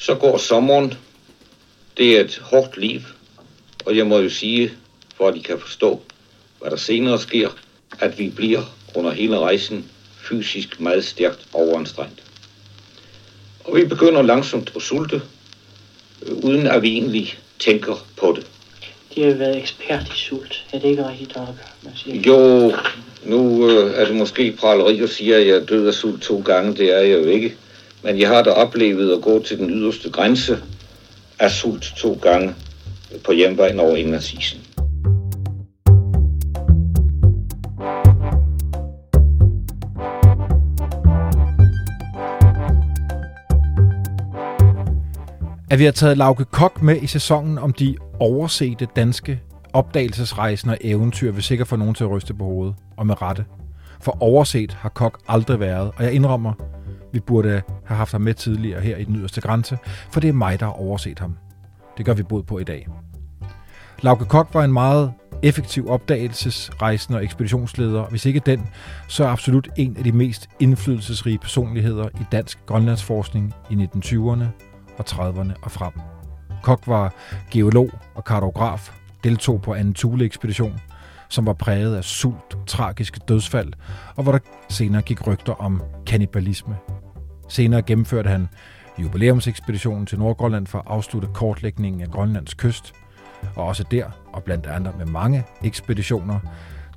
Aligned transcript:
Så 0.00 0.14
går 0.14 0.38
sommeren. 0.38 0.94
Det 1.96 2.16
er 2.16 2.20
et 2.20 2.38
hårdt 2.42 2.76
liv. 2.76 3.00
Og 3.86 3.96
jeg 3.96 4.06
må 4.06 4.18
jo 4.18 4.30
sige, 4.30 4.72
for 5.16 5.28
at 5.28 5.36
I 5.36 5.38
kan 5.38 5.58
forstå, 5.60 6.00
hvad 6.60 6.70
der 6.70 6.76
senere 6.76 7.18
sker, 7.18 7.48
at 7.98 8.18
vi 8.18 8.28
bliver 8.28 8.62
under 8.94 9.10
hele 9.10 9.38
rejsen 9.38 9.90
fysisk 10.16 10.80
meget 10.80 11.04
stærkt 11.04 11.46
overanstrengt. 11.52 12.22
Og 13.64 13.76
vi 13.76 13.84
begynder 13.84 14.22
langsomt 14.22 14.72
at 14.76 14.82
sulte, 14.82 15.22
øh, 16.26 16.36
uden 16.36 16.66
at 16.66 16.82
vi 16.82 16.88
egentlig 16.88 17.38
tænker 17.58 18.06
på 18.16 18.34
det. 18.36 18.46
De 19.14 19.22
har 19.22 19.34
været 19.34 19.58
ekspert 19.58 20.08
i 20.08 20.18
sult. 20.18 20.64
Er 20.72 20.78
det 20.78 20.88
ikke 20.88 21.08
rigtigt, 21.08 21.38
siger, 21.96 22.20
Jo, 22.20 22.72
nu 23.24 23.70
øh, 23.70 23.94
er 23.94 24.04
det 24.04 24.16
måske 24.16 24.52
praleri 24.52 25.00
at 25.00 25.10
sige, 25.10 25.36
at 25.36 25.46
jeg 25.46 25.56
er 25.56 25.66
død 25.66 25.86
af 25.86 25.94
sult 25.94 26.22
to 26.22 26.42
gange. 26.44 26.76
Det 26.76 26.96
er 26.96 27.00
jeg 27.00 27.18
jo 27.18 27.24
ikke. 27.24 27.56
Men 28.04 28.20
jeg 28.20 28.28
har 28.28 28.42
da 28.42 28.50
oplevet 28.50 29.16
at 29.16 29.22
gå 29.22 29.42
til 29.42 29.58
den 29.58 29.70
yderste 29.70 30.10
grænse 30.10 30.58
af 31.38 31.50
sult 31.50 31.92
to 31.96 32.18
gange 32.22 32.54
på 33.24 33.32
hjemvejen 33.32 33.80
over 33.80 33.96
indlandsisen. 33.96 34.60
At 45.70 45.78
vi 45.78 45.84
har 45.84 45.92
taget 45.92 46.18
Lauke 46.18 46.44
Kok 46.44 46.82
med 46.82 47.02
i 47.02 47.06
sæsonen 47.06 47.58
om 47.58 47.72
de 47.72 47.96
oversete 48.20 48.86
danske 48.96 49.40
opdagelsesrejsende 49.72 50.72
og 50.72 50.78
eventyr, 50.80 51.32
vil 51.32 51.42
sikkert 51.42 51.68
få 51.68 51.76
nogen 51.76 51.94
til 51.94 52.04
at 52.04 52.10
ryste 52.10 52.34
på 52.34 52.44
hovedet, 52.44 52.74
og 52.96 53.06
med 53.06 53.22
rette. 53.22 53.44
For 54.00 54.22
overset 54.22 54.72
har 54.72 54.88
Kok 54.88 55.18
aldrig 55.28 55.60
været, 55.60 55.90
og 55.96 56.04
jeg 56.04 56.12
indrømmer, 56.12 56.52
vi 57.12 57.20
burde 57.20 57.62
have 57.84 57.96
haft 57.96 58.12
ham 58.12 58.20
med 58.20 58.34
tidligere 58.34 58.80
her 58.80 58.96
i 58.96 59.04
den 59.04 59.16
yderste 59.16 59.40
grænse, 59.40 59.78
for 60.10 60.20
det 60.20 60.28
er 60.28 60.32
mig, 60.32 60.60
der 60.60 60.66
har 60.66 60.72
overset 60.72 61.18
ham. 61.18 61.36
Det 61.98 62.06
gør 62.06 62.14
vi 62.14 62.22
bod 62.22 62.42
på 62.42 62.58
i 62.58 62.64
dag. 62.64 62.88
Lauke 64.02 64.24
Kok 64.24 64.48
var 64.54 64.64
en 64.64 64.72
meget 64.72 65.12
effektiv 65.42 65.90
opdagelsesrejsende 65.90 67.18
og 67.18 67.24
ekspeditionsleder. 67.24 68.04
Hvis 68.04 68.26
ikke 68.26 68.40
den, 68.46 68.66
så 69.08 69.24
er 69.24 69.28
absolut 69.28 69.68
en 69.76 69.96
af 69.96 70.04
de 70.04 70.12
mest 70.12 70.48
indflydelsesrige 70.60 71.38
personligheder 71.38 72.08
i 72.08 72.24
dansk 72.32 72.66
grønlandsforskning 72.66 73.54
i 73.70 73.74
1920'erne 73.74 74.44
og 74.98 75.04
30'erne 75.08 75.52
og 75.62 75.70
frem. 75.70 75.92
Kok 76.62 76.86
var 76.86 77.14
geolog 77.50 77.90
og 78.14 78.24
kartograf, 78.24 78.92
deltog 79.24 79.62
på 79.62 79.74
anden 79.74 79.94
Thule-ekspedition, 79.94 80.80
som 81.28 81.46
var 81.46 81.52
præget 81.52 81.96
af 81.96 82.04
sult, 82.04 82.56
tragiske 82.66 83.20
dødsfald, 83.28 83.72
og 84.16 84.22
hvor 84.22 84.32
der 84.32 84.38
senere 84.68 85.02
gik 85.02 85.26
rygter 85.26 85.52
om 85.52 85.82
kannibalisme. 86.06 86.76
Senere 87.50 87.82
gennemførte 87.82 88.28
han 88.30 88.48
jubilæumsekspeditionen 88.98 90.06
til 90.06 90.18
Nordgrønland 90.18 90.66
for 90.66 90.78
at 90.78 90.84
afslutte 90.86 91.28
kortlægningen 91.34 92.00
af 92.00 92.08
Grønlands 92.08 92.54
kyst, 92.54 92.92
og 93.56 93.66
også 93.66 93.84
der, 93.90 94.10
og 94.32 94.42
blandt 94.42 94.66
andet 94.66 94.98
med 94.98 95.06
mange 95.06 95.44
ekspeditioner, 95.64 96.40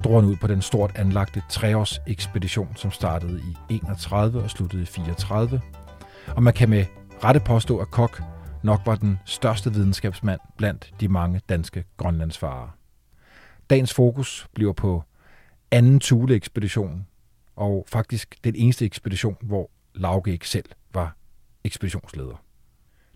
drog 0.04 0.22
han 0.22 0.30
ud 0.30 0.36
på 0.36 0.48
den 0.48 0.62
stort 0.62 0.92
anlagte 0.96 1.42
treårs 1.50 2.02
ekspedition, 2.08 2.76
som 2.76 2.92
startede 2.92 3.42
i 3.70 3.74
31 3.74 4.44
og 4.44 4.50
sluttede 4.50 4.84
i 4.84 4.86
34. 4.86 5.62
Og 6.28 6.44
man 6.44 6.54
kan 6.54 6.70
med 6.70 6.86
rette 7.24 7.40
påstå, 7.40 7.78
at 7.78 7.92
Kok 7.92 8.22
nok 8.64 8.82
var 8.86 8.96
den 8.96 9.20
største 9.26 9.74
videnskabsmand 9.74 10.40
blandt 10.58 10.94
de 11.00 11.08
mange 11.08 11.42
danske 11.50 11.84
grønlandsfarere. 11.98 12.70
Dagens 13.70 13.94
fokus 13.94 14.48
bliver 14.54 14.74
på 14.74 15.04
anden 15.72 16.00
Thule-ekspedition, 16.00 17.06
og 17.56 17.86
faktisk 17.88 18.36
den 18.44 18.56
eneste 18.56 18.86
ekspedition, 18.86 19.38
hvor 19.42 19.70
Lauke 19.96 20.32
ikke 20.32 20.50
selv 20.50 20.66
var 20.94 21.16
ekspeditionsleder. 21.64 22.44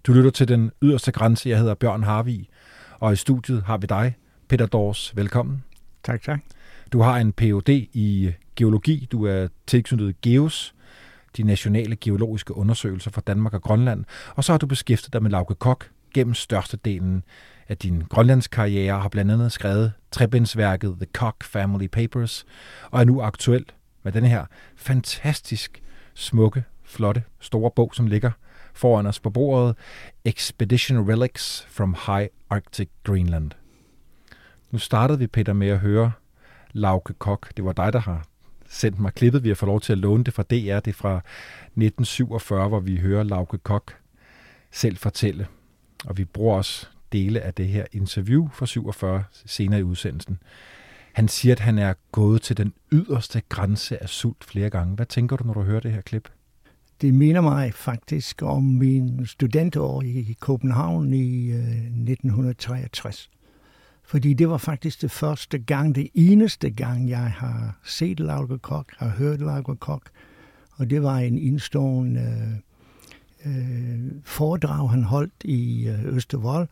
Du 0.03 0.13
lytter 0.13 0.31
til 0.31 0.47
den 0.47 0.71
yderste 0.81 1.11
grænse. 1.11 1.49
Jeg 1.49 1.57
hedder 1.57 1.73
Bjørn 1.73 2.03
Harvig, 2.03 2.49
og 2.99 3.13
i 3.13 3.15
studiet 3.15 3.63
har 3.63 3.77
vi 3.77 3.87
dig, 3.87 4.15
Peter 4.49 4.65
Dors. 4.65 5.15
Velkommen. 5.15 5.63
Tak, 6.03 6.21
tak. 6.21 6.39
Du 6.93 7.01
har 7.01 7.17
en 7.17 7.33
Ph.D. 7.33 7.69
i 7.93 8.33
geologi. 8.55 9.07
Du 9.11 9.25
er 9.25 9.47
tilknyttet 9.67 10.21
GEOS, 10.21 10.75
de 11.37 11.43
nationale 11.43 11.95
geologiske 11.95 12.57
undersøgelser 12.57 13.11
for 13.11 13.21
Danmark 13.21 13.53
og 13.53 13.61
Grønland. 13.61 14.05
Og 14.35 14.43
så 14.43 14.53
har 14.53 14.57
du 14.57 14.65
beskæftiget 14.65 15.13
dig 15.13 15.23
med 15.23 15.31
Lauke 15.31 15.55
Kok 15.55 15.89
gennem 16.13 16.33
størstedelen 16.33 17.23
af 17.67 17.77
din 17.77 18.03
grønlandskarriere 18.09 18.93
og 18.93 19.01
har 19.01 19.09
blandt 19.09 19.31
andet 19.31 19.51
skrevet 19.51 19.93
trebindsværket 20.11 20.95
The 20.97 21.07
Kok 21.13 21.43
Family 21.43 21.87
Papers 21.87 22.45
og 22.91 22.99
er 22.99 23.03
nu 23.03 23.21
aktuel 23.21 23.65
med 24.03 24.11
den 24.11 24.25
her 24.25 24.45
fantastisk 24.75 25.81
smukke, 26.17 26.63
flotte, 26.83 27.23
store 27.39 27.71
bog, 27.71 27.95
som 27.95 28.07
ligger 28.07 28.31
foran 28.73 29.05
os 29.05 29.19
på 29.19 29.29
bordet, 29.29 29.75
Expedition 30.25 31.09
Relics 31.09 31.65
from 31.69 31.95
High 32.05 32.27
Arctic 32.49 32.89
Greenland. 33.03 33.51
Nu 34.71 34.77
startede 34.77 35.19
vi, 35.19 35.27
Peter, 35.27 35.53
med 35.53 35.67
at 35.67 35.79
høre 35.79 36.11
Lauke 36.71 37.13
Kok. 37.13 37.57
Det 37.57 37.65
var 37.65 37.73
dig, 37.73 37.93
der 37.93 37.99
har 37.99 38.25
sendt 38.69 38.99
mig 38.99 39.13
klippet. 39.13 39.43
Vi 39.43 39.49
har 39.49 39.55
fået 39.55 39.67
lov 39.67 39.81
til 39.81 39.93
at 39.93 39.97
låne 39.97 40.23
det 40.23 40.33
fra 40.33 40.43
DR. 40.43 40.79
Det 40.79 40.87
er 40.87 40.93
fra 40.93 41.17
1947, 41.17 42.67
hvor 42.67 42.79
vi 42.79 42.97
hører 42.97 43.23
Lauke 43.23 43.57
Kok 43.57 43.95
selv 44.71 44.97
fortælle. 44.97 45.47
Og 46.05 46.17
vi 46.17 46.25
bruger 46.25 46.57
også 46.57 46.87
dele 47.11 47.41
af 47.41 47.53
det 47.53 47.67
her 47.67 47.85
interview 47.91 48.49
fra 48.53 48.65
47 48.65 49.23
senere 49.45 49.79
i 49.79 49.83
udsendelsen. 49.83 50.39
Han 51.17 51.27
siger, 51.27 51.55
at 51.55 51.59
han 51.59 51.77
er 51.77 51.93
gået 52.11 52.41
til 52.41 52.57
den 52.57 52.73
yderste 52.91 53.41
grænse 53.49 54.03
af 54.03 54.09
sult 54.09 54.43
flere 54.43 54.69
gange. 54.69 54.95
Hvad 54.95 55.05
tænker 55.05 55.35
du, 55.35 55.43
når 55.43 55.53
du 55.53 55.61
hører 55.61 55.79
det 55.79 55.91
her 55.91 56.01
klip? 56.01 56.29
Det 57.01 57.13
minder 57.13 57.41
mig 57.41 57.73
faktisk 57.73 58.41
om 58.41 58.63
min 58.63 59.25
studentår 59.25 60.01
i 60.01 60.37
København 60.39 61.13
i 61.13 61.51
øh, 61.51 61.57
1963. 61.57 63.29
Fordi 64.03 64.33
det 64.33 64.49
var 64.49 64.57
faktisk 64.57 65.01
det 65.01 65.11
første 65.11 65.57
gang, 65.57 65.95
det 65.95 66.09
eneste 66.13 66.69
gang, 66.69 67.09
jeg 67.09 67.31
har 67.31 67.79
set 67.85 68.19
Lauke 68.19 68.57
Kok, 68.57 68.91
har 68.97 69.09
hørt 69.09 69.39
Lauke 69.39 69.75
Kok. 69.75 70.09
Og 70.71 70.89
det 70.89 71.03
var 71.03 71.17
en 71.17 71.37
indstående 71.37 72.61
øh, 73.45 73.57
øh, 73.57 74.11
foredrag, 74.23 74.89
han 74.89 75.03
holdt 75.03 75.43
i 75.43 75.87
øh, 75.87 76.15
Østervold. 76.15 76.67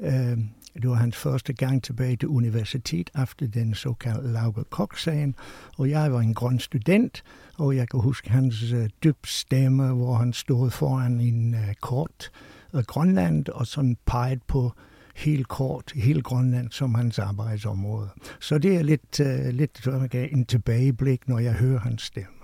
Øh, 0.00 0.38
det 0.82 0.90
var 0.90 0.94
hans 0.94 1.16
første 1.16 1.52
gang 1.52 1.82
tilbage 1.82 2.16
til 2.16 2.28
universitet 2.28 3.10
efter 3.22 3.46
den 3.46 3.74
såkaldte 3.74 4.32
Lauge 4.32 4.64
Koch-sagen, 4.70 5.34
Og 5.78 5.90
jeg 5.90 6.12
var 6.12 6.20
en 6.20 6.34
grøn 6.34 6.58
student, 6.58 7.22
og 7.58 7.76
jeg 7.76 7.88
kan 7.88 8.00
huske 8.00 8.30
hans 8.30 8.72
øh, 8.72 8.88
dyb 9.04 9.26
stemme, 9.26 9.92
hvor 9.92 10.14
han 10.14 10.32
stod 10.32 10.70
foran 10.70 11.20
en 11.20 11.54
øh, 11.54 11.74
kort 11.80 12.30
af 12.72 12.84
Grønland 12.84 13.48
og 13.48 13.66
sådan 13.66 13.96
peget 14.06 14.42
på 14.42 14.72
helt 15.14 15.48
kort 15.48 15.92
helt 15.94 16.24
Grønland 16.24 16.70
som 16.70 16.94
hans 16.94 17.18
arbejdsområde. 17.18 18.08
Så 18.40 18.58
det 18.58 18.76
er 18.76 18.82
lidt, 18.82 19.20
uh, 19.20 19.48
lidt 19.48 19.88
en 20.12 20.46
tilbageblik, 20.46 21.28
når 21.28 21.38
jeg 21.38 21.52
hører 21.52 21.80
hans 21.80 22.02
stemme. 22.02 22.36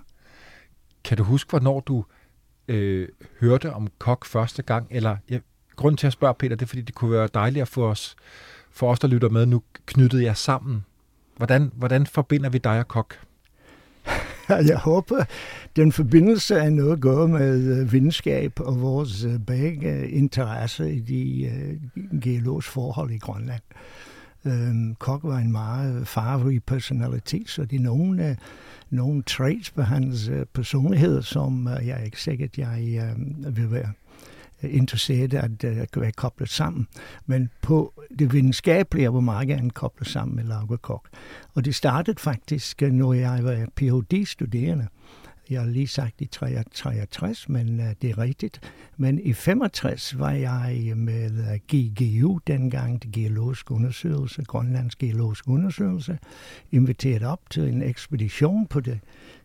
Kan 1.05 1.17
du 1.17 1.23
huske, 1.23 1.51
hvornår 1.51 1.81
du 1.81 2.05
øh, 2.69 3.09
hørte 3.41 3.73
om 3.73 3.89
Kok 3.99 4.25
første 4.25 4.63
gang? 4.63 4.87
Eller 4.91 5.17
jeg, 5.29 5.41
grund 5.81 5.97
til 5.97 6.07
at 6.07 6.13
spørge, 6.13 6.35
Peter, 6.35 6.57
det 6.57 6.63
er, 6.63 6.67
fordi 6.67 6.83
det 6.83 6.95
kunne 6.95 7.11
være 7.11 7.29
dejligt 7.35 7.63
at 7.63 7.69
få 7.69 7.87
os, 7.87 8.17
for 8.71 8.91
os, 8.91 8.99
der 8.99 9.09
lytter 9.09 9.29
med, 9.29 9.47
nu 9.47 9.63
knyttet 9.87 10.23
jer 10.23 10.35
sammen. 10.35 10.85
Hvordan, 11.37 11.73
hvordan 11.75 12.07
forbinder 12.07 12.51
vi 12.51 12.59
dig 12.59 12.79
og 12.79 12.89
Kok? 12.89 13.15
Jeg 14.49 14.79
håber, 14.79 15.25
den 15.77 15.93
forbindelse 15.93 16.55
er 16.55 16.71
noget 16.71 16.93
at 16.93 17.01
gøre 17.01 17.29
med 17.29 17.81
øh, 17.81 17.93
venskab 17.93 18.61
og 18.61 18.81
vores 18.81 19.25
øh, 19.25 19.39
begge 19.39 19.93
øh, 19.93 20.09
interesse 20.13 20.93
i 20.93 21.01
de 21.01 21.51
GLO's 21.97 22.19
geologiske 22.21 22.73
forhold 22.73 23.11
i 23.11 23.19
Grønland. 23.19 23.63
Øhm, 24.45 24.95
kok 24.95 25.21
var 25.25 25.39
en 25.39 25.53
meget 25.53 26.09
farverig 26.09 26.63
personalitet, 26.65 27.49
så 27.49 27.65
det 27.65 27.77
er 27.77 27.83
nogle, 27.83 28.37
nogle 28.91 29.23
traits 29.23 29.71
på 29.71 29.83
hans 29.83 30.31
personlighed, 30.53 31.23
som 31.23 31.69
jeg 31.69 32.01
er 32.01 32.05
ikke 32.05 32.21
sikker, 32.21 32.47
jeg 32.57 33.15
vil 33.51 33.71
være 33.71 33.93
interesseret 34.63 35.35
at 35.35 35.65
uh, 35.65 36.03
være 36.03 36.13
koblet 36.13 36.49
sammen. 36.49 36.87
Men 37.27 37.51
på 37.63 38.03
det 38.19 38.33
videnskabelige 38.33 39.09
hvor 39.09 39.21
meget 39.21 39.49
gerne 39.49 39.71
koblet 39.71 40.09
sammen 40.09 40.37
med 40.37 40.45
Lauge 40.45 40.79
Kok. 40.79 41.09
Og 41.55 41.65
det 41.65 41.75
startede 41.75 42.21
faktisk, 42.21 42.83
øh, 42.83 42.93
når 42.93 43.13
jeg 43.13 43.45
var 43.45 43.67
Ph.D.-studerende. 43.77 44.87
Jeg 45.51 45.61
har 45.61 45.69
lige 45.69 45.87
sagt 45.87 46.21
i 46.21 46.27
63, 46.27 47.49
men 47.49 47.81
uh, 47.81 47.87
det 48.03 48.11
er 48.11 48.19
rigtigt. 48.19 48.73
Men 48.97 49.19
i 49.19 49.33
65 49.33 50.19
var 50.19 50.31
jeg 50.31 50.93
med 50.97 51.59
GGU, 51.59 52.39
dengang 52.47 53.03
det 53.03 53.13
geologiske 53.13 53.73
undersøgelse, 53.73 54.45
Grønlands 54.45 54.97
geologiske 54.97 55.49
undersøgelse, 55.49 56.19
inviteret 56.73 57.23
op 57.23 57.51
til 57.51 57.69
en 57.69 57.83
ekspedition 57.83 58.67
på 58.67 58.81
det 58.81 59.01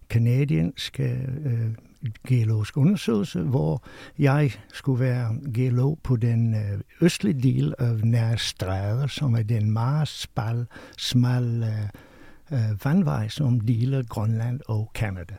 kanadiske 0.09 1.29
uh, 1.45 1.84
geologisk 2.27 2.77
undersøgelse, 2.77 3.41
hvor 3.41 3.83
jeg 4.19 4.51
skulle 4.73 4.99
være 4.99 5.35
geolog 5.53 5.99
på 6.03 6.15
den 6.15 6.53
øh, 6.53 6.79
østlige 7.01 7.41
del 7.41 7.73
af 7.79 7.99
Nærstræder, 8.03 9.07
som 9.07 9.35
er 9.35 9.43
den 9.43 9.71
meget 9.71 10.07
spal, 10.07 10.65
smal 10.97 11.63
øh, 11.63 12.59
øh 12.59 12.85
vandvej, 12.85 13.27
som 13.27 13.59
deler 13.59 14.03
Grønland 14.03 14.59
og 14.67 14.91
Kanada. 14.95 15.35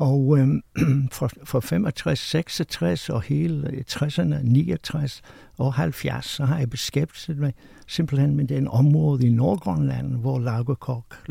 Og 0.00 0.38
øh, 0.38 0.48
fra, 1.16 1.28
fra 1.44 1.60
65, 1.60 2.18
66 2.18 3.08
og 3.08 3.22
hele 3.22 3.84
60'erne, 3.90 4.42
69 4.42 5.22
og 5.58 5.74
70, 5.74 6.26
så 6.26 6.44
har 6.44 6.58
jeg 6.58 6.70
beskæftiget 6.70 7.38
mig 7.38 7.54
simpelthen 7.86 8.36
med 8.36 8.44
den 8.44 8.68
område 8.68 9.26
i 9.26 9.30
Nordgrønland, 9.30 10.16
hvor 10.16 10.38
Lagerkok 10.38 11.28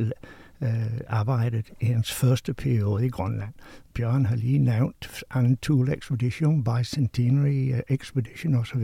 øh, 0.62 1.02
arbejdet 1.08 1.72
i 1.82 1.86
hans 1.86 2.14
første 2.14 2.54
periode 2.54 3.06
i 3.06 3.10
Grønland. 3.10 3.54
Bjørn 3.94 4.26
har 4.26 4.36
lige 4.36 4.60
nævnt 4.60 5.24
Antul 5.30 5.90
Expedition, 5.90 6.64
Bicentenary 6.64 7.74
øh, 7.74 7.80
Expedition 7.90 8.56
osv. 8.56 8.82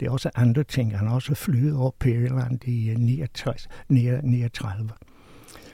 Det 0.00 0.06
er 0.06 0.10
også 0.10 0.30
andre 0.34 0.64
ting. 0.64 0.98
Han 0.98 1.08
har 1.08 1.14
også 1.14 1.34
flyet 1.34 1.76
over 1.76 1.90
Periland 1.98 2.64
i 2.64 2.90
øh, 2.90 2.96
69, 2.96 3.68
39. 3.88 4.90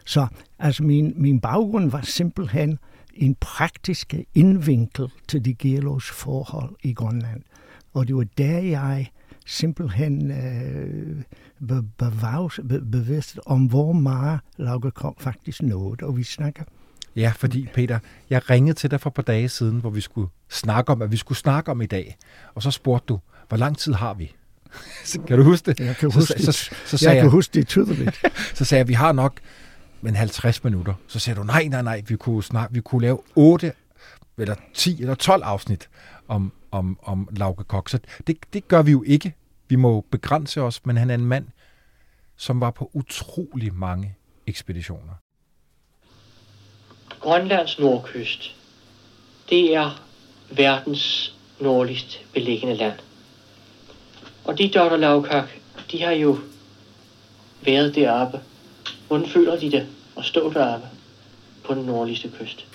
Så 0.07 0.27
altså 0.59 0.83
min, 0.85 1.13
min 1.17 1.41
baggrund 1.41 1.91
var 1.91 2.01
simpelthen 2.01 2.79
en 3.15 3.35
praktisk 3.35 4.15
indvinkel 4.35 5.13
til 5.29 5.45
de 5.45 5.55
geologiske 5.55 6.15
forhold 6.15 6.77
i 6.83 6.93
Grønland. 6.93 7.43
Og 7.95 8.09
det 8.09 8.17
var 8.17 8.27
der, 8.39 8.59
jeg 8.59 9.11
simpelthen 9.47 10.31
øh, 10.31 11.23
be, 11.69 11.83
be, 12.69 12.81
bevidst 12.81 13.41
om, 13.47 13.65
hvor 13.65 13.93
meget 13.93 14.41
Laugerkong 14.57 15.21
faktisk 15.21 15.63
nåede. 15.63 16.07
Og 16.07 16.17
vi 16.17 16.23
snakker 16.23 16.63
Ja, 17.17 17.33
fordi 17.37 17.69
Peter, 17.75 17.99
jeg 18.31 18.51
ringede 18.51 18.75
til 18.75 18.91
dig 18.91 19.01
for 19.01 19.11
et 19.11 19.15
par 19.15 19.23
dage 19.23 19.49
siden, 19.49 19.81
hvor 19.81 19.91
vi 19.91 20.01
skulle 20.01 20.29
snakke 20.51 20.93
om, 20.93 21.03
at 21.03 21.13
vi 21.13 21.17
skulle 21.17 21.39
snakke 21.39 21.71
om 21.71 21.81
i 21.81 21.87
dag. 21.87 22.17
Og 22.55 22.63
så 22.63 22.71
spurgte 22.71 23.07
du, 23.09 23.21
hvor 23.49 23.57
lang 23.57 23.79
tid 23.79 23.93
har 23.93 24.15
vi? 24.15 24.35
kan 25.27 25.39
du 25.39 25.45
huske 25.45 25.71
det? 25.71 25.81
Jeg 25.81 25.97
kan 25.97 26.11
huske 26.13 26.27
så, 26.27 26.35
det. 26.37 26.45
Så, 26.45 26.53
så, 26.53 26.99
så 26.99 27.09
jeg, 27.09 27.15
jeg 27.15 27.23
kan 27.23 27.31
huske 27.31 27.55
det 27.55 27.67
tydeligt. 27.67 28.23
så 28.55 28.65
sagde 28.65 28.79
jeg, 28.79 28.89
vi 28.89 28.93
har 28.93 29.13
nok 29.13 29.41
men 30.01 30.17
50 30.17 30.65
minutter. 30.65 30.95
Så 31.07 31.19
siger 31.19 31.35
du, 31.35 31.43
nej, 31.43 31.69
nej, 31.69 31.83
nej, 31.83 32.03
vi 32.09 32.17
kunne, 32.17 32.43
snart, 32.43 32.69
vi 32.75 32.81
kunne 32.81 33.03
lave 33.03 33.19
8 33.35 33.73
eller 34.39 34.55
10 34.75 35.01
eller 35.01 35.15
12 35.15 35.43
afsnit 35.45 35.89
om, 36.29 36.53
om, 36.79 36.99
om 37.03 37.29
Lauke 37.37 37.65
Kok. 37.65 37.89
Så 37.89 37.99
det, 38.27 38.37
det 38.53 38.69
gør 38.69 38.83
vi 38.83 38.91
jo 38.91 39.03
ikke. 39.07 39.35
Vi 39.69 39.77
må 39.77 40.01
begrænse 40.01 40.63
os, 40.63 40.87
men 40.87 40.97
han 40.97 41.11
er 41.11 41.15
en 41.15 41.27
mand, 41.27 41.47
som 42.37 42.61
var 42.61 42.71
på 42.71 42.91
utrolig 42.93 43.75
mange 43.75 44.15
ekspeditioner. 44.47 45.15
Grønlands 47.21 47.79
nordkyst, 47.79 48.57
det 49.51 49.75
er 49.75 50.03
verdens 50.51 51.35
nordligst 51.61 52.21
beliggende 52.33 52.75
land. 52.75 52.99
Og 54.45 54.59
de 54.59 54.71
dotter 54.75 54.97
Lavkak, 54.97 55.49
de 55.93 56.03
har 56.03 56.13
jo 56.13 56.39
været 57.65 57.95
deroppe 57.95 58.41
Hvordan 59.09 59.29
føler 59.29 59.59
de 59.59 59.71
det 59.71 59.87
at 60.19 60.25
stå 60.25 60.53
deroppe 60.53 60.87
på 61.65 61.75
den 61.75 61.83
nordligste 61.83 62.33
kyst? 62.39 62.67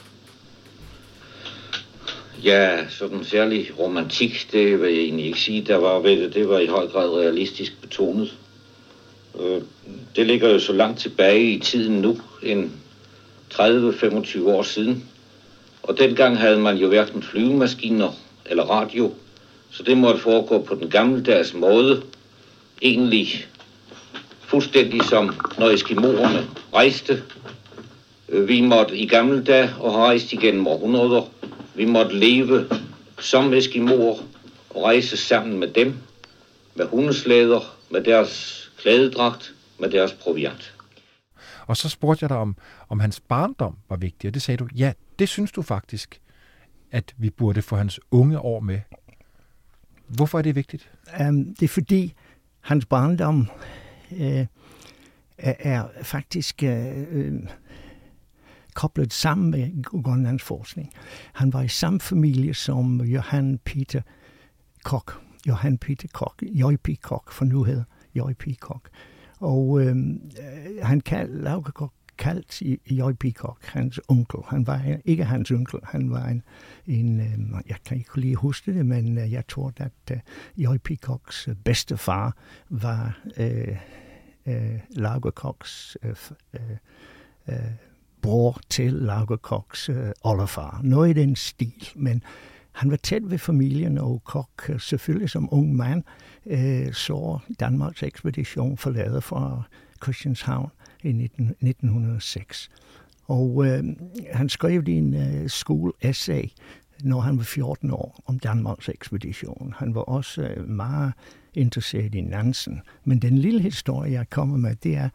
Ja, 2.43 2.89
sådan 2.89 3.23
særlig 3.23 3.71
romantik, 3.79 4.47
det 4.51 4.81
vil 4.81 4.93
jeg 4.93 5.03
egentlig 5.03 5.25
ikke 5.25 5.39
sige, 5.39 5.61
der 5.61 5.75
var 5.75 5.99
ved 5.99 6.21
det. 6.21 6.33
Det 6.33 6.49
var 6.49 6.59
i 6.59 6.67
høj 6.67 6.88
grad 6.88 7.09
realistisk 7.09 7.81
betonet. 7.81 8.33
Øh, 9.39 9.61
det 10.15 10.25
ligger 10.25 10.49
jo 10.49 10.59
så 10.59 10.73
langt 10.73 10.99
tilbage 10.99 11.51
i 11.51 11.59
tiden 11.59 12.01
nu, 12.01 12.17
end 12.43 12.69
30-25 13.53 14.47
år 14.47 14.63
siden. 14.63 15.05
Og 15.83 15.97
dengang 15.97 16.38
havde 16.38 16.59
man 16.59 16.77
jo 16.77 16.88
hverken 16.88 17.23
flyvemaskiner 17.23 18.11
eller 18.45 18.63
radio, 18.63 19.13
så 19.71 19.83
det 19.83 19.97
måtte 19.97 20.19
foregå 20.19 20.61
på 20.61 20.75
den 20.75 20.89
gammeldags 20.89 21.53
måde. 21.53 22.03
Egentlig 22.81 23.45
fuldstændig 24.41 25.03
som 25.03 25.35
når 25.59 25.69
eskimoerne 25.69 26.47
rejste. 26.73 27.23
Øh, 28.29 28.47
vi 28.47 28.61
måtte 28.61 28.97
i 28.97 29.07
gamle 29.07 29.43
dage 29.43 29.69
og 29.79 29.93
har 29.93 29.99
rejst 29.99 30.33
igennem 30.33 30.67
århundreder. 30.67 31.29
Vi 31.75 31.85
måtte 31.85 32.15
leve 32.15 32.69
som 33.19 33.53
eskimoer 33.53 34.23
og 34.69 34.83
rejse 34.83 35.18
sammen 35.18 35.59
med 35.59 35.73
dem, 35.73 35.97
med 36.75 36.88
hundeslæder, 36.88 37.77
med 37.91 38.03
deres 38.03 38.71
klædedragt, 38.77 39.53
med 39.79 39.89
deres 39.89 40.13
proviant. 40.13 40.75
Og 41.68 41.77
så 41.77 41.89
spurgte 41.89 42.23
jeg 42.23 42.29
dig 42.29 42.38
om, 42.38 42.56
om 42.89 43.00
hans 43.00 43.19
barndom 43.19 43.77
var 43.89 43.95
vigtig, 43.97 44.27
og 44.27 44.33
det 44.33 44.41
sagde 44.41 44.57
du, 44.57 44.68
ja, 44.75 44.94
det 45.19 45.29
synes 45.29 45.51
du 45.51 45.62
faktisk, 45.62 46.21
at 46.91 47.13
vi 47.18 47.29
burde 47.29 47.62
få 47.62 47.75
hans 47.75 48.00
unge 48.12 48.39
år 48.39 48.59
med. 48.59 48.79
Hvorfor 50.07 50.38
er 50.38 50.41
det 50.41 50.56
vigtigt? 50.56 50.91
Um, 51.19 51.56
det 51.56 51.63
er 51.63 51.67
fordi 51.67 52.13
hans 52.62 52.85
barndom 52.85 53.47
øh, 54.19 54.45
er 55.38 55.88
faktisk 56.03 56.63
øh, 56.63 56.97
øh, 57.12 57.33
koblet 58.73 59.13
sammen 59.13 59.51
med 59.51 59.83
Grønlands 60.03 60.44
forskning. 60.44 60.89
Han 61.33 61.53
var 61.53 61.62
i 61.62 61.68
samme 61.68 62.00
familie 62.00 62.53
som 62.53 63.01
Johan 63.01 63.59
Peter 63.65 64.01
Kok. 64.83 65.21
Johan 65.47 65.77
Peter 65.77 66.07
Kok, 66.13 66.44
J.P. 66.44 67.01
Kok, 67.01 67.31
for 67.31 67.45
nu 67.45 67.63
hedder 67.63 67.83
J.P. 68.15 68.59
Kok. 68.59 68.89
Og 69.39 69.81
øhm, 69.81 70.21
øh, 70.39 70.85
han 70.85 71.01
kaldte, 71.01 71.44
Lauke 71.44 71.71
Kok 71.71 71.94
kaldt 72.18 72.62
J.P. 72.91 73.35
Kok, 73.35 73.65
hans 73.65 74.00
onkel. 74.07 74.39
Han 74.47 74.68
var 74.68 74.97
ikke 75.06 75.25
hans 75.25 75.51
onkel, 75.51 75.79
han 75.83 76.12
var 76.12 76.25
en, 76.27 76.44
en 76.88 77.19
øh, 77.19 77.62
jeg 77.69 77.77
kan 77.85 77.97
ikke 77.97 78.17
lige 78.17 78.35
huske 78.35 78.74
det, 78.74 78.85
men 78.85 79.17
øh, 79.17 79.31
jeg 79.31 79.47
tror, 79.47 79.74
at 79.77 79.91
øh, 80.12 80.17
J.P. 80.57 80.91
J.P. 80.91 81.01
Koks 81.01 81.47
øh, 81.47 81.56
bedstefar 81.56 82.38
var 82.69 83.19
øh, 83.38 83.77
øh, 84.45 84.79
Lagerkoks 84.89 85.97
øh, 86.03 86.15
øh, 86.53 86.62
øh, 87.47 87.56
bror 88.21 88.59
til 88.69 88.94
Lagerkoks 88.94 89.89
øh, 89.89 90.12
oldefar. 90.23 90.81
Noget 90.83 91.09
i 91.09 91.21
den 91.21 91.35
stil, 91.35 91.89
men 91.95 92.23
han 92.71 92.91
var 92.91 92.97
tæt 92.97 93.31
ved 93.31 93.38
familien, 93.38 93.97
og 93.97 94.21
Kok 94.23 94.69
øh, 94.69 94.79
selvfølgelig 94.79 95.29
som 95.29 95.53
ung 95.53 95.75
mand 95.75 96.03
øh, 96.45 96.94
så 96.94 97.39
Danmarks 97.59 98.03
ekspedition 98.03 98.77
forlade 98.77 99.21
fra 99.21 99.63
Christianshavn 100.03 100.69
i 101.03 101.12
19, 101.12 101.45
1906. 101.50 102.69
Og 103.27 103.65
øh, 103.65 103.83
han 104.31 104.50
skrev 104.50 104.83
din 104.83 105.13
øh, 105.13 105.47
school 105.47 105.94
essay, 106.01 106.44
når 107.03 107.19
han 107.19 107.38
var 107.38 107.44
14 107.44 107.91
år, 107.91 108.24
om 108.25 108.39
Danmarks 108.39 108.89
ekspedition. 108.89 109.74
Han 109.77 109.95
var 109.95 110.01
også 110.01 110.41
øh, 110.41 110.69
meget 110.69 111.13
interesseret 111.53 112.15
i 112.15 112.21
Nansen. 112.21 112.81
Men 113.03 113.19
den 113.19 113.38
lille 113.38 113.62
historie, 113.62 114.12
jeg 114.12 114.29
kommer 114.29 114.57
med, 114.57 114.75
det 114.75 114.95
er, 114.97 115.09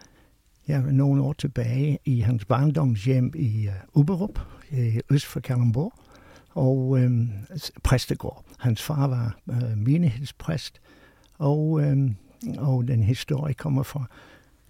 ja, 0.69 0.81
nogle 0.81 1.23
år 1.23 1.33
tilbage 1.33 1.99
i 2.05 2.21
hans 2.21 2.45
barndomshjem 2.45 3.33
i 3.35 3.69
uh, 3.69 4.01
Uberup, 4.01 4.41
i 4.71 5.01
øst 5.11 5.27
for 5.27 5.41
Kalundborg, 5.41 5.93
og 6.57 6.99
øhm, 6.99 7.31
præstegård. 7.83 8.45
Hans 8.59 8.83
far 8.83 9.07
var 9.07 9.39
øh, 9.51 9.79
menighedspræst, 9.79 10.81
og, 11.39 11.81
øhm, 11.83 12.17
og 12.59 12.89
den 12.89 13.03
historie 13.03 13.55
kommer 13.55 13.83
fra 13.83 14.05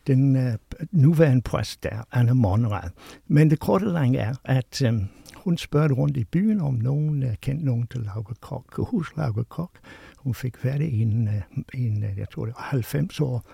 den 0.06 0.36
øh, 0.36 0.52
nuværende 0.92 1.42
præst 1.42 1.82
der, 1.82 2.06
Anna 2.12 2.32
Monrad. 2.32 2.90
Men 3.26 3.50
det 3.50 3.58
korte 3.58 3.86
lange 3.86 4.18
er, 4.18 4.34
at 4.44 4.82
øhm, 4.82 5.06
hun 5.36 5.58
spørgte 5.58 5.94
rundt 5.94 6.16
i 6.16 6.24
byen, 6.24 6.60
om 6.60 6.74
nogen 6.74 7.22
øh, 7.22 7.28
uh, 7.28 7.34
kendte 7.34 7.64
nogen 7.64 7.86
til 7.86 8.00
Lauke 8.00 8.34
Kok, 8.40 8.74
hus 8.78 9.12
Lauke 9.16 9.44
Kok, 9.44 9.70
hun 10.18 10.34
fik 10.34 10.56
færdig 10.56 10.92
i 10.92 11.02
en, 11.02 11.28
uh, 11.28 11.64
en 11.74 12.04
uh, 12.04 12.18
jeg 12.18 12.30
tror 12.30 12.44
det 12.44 12.54
var 12.56 12.62
90 12.62 13.20
år, 13.20 13.44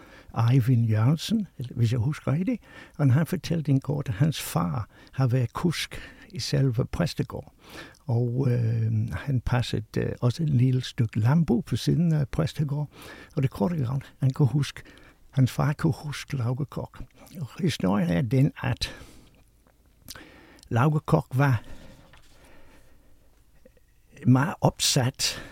Eivind 0.51 0.87
Jørgensen, 0.87 1.47
hvis 1.71 1.93
jeg 1.93 2.01
husker 2.01 2.33
rigtigt. 2.33 2.63
Og 2.99 3.13
han 3.13 3.27
fortalte 3.27 3.73
en 3.73 3.81
kort, 3.81 4.09
at 4.09 4.15
hans 4.15 4.43
far 4.43 4.89
har 5.13 5.27
været 5.27 5.53
kusk 5.53 6.01
i 6.29 6.39
selve 6.39 6.85
præstegård. 6.85 7.53
Og 8.07 8.47
øh, 8.51 8.93
han 9.13 9.41
passede 9.41 9.85
øh, 9.99 10.13
også 10.21 10.43
et 10.43 10.51
lille 10.51 10.83
stykke 10.83 11.21
landbrug 11.21 11.65
på 11.65 11.77
siden 11.77 12.13
af 12.13 12.29
præstegård. 12.29 12.91
Og 13.37 13.43
det 13.43 13.51
korte 13.51 13.77
gang, 13.77 14.03
han 14.21 14.31
kunne 14.31 14.49
huske, 14.49 14.83
hans 15.31 15.53
far 15.53 15.73
kunne 15.73 15.95
huske 15.97 16.37
Lauge 16.37 16.67
Kok. 16.67 17.03
Og 17.41 17.49
historien 17.61 18.09
er 18.09 18.23
den, 18.23 18.53
at 18.63 18.97
Lauge 20.69 21.01
Kok 21.01 21.27
var 21.35 21.63
meget 24.27 24.55
opsat 24.61 25.43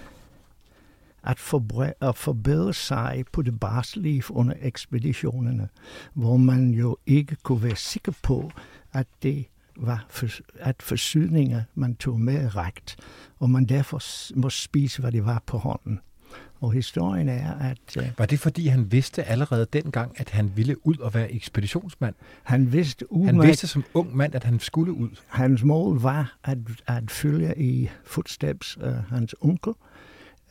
at, 1.22 1.38
forbre- 1.38 2.08
at 2.08 2.16
forbedre 2.16 2.74
sig 2.74 3.24
på 3.32 3.42
det 3.42 3.60
barsliv 3.60 4.22
under 4.30 4.54
ekspeditionerne, 4.62 5.68
hvor 6.14 6.36
man 6.36 6.70
jo 6.70 6.96
ikke 7.06 7.36
kunne 7.42 7.62
være 7.62 7.76
sikker 7.76 8.12
på, 8.22 8.50
at 8.92 9.06
det 9.22 9.44
var 9.76 10.06
for, 10.08 10.26
at 10.58 10.82
forsyninger, 10.82 11.62
man 11.74 11.94
tog 11.94 12.20
med 12.20 12.56
rægt, 12.56 12.96
og 13.38 13.50
man 13.50 13.64
derfor 13.64 14.00
må 14.38 14.50
spise, 14.50 15.00
hvad 15.00 15.12
det 15.12 15.24
var 15.24 15.42
på 15.46 15.58
hånden. 15.58 16.00
Og 16.60 16.72
historien 16.72 17.28
er, 17.28 17.54
at... 17.54 17.96
Uh, 17.96 18.04
var 18.18 18.26
det 18.26 18.38
fordi, 18.38 18.66
han 18.66 18.92
vidste 18.92 19.24
allerede 19.24 19.66
dengang, 19.72 20.20
at 20.20 20.30
han 20.30 20.52
ville 20.56 20.86
ud 20.86 20.98
og 20.98 21.14
være 21.14 21.32
ekspeditionsmand? 21.32 22.14
Han 22.42 22.72
vidste, 22.72 23.06
han 23.24 23.42
vidste 23.42 23.66
som 23.66 23.84
ung 23.94 24.16
mand, 24.16 24.34
at 24.34 24.44
han 24.44 24.60
skulle 24.60 24.92
ud? 24.92 25.08
Hans 25.26 25.62
mål 25.62 26.00
var 26.00 26.36
at, 26.44 26.58
at 26.86 27.10
følge 27.10 27.54
i 27.56 27.90
footsteps 28.04 28.78
af 28.80 29.02
hans 29.08 29.34
onkel, 29.40 29.72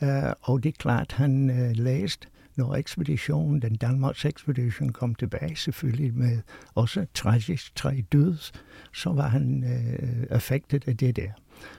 Uh, 0.02 0.32
og 0.40 0.62
det 0.62 0.68
er 0.68 0.78
klart, 0.78 1.12
han 1.12 1.50
uh, 1.50 1.70
læste 1.84 2.26
når 2.56 2.74
ekspeditionen, 2.74 3.62
den 3.62 3.76
Danmarks 3.76 4.24
ekspedition 4.24 4.92
kom 4.92 5.14
tilbage, 5.14 5.56
selvfølgelig 5.56 6.14
med 6.14 6.38
også 6.74 7.06
tragisk 7.14 7.76
tre 7.76 8.04
døds, 8.12 8.52
så 8.94 9.10
var 9.12 9.28
han 9.28 9.64
øh, 9.64 10.02
uh, 10.02 10.26
affektet 10.30 10.88
af 10.88 10.96
det 10.96 11.16
der. 11.16 11.30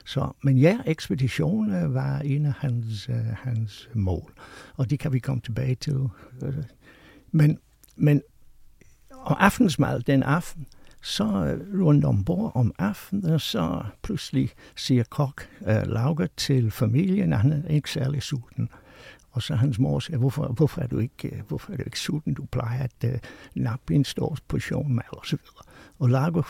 Så, 0.04 0.32
men 0.42 0.58
ja, 0.58 0.78
ekspeditionen 0.86 1.94
var 1.94 2.18
en 2.18 2.46
af 2.46 2.52
hans, 2.52 3.08
uh, 3.08 3.14
hans 3.16 3.88
mål, 3.94 4.32
og 4.76 4.90
det 4.90 4.98
kan 4.98 5.12
vi 5.12 5.18
komme 5.18 5.40
tilbage 5.40 5.74
til. 5.74 6.08
Men, 7.32 7.58
men 7.96 8.22
om 9.10 9.36
aftensmad 9.38 10.00
den 10.00 10.22
aften, 10.22 10.66
så 11.02 11.24
øh, 11.24 11.84
rundt 11.84 12.04
ombord 12.04 12.52
om 12.54 12.72
aftenen, 12.78 13.38
så 13.38 13.84
pludselig 14.02 14.50
siger 14.76 15.04
kok 15.10 15.48
øh, 15.66 15.76
uh, 15.76 15.82
Lauke 15.82 16.28
til 16.36 16.70
familien, 16.70 17.32
at 17.32 17.38
han 17.38 17.52
er 17.52 17.68
ikke 17.68 17.90
særlig 17.90 18.22
sulten. 18.22 18.68
Og 19.30 19.42
så 19.42 19.54
hans 19.54 19.78
mor 19.78 19.98
siger, 19.98 20.18
hvorfor, 20.18 20.46
hvorfor, 20.46 20.80
er 20.82 20.86
du 20.86 20.98
ikke, 20.98 21.28
øh, 21.28 21.42
hvorfor 21.48 21.72
er 21.72 21.76
du 21.76 21.82
ikke 21.82 21.98
sulten? 21.98 22.34
Du 22.34 22.44
plejer 22.44 22.82
at 22.82 23.04
uh, 23.04 23.18
nappe 23.54 23.94
en 23.94 24.04
stor 24.04 24.36
portion 24.48 24.94
mad 24.94 25.04
og 25.16 25.26
så 25.26 25.36
videre. 25.36 25.64
Og 25.98 26.10
Lago 26.10 26.42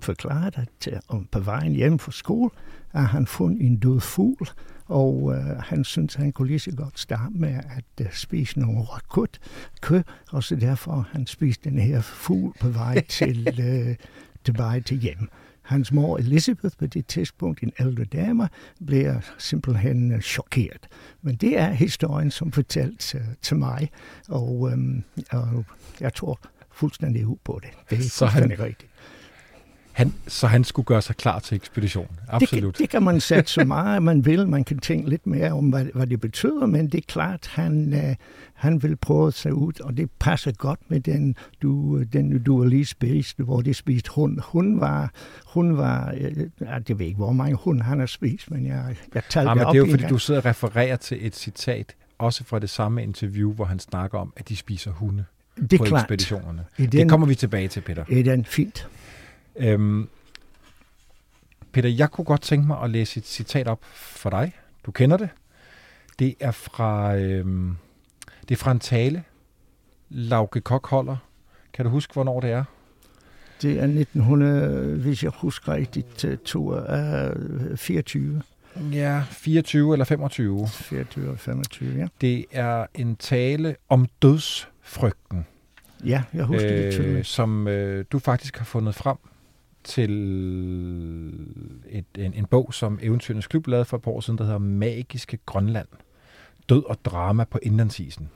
forklarede, 0.00 0.66
at 0.86 1.02
uh, 1.12 1.22
på 1.30 1.40
vejen 1.40 1.72
hjem 1.72 1.98
fra 1.98 2.12
skole, 2.12 2.50
at 2.92 3.04
han 3.04 3.26
fundet 3.26 3.66
en 3.66 3.76
død 3.76 4.00
fugl, 4.00 4.48
og 4.90 5.22
uh, 5.22 5.36
han 5.58 5.84
synes, 5.84 6.14
han 6.14 6.32
kunne 6.32 6.48
lige 6.48 6.58
så 6.58 6.70
godt 6.70 6.98
starte 6.98 7.34
med 7.34 7.54
at 7.54 8.06
uh, 8.06 8.12
spise 8.12 8.60
nogle 8.60 8.80
råt 8.80 9.38
kød, 9.80 10.02
og 10.30 10.44
så 10.44 10.56
derfor 10.56 11.08
han 11.12 11.26
spiste 11.26 11.70
den 11.70 11.78
her 11.78 12.00
fugl 12.00 12.52
på 12.60 12.68
vej 12.68 13.04
til, 13.18 13.48
uh, 13.58 13.94
tilbage 14.44 14.80
til 14.80 14.98
hjem. 14.98 15.28
Hans 15.62 15.92
mor 15.92 16.18
Elizabeth 16.18 16.76
på 16.78 16.86
det 16.86 17.06
tidspunkt, 17.06 17.62
en 17.62 17.72
ældre 17.80 18.04
dame, 18.04 18.48
bliver 18.86 19.20
simpelthen 19.38 20.22
chokeret. 20.22 20.88
Men 21.22 21.36
det 21.36 21.58
er 21.58 21.70
historien, 21.70 22.30
som 22.30 22.52
fortalt 22.52 23.14
uh, 23.14 23.20
til 23.42 23.56
mig, 23.56 23.90
og, 24.28 24.60
um, 24.60 25.04
og 25.30 25.64
jeg 26.00 26.14
tror 26.14 26.40
fuldstændig 26.72 27.26
ud 27.26 27.36
på 27.44 27.60
det. 27.62 27.70
Det 27.90 27.98
er 27.98 28.10
fuldstændig 28.18 28.58
han, 28.58 28.66
rigtigt. 28.66 28.89
Han, 29.92 30.14
så 30.26 30.46
han 30.46 30.64
skulle 30.64 30.86
gøre 30.86 31.02
sig 31.02 31.16
klar 31.16 31.38
til 31.38 31.54
ekspeditionen. 31.54 32.16
Absolut. 32.28 32.74
Det, 32.74 32.78
det 32.78 32.90
kan 32.90 33.02
man 33.02 33.20
sætte 33.20 33.50
så 33.50 33.64
meget, 33.64 34.02
man 34.02 34.26
vil. 34.26 34.48
Man 34.48 34.64
kan 34.64 34.78
tænke 34.78 35.10
lidt 35.10 35.26
mere 35.26 35.52
om, 35.52 35.68
hvad, 35.68 35.84
hvad 35.94 36.06
det 36.06 36.20
betyder, 36.20 36.66
men 36.66 36.88
det 36.88 36.98
er 36.98 37.06
klart, 37.08 37.46
han, 37.46 37.92
uh, 37.92 38.14
han 38.54 38.82
vil 38.82 38.96
prøve 38.96 39.32
sig 39.32 39.54
ud, 39.54 39.80
og 39.80 39.96
det 39.96 40.10
passer 40.18 40.52
godt 40.52 40.80
med 40.88 41.00
den, 41.00 41.36
du, 41.62 42.02
den, 42.02 42.42
du 42.42 42.64
lige 42.64 42.86
spist, 42.86 43.38
hvor 43.38 43.60
de 43.60 43.74
spiste 43.74 44.10
hund. 44.14 44.38
Hun 44.44 44.80
var, 44.80 45.12
hun 45.46 45.76
var 45.76 46.12
uh, 46.12 46.68
jeg 46.88 46.98
ved 46.98 47.06
ikke, 47.06 47.16
hvor 47.16 47.32
mange 47.32 47.56
hund 47.56 47.82
han 47.82 47.98
har 47.98 48.06
spist, 48.06 48.50
men 48.50 48.66
jeg, 48.66 48.96
jeg 49.14 49.22
talte 49.28 49.48
ja, 49.48 49.54
men 49.54 49.64
op 49.64 49.74
det 49.74 49.80
er 49.80 49.86
jo, 49.86 49.90
fordi 49.90 50.04
du 50.06 50.18
sidder 50.18 50.40
og 50.40 50.46
refererer 50.46 50.96
til 50.96 51.26
et 51.26 51.36
citat, 51.36 51.94
også 52.18 52.44
fra 52.44 52.58
det 52.58 52.70
samme 52.70 53.02
interview, 53.02 53.52
hvor 53.52 53.64
han 53.64 53.78
snakker 53.78 54.18
om, 54.18 54.32
at 54.36 54.48
de 54.48 54.56
spiser 54.56 54.90
hunde 54.90 55.24
det 55.56 55.72
er 55.72 55.78
på 55.78 55.84
klart. 55.84 56.02
ekspeditionerne. 56.02 56.64
I 56.78 56.86
den, 56.86 57.00
det 57.00 57.08
kommer 57.08 57.26
vi 57.26 57.34
tilbage 57.34 57.68
til, 57.68 57.80
Peter. 57.80 58.04
Det 58.04 58.28
er 58.28 58.42
fint. 58.46 58.88
Øhm, 59.56 60.08
Peter, 61.72 61.88
jeg 61.88 62.10
kunne 62.10 62.24
godt 62.24 62.42
tænke 62.42 62.66
mig 62.66 62.82
at 62.82 62.90
læse 62.90 63.18
et 63.18 63.26
citat 63.26 63.68
op 63.68 63.84
for 63.84 64.30
dig. 64.30 64.52
Du 64.86 64.90
kender 64.90 65.16
det. 65.16 65.28
Det 66.18 66.34
er 66.40 66.50
fra, 66.50 67.16
øhm, 67.16 67.76
det 68.48 68.54
er 68.54 68.58
fra 68.58 68.70
en 68.70 68.80
tale, 68.80 69.24
Lauke 70.08 70.60
Kok 70.60 70.86
holder. 70.86 71.16
Kan 71.72 71.84
du 71.84 71.90
huske, 71.90 72.12
hvornår 72.12 72.40
det 72.40 72.50
er? 72.50 72.64
Det 73.62 73.78
er 73.78 73.84
1900, 73.84 74.96
hvis 74.96 75.22
jeg 75.22 75.32
husker 75.34 75.72
rigtigt, 75.72 76.26
to, 76.44 76.78
uh, 76.78 77.76
24. 77.76 78.42
Ja, 78.92 79.22
24 79.30 79.92
eller 79.92 80.04
25. 80.04 80.68
24 80.68 81.24
eller 81.24 81.36
25, 81.36 81.98
ja. 81.98 82.06
Det 82.20 82.44
er 82.52 82.86
en 82.94 83.16
tale 83.16 83.76
om 83.88 84.06
dødsfrygten. 84.22 85.46
Ja, 86.04 86.22
jeg 86.34 86.44
husker 86.44 86.72
øh, 86.72 86.78
det 86.78 86.92
tydeligt. 86.92 87.26
Som 87.26 87.68
øh, 87.68 88.04
du 88.12 88.18
faktisk 88.18 88.58
har 88.58 88.64
fundet 88.64 88.94
frem 88.94 89.16
til 89.84 90.10
et, 91.88 92.04
en, 92.18 92.34
en 92.34 92.46
bog, 92.46 92.74
som 92.74 92.98
Eventyrenes 93.02 93.46
Klub 93.46 93.66
lavede 93.66 93.84
for 93.84 93.96
et 93.96 94.02
par 94.02 94.10
år 94.10 94.20
siden, 94.20 94.38
der 94.38 94.44
hedder 94.44 94.58
Magiske 94.58 95.38
Grønland. 95.46 95.88
Død 96.68 96.84
og 96.84 97.04
drama 97.04 97.44
på 97.44 97.58
indlandsisen. 97.62 98.30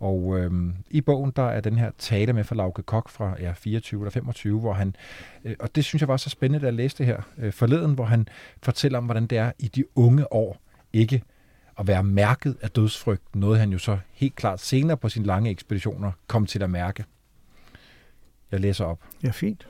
Og 0.00 0.38
øhm, 0.38 0.74
i 0.90 1.00
bogen, 1.00 1.32
der 1.36 1.42
er 1.42 1.60
den 1.60 1.78
her 1.78 1.90
tale 1.98 2.32
med 2.32 2.44
fra 2.44 2.54
Lauke 2.54 2.82
Kok 2.82 3.08
fra 3.08 3.36
ja, 3.40 3.52
24 3.52 4.00
eller 4.00 4.10
25, 4.10 4.60
hvor 4.60 4.72
han, 4.72 4.94
øh, 5.44 5.56
og 5.60 5.76
det 5.76 5.84
synes 5.84 6.00
jeg 6.00 6.08
var 6.08 6.16
så 6.16 6.30
spændende, 6.30 6.56
at 6.56 6.64
jeg 6.64 6.72
læste 6.72 6.98
det 6.98 7.06
her 7.06 7.22
øh, 7.38 7.52
forleden, 7.52 7.94
hvor 7.94 8.04
han 8.04 8.28
fortæller 8.62 8.98
om, 8.98 9.04
hvordan 9.04 9.26
det 9.26 9.38
er 9.38 9.52
i 9.58 9.68
de 9.68 9.84
unge 9.94 10.32
år 10.32 10.60
ikke 10.92 11.22
at 11.78 11.86
være 11.86 12.02
mærket 12.02 12.56
af 12.62 12.70
dødsfrygt, 12.70 13.36
noget 13.36 13.58
han 13.58 13.70
jo 13.70 13.78
så 13.78 13.98
helt 14.12 14.34
klart 14.34 14.60
senere 14.60 14.96
på 14.96 15.08
sine 15.08 15.26
lange 15.26 15.50
ekspeditioner 15.50 16.12
kom 16.26 16.46
til 16.46 16.62
at 16.62 16.70
mærke. 16.70 17.04
Jeg 18.52 18.60
læser 18.60 18.84
op. 18.84 18.98
Ja, 19.22 19.30
fint. 19.30 19.68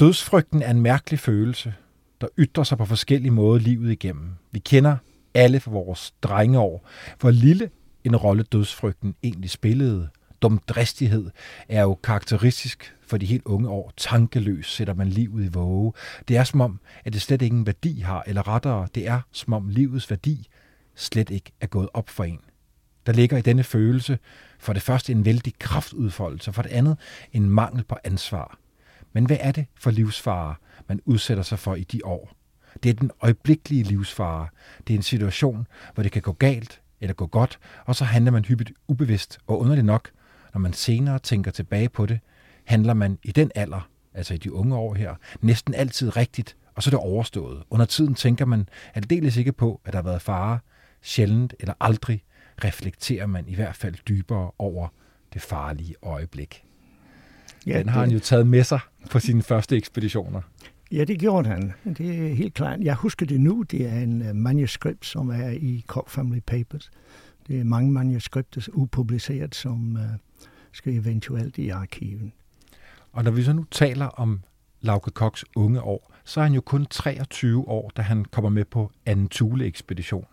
Dødsfrygten 0.00 0.62
er 0.62 0.70
en 0.70 0.80
mærkelig 0.80 1.20
følelse, 1.20 1.74
der 2.20 2.26
ytrer 2.38 2.64
sig 2.64 2.78
på 2.78 2.84
forskellige 2.84 3.30
måder 3.30 3.60
livet 3.60 3.92
igennem. 3.92 4.30
Vi 4.52 4.58
kender 4.58 4.96
alle 5.34 5.60
fra 5.60 5.70
vores 5.70 6.14
drengeår, 6.22 6.88
hvor 7.20 7.30
lille 7.30 7.70
en 8.04 8.16
rolle 8.16 8.42
dødsfrygten 8.42 9.14
egentlig 9.22 9.50
spillede. 9.50 10.08
Dumdristighed 10.42 11.30
er 11.68 11.82
jo 11.82 11.94
karakteristisk 11.94 12.96
for 13.06 13.16
de 13.16 13.26
helt 13.26 13.44
unge 13.44 13.68
år. 13.68 13.92
Tankeløs 13.96 14.72
sætter 14.72 14.94
man 14.94 15.08
livet 15.08 15.44
i 15.44 15.48
våge. 15.48 15.92
Det 16.28 16.36
er 16.36 16.44
som 16.44 16.60
om, 16.60 16.80
at 17.04 17.12
det 17.12 17.22
slet 17.22 17.42
ingen 17.42 17.66
værdi 17.66 18.00
har, 18.00 18.24
eller 18.26 18.48
rettere, 18.48 18.88
det 18.94 19.08
er 19.08 19.20
som 19.32 19.52
om 19.52 19.68
livets 19.68 20.10
værdi 20.10 20.48
slet 20.94 21.30
ikke 21.30 21.52
er 21.60 21.66
gået 21.66 21.88
op 21.94 22.08
for 22.10 22.24
en. 22.24 22.40
Der 23.06 23.12
ligger 23.12 23.36
i 23.36 23.42
denne 23.42 23.64
følelse 23.64 24.18
for 24.58 24.72
det 24.72 24.82
første 24.82 25.12
en 25.12 25.24
vældig 25.24 25.52
kraftudfoldelse, 25.58 26.52
for 26.52 26.62
det 26.62 26.70
andet 26.70 26.98
en 27.32 27.50
mangel 27.50 27.84
på 27.84 27.96
ansvar. 28.04 28.58
Men 29.14 29.26
hvad 29.26 29.36
er 29.40 29.52
det 29.52 29.66
for 29.74 29.90
livsfare, 29.90 30.54
man 30.88 31.00
udsætter 31.04 31.42
sig 31.42 31.58
for 31.58 31.74
i 31.74 31.84
de 31.84 32.00
år? 32.04 32.32
Det 32.82 32.90
er 32.90 32.94
den 32.94 33.10
øjeblikkelige 33.20 33.82
livsfare. 33.82 34.48
Det 34.86 34.94
er 34.94 34.98
en 34.98 35.02
situation, 35.02 35.66
hvor 35.94 36.02
det 36.02 36.12
kan 36.12 36.22
gå 36.22 36.32
galt 36.32 36.80
eller 37.00 37.14
gå 37.14 37.26
godt, 37.26 37.58
og 37.84 37.96
så 37.96 38.04
handler 38.04 38.32
man 38.32 38.44
hyppigt 38.44 38.72
ubevidst, 38.88 39.38
og 39.46 39.60
underligt 39.60 39.86
nok, 39.86 40.10
når 40.54 40.60
man 40.60 40.72
senere 40.72 41.18
tænker 41.18 41.50
tilbage 41.50 41.88
på 41.88 42.06
det, 42.06 42.20
handler 42.64 42.94
man 42.94 43.18
i 43.22 43.32
den 43.32 43.50
alder, 43.54 43.88
altså 44.14 44.34
i 44.34 44.36
de 44.36 44.52
unge 44.52 44.76
år 44.76 44.94
her, 44.94 45.14
næsten 45.40 45.74
altid 45.74 46.16
rigtigt, 46.16 46.56
og 46.74 46.82
så 46.82 46.88
er 46.88 46.90
det 46.90 47.00
overstået. 47.00 47.62
Under 47.70 47.86
tiden 47.86 48.14
tænker 48.14 48.44
man 48.44 48.68
aldeles 48.94 49.36
ikke 49.36 49.52
på, 49.52 49.80
at 49.84 49.92
der 49.92 49.98
har 49.98 50.04
været 50.08 50.22
fare. 50.22 50.58
Sjældent 51.02 51.54
eller 51.60 51.74
aldrig 51.80 52.24
reflekterer 52.64 53.26
man 53.26 53.48
i 53.48 53.54
hvert 53.54 53.76
fald 53.76 53.94
dybere 54.08 54.50
over 54.58 54.88
det 55.32 55.42
farlige 55.42 55.94
øjeblik. 56.02 56.64
Ja, 57.66 57.78
Den 57.78 57.88
har 57.88 58.00
det... 58.00 58.08
han 58.08 58.14
jo 58.14 58.20
taget 58.20 58.46
med 58.46 58.64
sig 58.64 58.80
på 59.10 59.18
sine 59.18 59.42
første 59.42 59.76
ekspeditioner. 59.76 60.40
Ja, 60.92 61.04
det 61.04 61.20
gjorde 61.20 61.48
han. 61.48 61.72
Det 61.84 62.30
er 62.30 62.34
helt 62.34 62.54
klart. 62.54 62.80
Jeg 62.80 62.94
husker 62.94 63.26
det 63.26 63.40
nu. 63.40 63.64
Det 63.70 63.86
er 63.86 64.00
en 64.00 64.22
uh, 64.22 64.36
manuskript, 64.36 65.06
som 65.06 65.30
er 65.30 65.48
i 65.48 65.84
Koch 65.86 66.10
Family 66.10 66.40
Papers. 66.40 66.90
Det 67.46 67.60
er 67.60 67.64
mange 67.64 67.92
manuskripter 67.92 68.68
upubliceret, 68.72 69.54
som 69.54 69.96
uh, 69.96 70.02
skal 70.72 70.94
eventuelt 70.94 71.58
i 71.58 71.68
arkiven. 71.68 72.32
Og 73.12 73.24
når 73.24 73.30
vi 73.30 73.42
så 73.42 73.52
nu 73.52 73.64
taler 73.70 74.06
om 74.06 74.40
Lauke 74.80 75.10
Koks 75.10 75.44
unge 75.56 75.82
år, 75.82 76.12
så 76.24 76.40
er 76.40 76.44
han 76.44 76.54
jo 76.54 76.60
kun 76.60 76.86
23 76.86 77.68
år, 77.68 77.92
da 77.96 78.02
han 78.02 78.24
kommer 78.24 78.50
med 78.50 78.64
på 78.64 78.92
anden 79.06 79.28
Thule-ekspedition, 79.28 80.26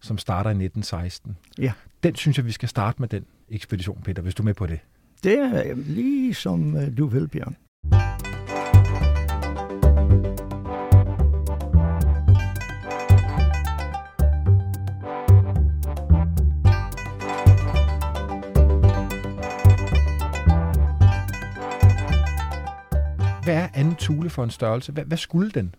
som 0.00 0.18
starter 0.18 0.50
i 0.50 0.52
1916. 0.52 1.36
Ja. 1.58 1.72
Den 2.02 2.14
synes 2.14 2.36
jeg, 2.36 2.46
vi 2.46 2.52
skal 2.52 2.68
starte 2.68 3.02
med 3.02 3.08
den 3.08 3.24
ekspedition, 3.48 4.00
Peter, 4.04 4.22
hvis 4.22 4.34
du 4.34 4.42
er 4.42 4.44
med 4.44 4.54
på 4.54 4.66
det. 4.66 4.80
Det 5.24 5.38
er 5.38 5.74
lige 5.74 6.34
som 6.34 6.76
øh, 6.76 6.96
du 6.98 7.06
vil, 7.06 7.28
Bjørn. 7.28 7.56
Hvad 23.44 23.56
er 23.56 23.68
anden 23.74 23.94
Thule 23.94 24.30
for 24.30 24.44
en 24.44 24.50
størrelse? 24.50 24.92
Hvad, 24.92 25.04
hvad 25.04 25.18
skulle 25.18 25.50
den? 25.50 25.74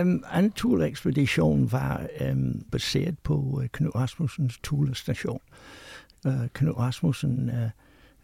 Um, 0.00 0.24
anden 0.30 0.52
Thule-ekspedition 0.52 1.72
var 1.72 2.06
um, 2.30 2.62
baseret 2.72 3.18
på 3.18 3.34
uh, 3.34 3.66
Knud 3.72 3.94
Rasmussens 3.94 4.58
Thule 4.62 4.94
station 4.94 5.40
øh, 6.26 6.48
Knud 6.52 6.78
Rasmussen 6.78 7.50
øh, 7.50 7.70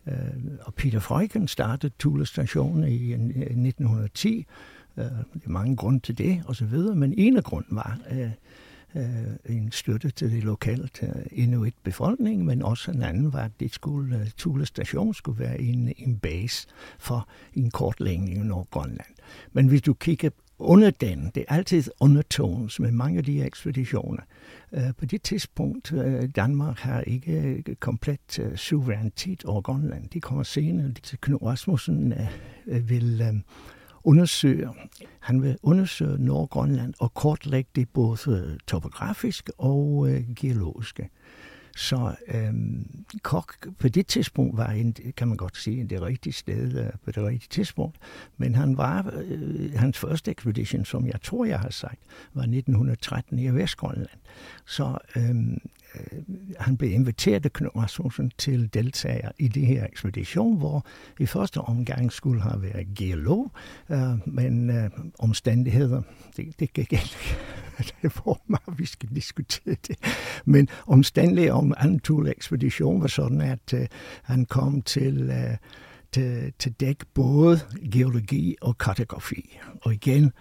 øh, 0.06 0.42
og 0.60 0.74
Peter 0.74 1.00
Freuchen 1.00 1.48
startede 1.48 1.92
Thule 1.98 2.26
station 2.26 2.84
i, 2.84 3.12
1910. 3.12 4.46
Øh, 4.96 5.04
øh 5.04 5.10
det 5.34 5.44
er 5.44 5.50
mange 5.50 5.76
grunde 5.76 6.00
til 6.00 6.18
det, 6.18 6.42
og 6.46 6.56
så 6.56 6.64
videre, 6.64 6.94
men 6.94 7.14
en 7.16 7.36
af 7.36 7.44
grunden 7.44 7.76
var 7.76 7.98
øh, 8.10 8.30
øh, 8.96 9.56
en 9.56 9.72
støtte 9.72 10.10
til 10.10 10.30
det 10.30 10.44
lokale 10.44 10.88
uh, 11.02 11.08
Inuit-befolkning, 11.30 12.44
men 12.44 12.62
også 12.62 12.90
en 12.90 13.02
anden 13.02 13.32
var, 13.32 13.44
at 13.44 13.50
det 13.60 13.74
skulle, 13.74 14.16
øh, 14.16 14.22
uh, 14.22 14.28
Thule 14.38 14.66
station 14.66 15.14
skulle 15.14 15.38
være 15.38 15.60
en, 15.60 15.92
en 15.96 16.18
base 16.18 16.68
for 16.98 17.28
en 17.54 17.70
kortlægning 17.70 18.38
af 18.38 18.46
Nordgrønland. 18.46 19.14
Men 19.52 19.68
hvis 19.68 19.82
du 19.82 19.94
kigger 19.94 20.30
under 20.58 20.90
den, 20.90 21.30
det 21.34 21.44
er 21.48 21.54
altid 21.54 21.84
undertones 22.00 22.80
med 22.80 22.90
mange 22.90 23.18
af 23.18 23.24
de 23.24 23.44
ekspeditioner. 23.44 24.22
Øh, 24.74 24.94
på 24.98 25.06
det 25.06 25.22
tidspunkt, 25.22 25.92
øh, 25.92 26.28
Danmark 26.36 26.78
har 26.78 27.00
ikke 27.00 27.62
øh, 27.68 27.74
komplet 27.74 28.52
suverænitet 28.56 29.44
over 29.44 29.60
Grønland. 29.60 30.08
Det 30.08 30.22
kommer 30.22 30.42
senere. 30.42 30.92
til 30.92 31.18
Knud 31.20 31.42
Rasmussen 31.42 32.14
vil 32.66 33.42
undersøge, 34.04 34.68
han 35.20 35.42
vil 35.42 35.56
undersøge 35.62 36.24
Nordgrønland 36.24 36.94
og 36.98 37.14
kortlægge 37.14 37.70
det 37.74 37.88
både 37.88 38.58
topografisk 38.66 39.50
og 39.58 40.08
geologisk. 40.36 41.00
Så 41.76 42.14
øh, 42.28 42.54
Kok 43.22 43.66
på 43.78 43.88
det 43.88 44.06
tidspunkt 44.06 44.56
var, 44.56 44.70
en, 44.70 44.92
kan 45.16 45.28
man 45.28 45.36
godt 45.36 45.56
sige, 45.56 45.84
det 45.84 46.02
rigtige 46.02 46.32
sted 46.32 46.78
øh, 46.78 46.90
på 47.04 47.10
det 47.10 47.22
rigtige 47.22 47.48
tidspunkt. 47.50 47.96
Men 48.36 48.54
han 48.54 48.76
var, 48.76 49.12
øh, 49.22 49.72
hans 49.74 49.98
første 49.98 50.30
expedition, 50.30 50.84
som 50.84 51.06
jeg 51.06 51.22
tror, 51.22 51.44
jeg 51.44 51.60
har 51.60 51.70
sagt, 51.70 52.00
var 52.34 52.42
1913 52.42 53.38
i 53.38 53.48
Vestgrønland. 53.48 54.18
Så 54.66 54.98
øh, 55.16 55.34
Øh, 55.94 56.22
han 56.58 56.76
blev 56.76 56.90
inviteret 56.90 57.44
af 57.44 57.52
Knud 57.52 57.76
Rasmussen 57.76 58.32
til 58.38 58.74
deltager 58.74 59.30
i 59.38 59.48
det 59.48 59.66
her 59.66 59.86
ekspedition, 59.86 60.58
hvor 60.58 60.86
i 61.20 61.26
første 61.26 61.58
omgang 61.58 62.12
skulle 62.12 62.42
have 62.42 62.62
været 62.62 62.86
geolog, 62.96 63.52
øh, 63.90 63.98
men 64.26 64.70
øh, 64.70 64.90
omstændigheder, 65.18 66.02
det, 66.36 66.60
det 66.60 66.72
gik 66.72 66.92
ikke. 66.92 67.36
det 68.02 68.12
hvor 68.22 68.42
meget 68.46 68.78
vi 68.78 68.86
skal 68.86 69.08
diskutere 69.08 69.76
det. 69.88 69.98
Men 70.44 70.68
omstændigheder 70.86 71.54
om 71.54 71.74
anden 71.76 72.26
ekspedition 72.26 73.00
var 73.00 73.08
sådan, 73.08 73.40
at 73.40 73.74
øh, 73.74 73.86
han 74.22 74.44
kom 74.44 74.82
til... 74.82 75.30
Øh, 75.30 75.56
til, 76.12 76.52
til 76.58 76.72
dæk 76.72 76.96
både 77.14 77.60
geologi 77.92 78.56
og 78.60 78.78
kartografi. 78.78 79.58
Og 79.82 79.94
igen, 79.94 80.32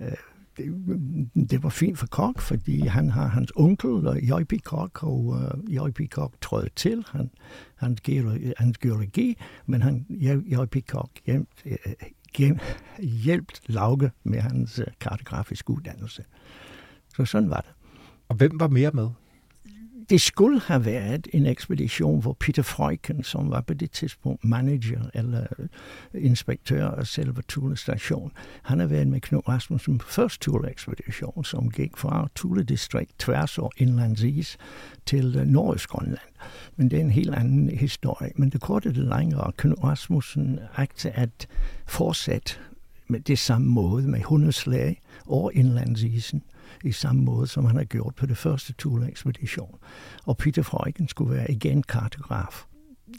øh, 0.00 0.12
det, 0.56 1.50
det 1.50 1.62
var 1.62 1.68
fint 1.68 1.98
for 1.98 2.06
Kok, 2.06 2.40
fordi 2.40 2.80
han 2.80 3.10
har 3.10 3.26
hans 3.26 3.52
onkel, 3.56 3.90
J.P. 4.22 4.52
Kok, 4.64 5.02
og 5.02 5.38
øh, 5.42 5.58
uh, 5.58 5.74
J.P. 5.74 6.10
Kok 6.10 6.40
trådte 6.40 6.70
til 6.76 7.04
han, 7.10 7.30
hans, 7.74 8.00
geologi, 8.00 8.52
hans 8.56 8.78
geologi, 8.78 9.36
men 9.66 9.82
han, 9.82 10.06
J.P. 10.10 10.86
Kok 10.86 11.10
hjem, 11.26 11.46
øh, 11.66 11.76
hjem, 13.02 13.46
Lauke 13.66 14.10
med 14.24 14.40
hans 14.40 14.78
øh, 14.78 14.86
kartografiske 15.00 15.70
uddannelse. 15.70 16.24
Så 17.16 17.24
sådan 17.24 17.50
var 17.50 17.60
det. 17.60 17.70
Og 18.28 18.36
hvem 18.36 18.60
var 18.60 18.68
mere 18.68 18.90
med? 18.90 19.08
Det 20.12 20.20
skulle 20.20 20.60
have 20.60 20.84
været 20.84 21.28
en 21.32 21.46
ekspedition, 21.46 22.22
hvor 22.22 22.36
Peter 22.40 22.62
Freuchen, 22.62 23.24
som 23.24 23.50
var 23.50 23.60
på 23.60 23.74
det 23.74 23.90
tidspunkt 23.90 24.44
manager 24.44 25.00
eller 25.14 25.46
inspektør 26.14 26.88
af 26.88 27.06
selve 27.06 27.42
Thule 27.48 27.76
station, 27.76 28.32
han 28.62 28.80
har 28.80 28.86
været 28.86 29.08
med 29.08 29.20
Knud 29.20 29.48
Rasmussen 29.48 29.98
på 29.98 30.08
første 30.08 30.44
Thule-ekspedition, 30.44 31.44
som 31.44 31.70
gik 31.70 31.96
fra 31.96 32.28
Thule 32.34 32.64
distrikt 32.64 33.18
tværs 33.18 33.58
over 33.58 33.70
indlandsis 33.76 34.58
til 35.06 35.36
øh, 35.36 35.46
Norges 35.46 35.86
Grønland. 35.86 36.28
Men 36.76 36.90
det 36.90 36.96
er 36.96 37.00
en 37.00 37.10
helt 37.10 37.34
anden 37.34 37.70
historie. 37.70 38.32
Men 38.36 38.50
det 38.50 38.60
korte 38.60 38.88
det 38.88 39.18
længere, 39.18 39.52
Knud 39.56 39.84
Rasmussen 39.84 40.58
agte 40.76 41.10
at 41.10 41.48
fortsætte 41.86 42.54
med 43.08 43.20
det 43.20 43.38
samme 43.38 43.68
måde 43.68 44.08
med 44.08 44.22
hundeslag 44.22 45.00
over 45.26 45.50
indlandsisen 45.54 46.42
i 46.84 46.92
samme 46.92 47.22
måde, 47.22 47.46
som 47.46 47.64
han 47.64 47.76
har 47.76 47.84
gjort 47.84 48.14
på 48.14 48.26
det 48.26 48.36
første 48.36 48.74
Thule-ekspedition. 48.78 49.78
Og 50.24 50.36
Peter 50.36 50.62
Freuchen 50.62 51.08
skulle 51.08 51.34
være 51.34 51.50
igen 51.50 51.82
kartograf. 51.82 52.64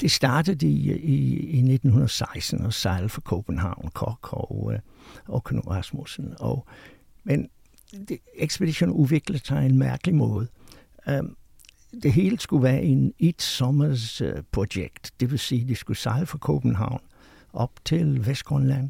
Det 0.02 0.12
startede 0.12 0.68
i, 0.68 0.92
i, 0.92 1.40
i 1.40 1.74
1916 1.74 2.66
og 2.66 2.74
sejlede 2.74 3.10
fra 3.10 3.22
København, 3.22 3.90
Kok 3.94 4.34
og, 4.34 4.74
øh, 4.74 4.80
og 5.26 5.44
Knud 5.44 5.68
Rasmussen. 5.68 6.34
Og, 6.40 6.68
men 7.24 7.50
det, 8.10 8.18
ekspeditionen 8.36 8.96
udviklede 8.96 9.46
sig 9.46 9.66
en 9.66 9.78
mærkelig 9.78 10.16
måde. 10.16 10.48
Um, 11.20 11.38
det 12.04 12.14
hele 12.14 12.40
skulle 12.40 12.64
være 12.64 12.84
en 12.84 13.14
et 13.20 13.42
sommers 13.42 14.22
øh, 14.22 14.44
projekt. 14.52 15.14
Det 15.20 15.32
vil 15.32 15.40
sige, 15.40 15.62
at 15.62 15.68
de 15.68 15.76
skulle 15.76 15.98
sejle 15.98 16.26
fra 16.26 16.38
København 16.38 17.02
op 17.54 17.72
til 17.86 18.28
Vestgrønland, 18.28 18.90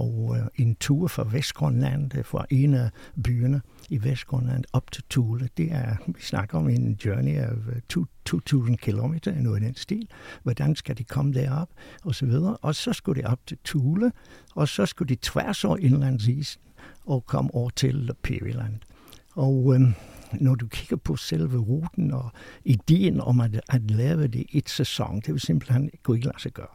og 0.00 0.36
øh, 0.38 0.46
en 0.54 0.74
tur 0.74 1.08
fra 1.08 1.28
Vestgrønland, 1.32 2.14
øh, 2.18 2.24
fra 2.24 2.46
en 2.50 2.74
af 2.74 2.90
byerne, 3.24 3.60
i 3.88 4.04
Vestgrønland 4.04 4.64
op 4.72 4.92
til 4.92 5.04
Thule. 5.10 5.48
Det 5.56 5.72
er, 5.72 5.96
vi 6.06 6.20
snakker 6.20 6.58
om 6.58 6.68
en 6.68 6.98
journey 7.04 7.36
af 7.36 7.50
øh, 7.52 8.04
2.000 8.34 8.76
km, 8.76 9.14
noget 9.36 9.62
i 9.62 9.64
den 9.64 9.74
stil. 9.74 10.08
Hvordan 10.42 10.76
skal 10.76 10.98
de 10.98 11.04
komme 11.04 11.32
derop, 11.32 11.68
og 12.04 12.14
så 12.14 12.26
videre. 12.26 12.56
Og 12.56 12.74
så 12.74 12.92
skulle 12.92 13.22
de 13.22 13.26
op 13.28 13.46
til 13.46 13.58
Thule, 13.64 14.12
og 14.54 14.68
så 14.68 14.86
skulle 14.86 15.08
de 15.08 15.16
tværs 15.22 15.64
over 15.64 15.76
indlandsisen 15.76 16.62
og 17.06 17.26
komme 17.26 17.54
over 17.54 17.70
til 17.70 18.10
Periland. 18.22 18.74
Og 19.34 19.74
øhm, 19.74 19.94
når 20.32 20.54
du 20.54 20.66
kigger 20.68 20.96
på 20.96 21.16
selve 21.16 21.58
ruten 21.58 22.12
og 22.12 22.30
ideen 22.64 23.20
om 23.20 23.40
at, 23.40 23.60
at 23.68 23.90
lave 23.90 24.26
det 24.26 24.46
et 24.52 24.68
sæson, 24.68 25.16
det 25.16 25.32
vil 25.32 25.40
simpelthen 25.40 25.90
ikke 26.08 26.26
lade 26.26 26.40
sig 26.40 26.52
gøre. 26.52 26.74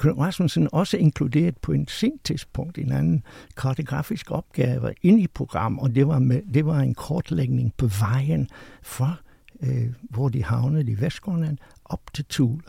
Knud 0.00 0.18
Rasmussen 0.18 0.68
også 0.72 0.96
inkluderet 0.96 1.58
på 1.58 1.72
en 1.72 1.88
sent 1.88 2.24
tidspunkt 2.24 2.78
en 2.78 2.92
anden 2.92 3.22
kartografisk 3.56 4.30
opgave 4.30 4.92
ind 5.02 5.20
i 5.20 5.26
program, 5.26 5.78
og 5.78 5.94
det 5.94 6.06
var, 6.06 6.18
med, 6.18 6.42
det 6.54 6.66
var 6.66 6.80
en 6.80 6.94
kortlægning 6.94 7.74
på 7.76 7.86
vejen 7.86 8.48
fra, 8.82 9.14
øh, 9.62 9.86
hvor 10.10 10.28
de 10.28 10.44
havnede 10.44 10.90
i 10.90 11.00
Vestgrønland, 11.00 11.58
op 11.84 12.00
til 12.14 12.24
Tule. 12.24 12.62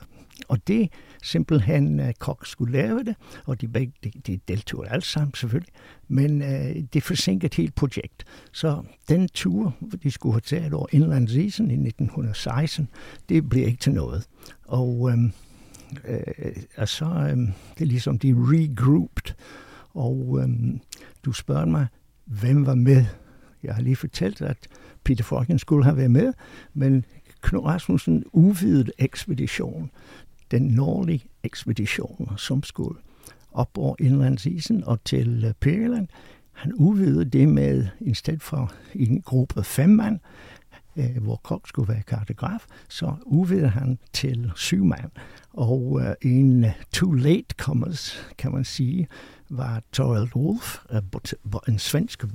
Og 0.48 0.68
det 0.68 0.90
simpelthen, 1.24 2.00
øh, 2.00 2.08
uh, 2.08 2.14
Kok 2.20 2.46
skulle 2.46 2.74
lave 2.74 3.04
det, 3.04 3.16
og 3.46 3.62
de, 3.62 3.68
begge, 3.68 3.94
de, 4.04 4.12
de 4.28 4.40
deltog 4.48 4.92
alle 4.92 5.06
sammen 5.06 5.34
selvfølgelig, 5.36 5.74
men 6.08 6.42
uh, 6.42 6.84
det 6.94 7.04
forsinkede 7.04 7.56
helt 7.56 7.76
projekt. 7.76 8.24
Så 8.52 8.84
den 9.10 9.30
tur, 9.30 9.76
de 10.04 10.12
skulle 10.12 10.34
have 10.34 10.42
taget 10.42 10.74
over 10.74 10.88
indlandsisen 10.92 11.72
i 11.72 11.74
1916, 11.74 12.88
det 13.30 13.50
blev 13.50 13.68
ikke 13.68 13.80
til 13.80 13.94
noget. 13.94 14.28
Og 14.66 15.00
um, 15.00 15.34
øh, 16.08 16.56
og 16.78 16.88
så 16.88 17.06
øh, 17.06 17.38
det 17.78 17.82
er 17.82 17.86
ligesom 17.86 18.20
de 18.20 18.34
regrouped, 18.38 19.34
og 19.94 20.40
øh, 20.42 20.50
du 21.26 21.34
spørger 21.34 21.66
mig, 21.66 21.88
hvem 22.26 22.66
var 22.66 22.76
med? 22.76 23.06
Jeg 23.64 23.76
har 23.76 23.82
lige 23.82 23.96
fortalt, 23.96 24.42
at 24.42 24.58
Peter 25.04 25.24
Freuchen 25.24 25.60
skulle 25.60 25.84
have 25.84 25.98
været 25.98 26.12
med, 26.12 26.34
men 26.74 27.06
Knud 27.42 27.64
Rasmussen 27.64 28.24
udvidede 28.34 28.92
ekspedition, 29.00 29.92
den 30.52 30.62
nordlige 30.62 31.24
ekspedition, 31.44 32.34
som 32.38 32.64
skulle 32.64 33.00
op 33.52 33.78
over 33.78 33.96
indlandsisen 34.00 34.84
og 34.84 35.04
til 35.04 35.46
øh, 35.46 35.54
Periland. 35.60 36.08
Han 36.52 36.74
udvidede 36.74 37.26
det 37.26 37.50
med, 37.50 37.88
i 38.00 38.14
stedet 38.14 38.42
for 38.42 38.74
en 38.96 39.22
gruppe 39.22 39.64
fem 39.64 39.90
mand, 39.90 40.20
øh, 40.96 41.24
hvor 41.24 41.36
Kok 41.44 41.68
skulle 41.68 41.94
være 41.94 42.02
kartograf, 42.02 42.66
så 42.90 43.14
udvidede 43.26 43.70
han 43.70 44.00
til 44.14 44.52
syv 44.56 44.86
mand. 44.86 45.12
Og 45.54 46.02
øh, 46.02 46.32
en 46.32 46.64
øh, 46.66 46.72
too 46.94 47.12
late 47.12 47.56
comers, 47.58 48.32
kan 48.38 48.52
man 48.52 48.64
sige, 48.64 49.08
var 49.50 49.82
Torald 49.92 50.36
Wolf, 50.36 50.78
øh, 50.92 51.02
en 51.68 51.80
svensk 51.80 52.26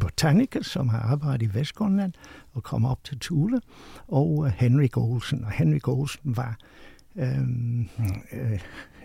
botaniker, 0.00 0.62
som 0.62 0.88
har 0.88 0.98
arbejdet 0.98 1.42
i 1.42 1.54
Vestgrønland 1.54 2.12
og 2.52 2.62
kom 2.62 2.84
op 2.84 3.04
til 3.04 3.18
Thule, 3.20 3.60
og 4.08 4.46
øh, 4.46 4.52
Henrik 4.56 4.96
Olsen. 4.96 5.44
Og 5.44 5.50
Henrik 5.50 5.88
Olsen 5.88 6.36
var 6.36 6.58
øhm, 7.18 7.88
øh, 8.32 8.60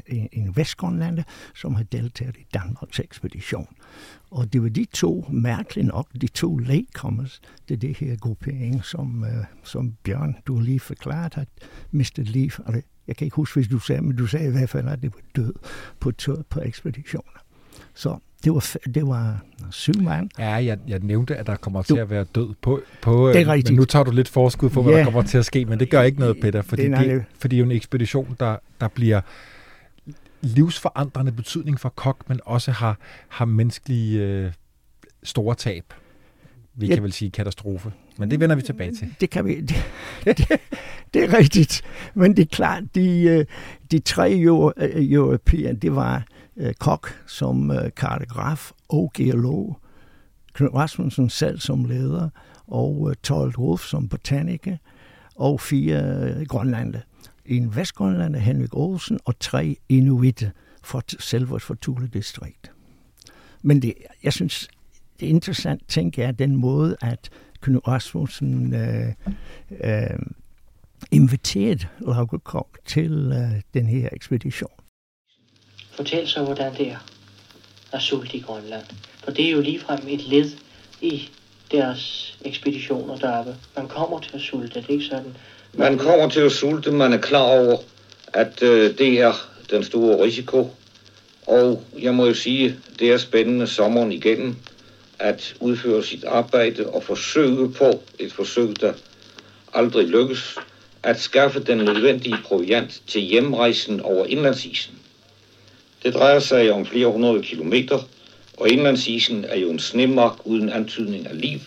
en, 0.05 0.29
en 0.31 0.55
vestgrønlander, 0.55 1.23
som 1.55 1.75
havde 1.75 1.87
deltaget 1.91 2.37
i 2.37 2.45
Danmarks 2.53 2.99
ekspedition. 2.99 3.67
Og 4.31 4.53
det 4.53 4.63
var 4.63 4.69
de 4.69 4.85
to, 4.85 5.25
mærkeligt 5.31 5.87
nok, 5.87 6.07
de 6.21 6.27
to 6.27 6.57
latecomers, 6.57 7.41
det 7.69 7.81
det 7.81 7.97
her 7.97 8.15
gruppering, 8.15 8.85
som, 8.85 9.23
øh, 9.23 9.45
som 9.63 9.93
Bjørn, 10.03 10.35
du 10.47 10.55
har 10.55 10.63
lige 10.63 10.79
forklaret, 10.79 11.37
at 11.37 11.47
mistet 11.91 12.29
liv. 12.29 12.49
Jeg 13.07 13.15
kan 13.15 13.25
ikke 13.25 13.35
huske, 13.35 13.55
hvis 13.55 13.67
du 13.67 13.79
sagde, 13.79 14.01
men 14.01 14.15
du 14.15 14.27
sagde 14.27 14.47
i 14.47 14.51
hvert 14.51 14.69
fald, 14.69 14.87
at 14.87 15.01
det 15.01 15.13
var 15.13 15.21
død 15.35 15.53
på, 15.99 16.11
på 16.49 16.61
ekspeditioner. 16.61 17.39
Så 17.93 18.17
det 18.43 18.53
var, 18.53 18.75
det 18.95 19.07
var 19.07 19.41
syv 19.71 19.93
mand. 20.01 20.29
Ja, 20.39 20.49
jeg, 20.49 20.77
jeg 20.87 20.99
nævnte, 20.99 21.35
at 21.35 21.47
der 21.47 21.55
kommer 21.55 21.81
til 21.81 21.95
du, 21.95 22.01
at 22.01 22.09
være 22.09 22.23
død 22.23 22.53
på, 22.61 22.81
på 23.01 23.29
det 23.29 23.41
er 23.41 23.47
rigtigt. 23.47 23.71
men 23.71 23.79
nu 23.79 23.85
tager 23.85 24.03
du 24.03 24.11
lidt 24.11 24.29
forskud 24.29 24.69
på, 24.69 24.81
hvad 24.81 24.93
ja. 24.93 24.99
der 24.99 25.05
kommer 25.05 25.21
til 25.21 25.37
at 25.37 25.45
ske, 25.45 25.65
men 25.65 25.79
det 25.79 25.89
gør 25.89 26.01
ikke 26.01 26.19
noget, 26.19 26.37
Peter, 26.41 26.61
fordi 26.61 26.87
det, 26.87 26.99
det, 26.99 27.23
fordi 27.39 27.55
det 27.55 27.63
er 27.63 27.65
jo 27.65 27.71
en 27.71 27.75
ekspedition, 27.75 28.35
der, 28.39 28.57
der 28.81 28.87
bliver 28.87 29.21
livsforandrende 30.41 31.31
betydning 31.31 31.79
for 31.79 31.89
Kok, 31.89 32.29
men 32.29 32.39
også 32.45 32.71
har, 32.71 32.97
har 33.27 33.45
menneskelige 33.45 34.21
øh, 34.21 34.51
store 35.23 35.55
tab. 35.55 35.93
Vi 36.75 36.87
ja. 36.87 36.93
kan 36.93 37.03
vel 37.03 37.13
sige 37.13 37.31
katastrofe. 37.31 37.91
Men 38.17 38.31
det 38.31 38.39
vender 38.39 38.55
vi 38.55 38.61
tilbage 38.61 38.95
til. 38.95 39.15
Det 39.21 39.29
kan 39.29 39.45
vi. 39.45 39.61
Det, 39.61 39.75
det, 40.25 40.47
det 41.13 41.23
er 41.23 41.37
rigtigt. 41.37 41.81
Men 42.13 42.37
det 42.37 42.41
er 42.41 42.55
klart, 42.55 42.83
de, 42.95 43.21
øh, 43.23 43.45
de 43.91 43.99
tre 43.99 44.31
europæer, 44.33 45.73
det 45.73 45.95
var 45.95 46.23
øh, 46.57 46.73
Kok 46.73 47.23
som 47.27 47.71
øh, 47.71 47.91
kartograf 47.95 48.71
og 48.89 49.11
geolog, 49.13 49.79
Knud 50.53 50.73
Rasmussen 50.73 51.29
selv 51.29 51.59
som 51.59 51.85
leder, 51.85 52.29
og 52.67 53.07
øh, 53.09 53.15
Told 53.23 53.57
Wolf 53.57 53.81
som 53.81 54.07
botaniker, 54.07 54.77
og 55.35 55.61
fire 55.61 56.03
øh, 56.03 56.45
grønlander. 56.45 56.99
En 57.45 57.75
Vestgrønlander, 57.75 58.39
Henrik 58.39 58.75
Olsen, 58.75 59.19
og 59.25 59.39
tre 59.39 59.77
inuitte 59.89 60.51
for 60.83 61.03
selve 61.19 61.59
for 61.59 61.77
Thule 61.81 62.07
distrikt. 62.07 62.71
Men 63.61 63.81
det, 63.81 63.93
jeg 64.23 64.33
synes, 64.33 64.67
det 65.19 65.25
interessante 65.25 65.85
ting 65.87 66.19
er 66.19 66.31
den 66.31 66.55
måde, 66.55 66.95
at 67.01 67.29
Knud 67.61 67.87
Rasmussen 67.87 68.73
øh, 68.73 69.13
øh, 69.83 70.19
inviteret 71.11 71.87
Lauke 71.99 72.39
Kok 72.39 72.77
til 72.85 73.31
øh, 73.35 73.61
den 73.73 73.85
her 73.85 74.09
ekspedition. 74.11 74.82
Fortæl 75.95 76.27
så, 76.27 76.43
hvordan 76.43 76.73
det 76.77 76.87
er 76.87 76.97
at 77.91 78.01
sulte 78.01 78.37
i 78.37 78.39
Grønland. 78.39 78.83
For 79.23 79.31
det 79.31 79.45
er 79.45 79.51
jo 79.51 79.61
ligefrem 79.61 80.07
et 80.07 80.25
led 80.25 80.51
i 81.01 81.29
deres 81.71 82.35
ekspeditioner 82.45 83.17
deroppe. 83.17 83.55
Man 83.75 83.87
kommer 83.87 84.19
til 84.19 84.35
at 84.35 84.41
sulte, 84.41 84.81
det 84.81 84.85
er 84.89 84.93
ikke 84.93 85.05
sådan? 85.05 85.35
Man, 85.73 85.91
man 85.91 85.97
kommer 85.97 86.29
til 86.29 86.39
at 86.39 86.51
sulte, 86.51 86.91
man 86.91 87.13
er 87.13 87.17
klar 87.17 87.43
over, 87.43 87.77
at 88.33 88.61
øh, 88.61 88.97
det 88.97 89.19
er 89.19 89.33
den 89.69 89.83
store 89.83 90.23
risiko. 90.23 90.69
Og 91.47 91.83
jeg 91.99 92.13
må 92.13 92.25
jo 92.25 92.33
sige, 92.33 92.75
det 92.99 93.11
er 93.11 93.17
spændende 93.17 93.67
sommeren 93.67 94.11
igennem 94.11 94.55
at 95.19 95.53
udføre 95.59 96.03
sit 96.03 96.23
arbejde 96.23 96.89
og 96.89 97.03
forsøge 97.03 97.69
på 97.69 98.01
et 98.19 98.31
forsøg, 98.31 98.81
der 98.81 98.93
aldrig 99.73 100.07
lykkes, 100.07 100.57
at 101.03 101.19
skaffe 101.19 101.59
den 101.59 101.77
nødvendige 101.77 102.37
proviant 102.43 103.01
til 103.07 103.21
hjemrejsen 103.21 104.01
over 104.01 104.25
indlandsisen. 104.25 105.02
Det 106.03 106.13
drejer 106.13 106.39
sig 106.39 106.71
om 106.71 106.85
flere 106.85 107.07
hundrede 107.07 107.43
kilometer, 107.43 107.99
og 108.57 108.69
indlandsisen 108.69 109.45
er 109.45 109.55
jo 109.55 109.69
en 109.69 109.79
snemark 109.79 110.33
uden 110.45 110.69
antydning 110.69 111.27
af 111.27 111.41
liv, 111.41 111.59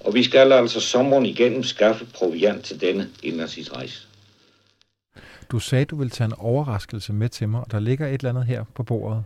og 0.00 0.14
vi 0.14 0.22
skal 0.22 0.52
altså 0.52 0.80
sommeren 0.80 1.26
igennem 1.26 1.62
skaffe 1.62 2.04
proviant 2.14 2.64
til 2.64 2.80
denne 2.80 3.08
indlandsisrejse. 3.22 4.06
Du 5.50 5.58
sagde, 5.58 5.84
du 5.84 5.96
ville 5.96 6.10
tage 6.10 6.26
en 6.26 6.34
overraskelse 6.38 7.12
med 7.12 7.28
til 7.28 7.48
mig, 7.48 7.60
og 7.60 7.70
der 7.70 7.80
ligger 7.80 8.06
et 8.06 8.12
eller 8.12 8.30
andet 8.30 8.46
her 8.46 8.64
på 8.74 8.82
bordet. 8.82 9.24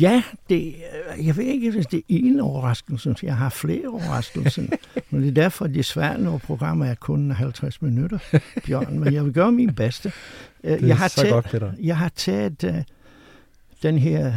Ja, 0.00 0.22
det, 0.48 0.74
jeg 1.18 1.36
ved 1.36 1.44
ikke, 1.44 1.70
hvis 1.70 1.86
det 1.86 1.98
er 1.98 2.02
en 2.08 2.40
overraskelse. 2.40 3.16
Jeg 3.22 3.36
har 3.36 3.48
flere 3.48 3.88
overraskelser. 3.88 4.62
men 5.10 5.22
det 5.22 5.28
er 5.28 5.32
derfor, 5.32 5.66
det 5.66 5.78
er 5.78 5.82
svært, 5.82 6.20
når 6.20 6.38
programmet 6.38 6.88
er 6.88 6.94
kun 6.94 7.30
50 7.30 7.82
minutter, 7.82 8.18
Bjørn. 8.66 8.98
Men 8.98 9.14
jeg 9.14 9.24
vil 9.24 9.32
gøre 9.32 9.52
min 9.52 9.74
bedste. 9.74 10.12
Det 10.62 10.82
er 10.82 10.86
jeg 10.86 10.98
har 10.98 11.08
så 11.08 11.16
taget, 11.16 11.32
godt, 11.32 11.44
Peter. 11.44 11.72
Jeg 11.82 11.98
har 11.98 12.08
taget 12.08 12.64
uh, 12.64 12.74
den 13.82 13.98
her 13.98 14.32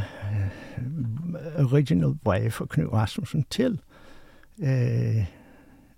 uh, 1.57 1.73
original 1.73 2.15
brev 2.23 2.51
fra 2.51 2.65
Knud 2.69 2.93
Rasmussen 2.93 3.45
til. 3.49 3.79
Uh, 4.57 4.67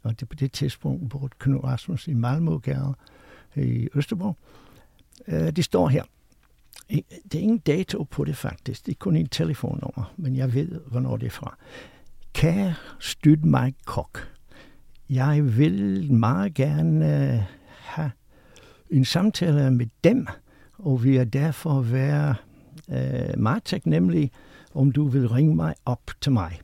og 0.04 0.20
det 0.20 0.30
på 0.30 0.36
det 0.36 0.52
tidspunkt, 0.52 1.12
hvor 1.12 1.30
Knud 1.40 1.64
Rasmussen 1.64 2.12
i 2.12 2.16
Malmøgade 2.16 2.94
i 3.56 3.88
Østerbro. 3.96 4.34
Uh, 5.28 5.34
det 5.34 5.64
står 5.64 5.88
her. 5.90 6.04
Det 6.90 7.36
er 7.36 7.40
ingen 7.40 7.58
dato 7.58 8.04
på 8.04 8.26
det 8.26 8.38
faktisk. 8.38 8.86
Det 8.86 8.92
er 8.92 8.96
kun 9.00 9.16
en 9.16 9.28
telefonnummer, 9.28 10.14
men 10.18 10.36
jeg 10.36 10.54
ved, 10.54 10.82
hvornår 10.88 11.18
det 11.18 11.26
er 11.26 11.30
fra. 11.30 11.58
Kære 12.34 12.76
støt 13.00 13.46
mig 13.46 13.74
kok. 13.86 14.28
Jeg 15.10 15.58
vil 15.58 16.14
meget 16.14 16.54
gerne 16.54 17.34
øh, 17.34 17.44
have 17.68 18.12
en 18.90 19.06
samtale 19.06 19.72
med 19.72 19.88
dem, 20.04 20.28
og 20.78 21.04
vi 21.04 21.18
er 21.18 21.24
derfor 21.24 21.82
være 21.82 22.36
øh, 22.90 23.40
meget 23.40 23.64
taknemmelige, 23.64 24.32
om 24.74 24.92
du 24.92 25.08
vil 25.08 25.30
ringe 25.30 25.56
mig 25.56 25.76
op 25.86 26.12
til 26.22 26.32
mig. 26.32 26.60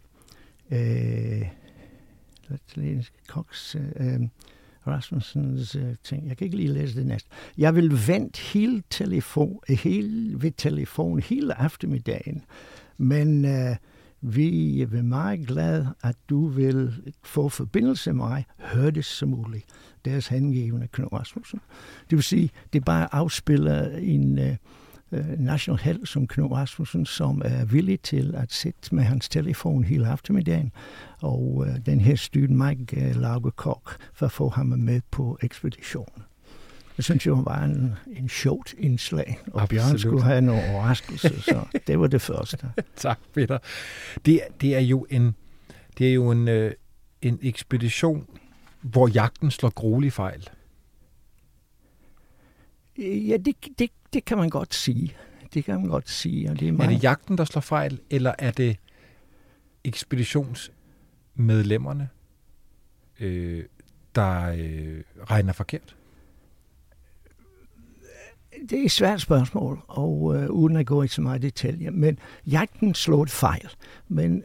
Uh, 0.71 1.47
Koks, 3.27 3.75
øh, 3.75 4.13
øh 4.13 4.27
Rasmussens 4.87 5.75
uh, 5.75 5.81
ting. 6.03 6.27
Jeg 6.27 6.37
kan 6.37 6.45
ikke 6.45 6.57
lige 6.57 6.73
læse 6.73 6.95
det 6.95 7.05
næste. 7.05 7.29
Jeg 7.57 7.75
vil 7.75 8.07
vente 8.07 8.41
hele 8.41 8.83
telefon, 8.89 9.59
hele, 9.69 10.41
ved 10.41 10.51
telefon 10.51 11.19
hele 11.19 11.65
eftermiddagen, 11.65 12.43
men 12.97 13.45
uh, 13.45 13.75
vi 14.21 14.81
er 14.81 15.01
meget 15.03 15.47
glade, 15.47 15.93
at 16.03 16.15
du 16.29 16.47
vil 16.47 16.93
få 17.23 17.49
forbindelse 17.49 18.13
med 18.13 18.25
mig, 18.25 18.45
hørtes 18.57 19.05
som 19.05 19.29
muligt. 19.29 19.65
Deres 20.05 20.27
hengivende 20.27 20.87
Knud 20.87 21.13
Rasmussen. 21.13 21.59
Det 22.09 22.15
vil 22.15 22.23
sige, 22.23 22.49
det 22.73 22.85
bare 22.85 23.15
afspiller 23.15 23.97
en 23.97 24.39
uh, 24.39 24.55
uh, 25.11 25.39
national 25.39 25.79
held 25.79 26.05
som 26.05 26.27
Knud 26.27 26.51
Rasmussen, 26.51 27.05
som 27.05 27.41
er 27.45 27.65
villig 27.65 28.01
til 28.01 28.35
at 28.37 28.53
sidde 28.53 28.95
med 28.95 29.03
hans 29.03 29.29
telefon 29.29 29.83
hele 29.83 30.13
eftermiddagen, 30.13 30.71
og 31.21 31.41
uh, 31.53 31.67
den 31.85 32.01
her 32.01 32.15
styrte 32.15 32.53
Mike 32.53 32.97
uh, 32.97 33.21
Lauge 33.21 33.51
Kok, 33.51 33.97
for 34.13 34.25
at 34.25 34.31
få 34.31 34.49
ham 34.49 34.65
med 34.65 35.01
på 35.11 35.37
ekspeditionen. 35.41 36.23
Det 36.97 37.05
synes 37.05 37.25
jeg 37.25 37.33
var 37.33 37.63
en, 37.63 37.95
en 38.17 38.29
sjovt 38.29 38.73
indslag, 38.77 39.39
og 39.53 39.69
Bjørn 39.69 39.81
Absolut. 39.81 40.01
skulle 40.01 40.23
have 40.23 40.37
en 40.37 40.49
overraskelse, 40.49 41.41
så 41.41 41.65
det 41.87 41.99
var 41.99 42.07
det 42.07 42.21
første. 42.21 42.69
tak, 42.95 43.19
Peter. 43.33 43.57
Det, 44.25 44.39
det 44.61 44.75
er 44.75 44.79
jo 44.79 45.05
en, 45.09 45.35
det 45.97 46.09
er 46.09 46.13
jo 46.13 46.31
en, 46.31 46.47
øh, 46.47 46.71
en 47.21 47.39
ekspedition, 47.41 48.27
hvor 48.81 49.07
jagten 49.07 49.51
slår 49.51 49.69
gruelig 49.69 50.13
fejl. 50.13 50.49
Ja, 53.01 53.37
det, 53.37 53.55
det, 53.79 53.91
det 54.13 54.25
kan 54.25 54.37
man 54.37 54.49
godt 54.49 54.73
sige. 54.73 55.15
Det 55.53 55.65
kan 55.65 55.75
man 55.75 55.85
godt 55.89 56.09
sige, 56.09 56.49
og 56.51 56.59
det 56.59 56.67
er 56.67 56.71
Er 56.71 56.75
meget... 56.75 56.89
det 56.89 57.03
jagten, 57.03 57.37
der 57.37 57.45
slår 57.45 57.61
fejl, 57.61 57.99
eller 58.09 58.33
er 58.39 58.51
det 58.51 58.77
ekspeditionsmedlemmerne, 59.83 62.09
øh, 63.19 63.63
der 64.15 64.51
øh, 64.57 65.01
regner 65.29 65.53
forkert? 65.53 65.95
Det 68.69 68.79
er 68.79 68.83
et 68.85 68.91
svært 68.91 69.21
spørgsmål, 69.21 69.81
og 69.87 70.35
øh, 70.35 70.49
uden 70.49 70.77
at 70.77 70.85
gå 70.85 71.03
i 71.03 71.07
så 71.07 71.21
meget 71.21 71.41
detaljer. 71.41 71.91
Men 71.91 72.19
jagten 72.47 72.93
slog 72.93 73.23
et 73.23 73.29
fejl. 73.29 73.69
Men 74.07 74.43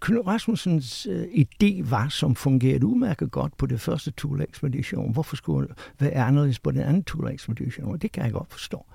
Knud 0.00 0.26
Rasmussens 0.26 1.06
øh, 1.10 1.22
idé 1.24 1.90
var, 1.90 2.08
som 2.08 2.34
fungerede 2.34 2.86
udmærket 2.86 3.30
godt 3.30 3.56
på 3.56 3.66
det 3.66 3.80
første 3.80 4.12
Thule-ekspedition. 4.16 5.12
Hvorfor 5.12 5.36
skulle 5.36 5.68
det 5.68 5.76
være 6.00 6.24
anderledes 6.24 6.58
på 6.58 6.70
den 6.70 6.80
anden 6.80 7.04
Thule-ekspedition? 7.04 7.92
Og 7.92 8.02
det 8.02 8.12
kan 8.12 8.24
jeg 8.24 8.32
godt 8.32 8.52
forstå. 8.52 8.86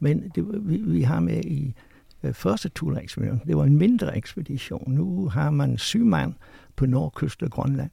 Men 0.00 0.28
det, 0.34 0.68
vi, 0.70 0.76
vi 0.76 1.02
har 1.02 1.20
med 1.20 1.44
i 1.44 1.74
øh, 2.22 2.32
første 2.34 2.70
Thule-ekspedition, 2.74 3.42
det 3.46 3.56
var 3.56 3.64
en 3.64 3.76
mindre 3.76 4.16
ekspedition. 4.16 4.92
Nu 4.92 5.28
har 5.28 5.50
man 5.50 5.78
syv 5.78 6.04
mand 6.04 6.34
på 6.76 6.86
nordkysten 6.86 7.44
af 7.44 7.50
Grønland 7.50 7.90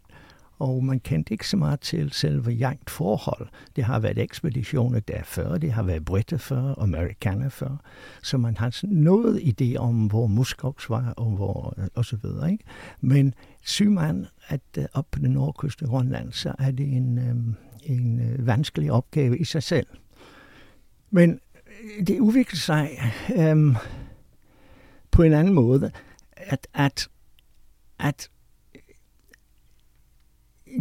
og 0.60 0.84
man 0.84 1.00
kendte 1.00 1.32
ikke 1.32 1.48
så 1.48 1.58
meget 1.58 1.80
til 1.80 2.12
selve 2.12 2.52
jagtforhold. 2.52 3.48
Det 3.76 3.84
har 3.84 4.00
været 4.00 4.18
ekspeditioner 4.18 5.00
der 5.00 5.24
før, 5.24 5.58
det 5.58 5.72
har 5.72 5.84
været 5.84 6.06
britter 6.06 6.38
før, 6.38 6.74
amerikaner 6.78 7.50
før, 7.50 7.78
så 8.24 8.38
man 8.38 8.58
har 8.58 8.70
sådan 8.70 8.96
noget 8.96 9.39
idé 9.39 9.78
om, 9.78 10.06
hvor 10.06 10.28
Muskox 10.28 10.89
var, 10.89 11.13
og, 11.18 11.32
hvor, 11.32 11.74
øh, 11.78 11.88
og 11.96 12.06
så 12.06 12.18
videre. 12.18 12.52
Ikke? 12.52 12.63
Men 13.02 13.34
syg 13.63 13.89
man, 13.89 14.26
at 14.48 14.62
uh, 14.78 14.84
op 14.94 15.08
på 15.12 15.20
den 15.20 15.32
nordkyst 15.32 15.82
af 15.82 15.88
Grønland, 15.88 16.32
så 16.32 16.56
er 16.60 16.72
det 16.72 16.88
en, 16.88 17.32
um, 17.32 17.56
en 17.84 18.20
uh, 18.20 18.48
vanskelig 18.48 18.91
opgave 18.91 19.38
i 19.38 19.44
sig 19.44 19.63
selv. 19.63 19.88
Men 21.12 21.39
det 22.08 22.20
udvikler 22.20 22.58
sig 22.58 22.89
um, 23.52 23.76
på 25.12 25.24
en 25.24 25.34
anden 25.34 25.54
måde, 25.54 25.91
at, 26.32 26.68
at, 26.74 27.08
at 28.00 28.30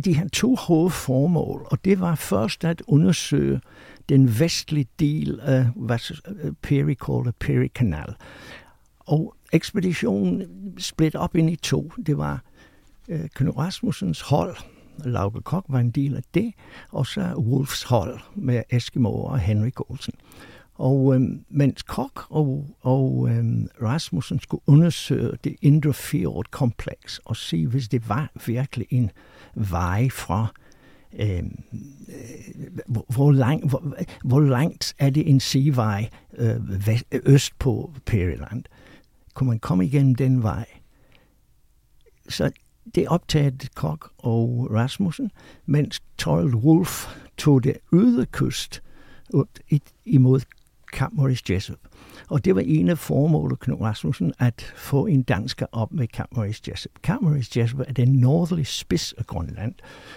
de 0.05 0.17
har 0.17 0.29
to 0.29 0.57
hovedformål, 0.57 1.67
og 1.71 1.85
det 1.85 2.01
var 2.01 2.15
først 2.15 2.65
at 2.65 2.83
undersøge 2.87 3.61
den 4.09 4.41
vestlige 4.41 4.87
del 4.99 5.41
af, 5.41 5.67
hvad 5.77 5.99
Perry 6.63 6.95
kalder 6.95 7.33
Perry 7.41 7.69
Canal. 7.75 8.15
Og 8.99 9.35
ekspeditionen 9.53 10.47
split 10.79 11.15
op 11.15 11.37
ind 11.37 11.51
i 11.51 11.57
to. 11.57 11.93
Det 12.07 12.19
var 12.19 12.43
øh, 13.09 13.29
Knud 13.35 13.57
Rasmussens 13.57 14.21
hold, 14.21 14.57
Lauke 15.05 15.41
Kok 15.41 15.65
var 15.69 15.79
en 15.81 15.91
del 15.91 16.17
af 16.17 16.23
det, 16.35 16.53
og 16.91 17.07
så 17.07 17.35
Wolfs 17.37 17.83
hold 17.83 18.21
med 18.35 18.63
Eskimo 18.71 19.25
og 19.25 19.39
Henrik 19.39 19.91
Olsen. 19.91 20.15
Og 20.75 21.15
øh, 21.15 21.21
mens 21.49 21.83
Kok 21.83 22.27
og, 22.29 22.77
og 22.81 23.29
øh, 23.31 23.45
Rasmussen 23.83 24.41
skulle 24.41 24.63
undersøge 24.67 25.33
det 25.45 25.57
indre 25.63 25.95
fjord-kompleks 25.95 27.21
og 27.25 27.37
se, 27.37 27.67
hvis 27.67 27.89
det 27.89 28.09
var 28.09 28.33
virkelig 28.47 28.87
en 28.91 29.11
vej 29.55 30.09
fra 30.09 30.53
øhm, 31.19 31.63
øh, 32.09 32.95
hvor, 33.09 33.33
lang, 33.33 33.69
hvor, 33.69 33.95
hvor 34.25 34.41
langt 34.41 34.95
er 34.99 35.11
det 35.11 35.31
en 35.31 35.41
sevej 35.41 36.11
øh, 36.39 36.87
vest, 36.87 37.05
øst 37.13 37.59
på 37.59 37.93
Periland? 38.07 38.65
Kunne 39.35 39.49
man 39.49 39.59
komme 39.59 39.87
igennem 39.87 40.15
den 40.15 40.43
vej? 40.43 40.67
Så 42.29 42.51
det 42.95 43.09
optagede 43.09 43.69
Kok 43.75 44.13
og 44.19 44.69
Rasmussen, 44.71 45.31
mens 45.67 46.03
Torvald 46.19 46.55
Wolf 46.55 47.07
tog 47.37 47.65
det 47.65 47.77
ydre 47.93 48.27
kyst 48.27 48.83
ud 49.35 49.47
imod 50.05 50.41
Camp 50.95 51.15
Morris 51.15 51.43
Jessup. 51.51 51.79
Og 52.29 52.45
det 52.45 52.55
var 52.55 52.61
en 52.61 52.89
af 52.89 52.99
formålet 52.99 53.59
Knud 53.59 53.81
Rasmussen 53.81 54.33
at 54.39 54.73
få 54.77 55.07
en 55.07 55.23
dansker 55.23 55.67
op 55.73 55.93
med 55.93 56.07
Camp 56.09 56.37
Morris 56.37 56.69
Jessup. 56.69 56.93
Camp 57.03 57.23
Morris 57.23 57.57
Jessup 57.57 57.81
er 57.81 57.93
den 57.93 58.09
nordlige 58.09 58.65
spids 58.65 59.13
af 59.13 59.27
Grønland, 59.27 59.75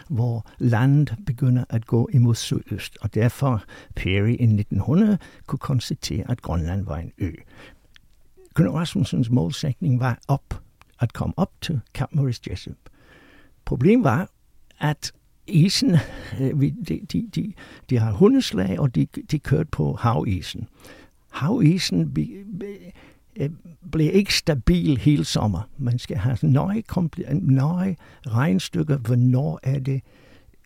hvor 0.09 0.45
landet 0.57 1.15
begynder 1.25 1.63
at 1.69 1.87
gå 1.87 2.09
imod 2.13 2.35
sydøst, 2.35 2.97
og 3.01 3.13
derfor 3.13 3.63
Perry 3.95 4.29
i 4.29 4.43
1900 4.43 5.17
kunne 5.47 5.59
konstatere, 5.59 6.31
at 6.31 6.41
Grønland 6.41 6.85
var 6.85 6.97
en 6.97 7.11
ø. 7.17 7.31
Knud 8.53 8.73
Rasmussens 8.73 9.29
målsætning 9.29 9.99
var 9.99 10.19
op, 10.27 10.61
at 10.99 11.13
komme 11.13 11.33
op 11.37 11.51
til 11.61 11.79
Camp 11.93 12.11
Morris 12.15 12.41
Jessup. 12.49 12.77
Problemet 13.65 14.03
var, 14.03 14.29
at 14.79 15.11
isen, 15.47 15.95
øh, 16.41 16.61
de, 16.61 16.99
de, 17.11 17.29
de, 17.35 17.53
de 17.89 17.99
har 17.99 18.11
hundeslag, 18.11 18.79
og 18.79 18.95
de, 18.95 19.07
de 19.31 19.39
kørte 19.39 19.69
på 19.71 19.93
havisen. 19.93 20.67
Havisen 21.31 22.13
be, 22.13 22.27
be, 22.59 22.65
øh, 23.35 23.49
bliver 23.91 24.11
ikke 24.11 24.33
stabil 24.33 24.97
hele 24.97 25.25
sommer. 25.25 25.69
Man 25.77 25.99
skal 25.99 26.17
have 26.17 26.37
nøje, 26.41 26.83
nøje 27.41 27.95
regnstykker, 28.27 28.97
hvornår 28.97 29.59
er 29.63 29.79
det, 29.79 30.01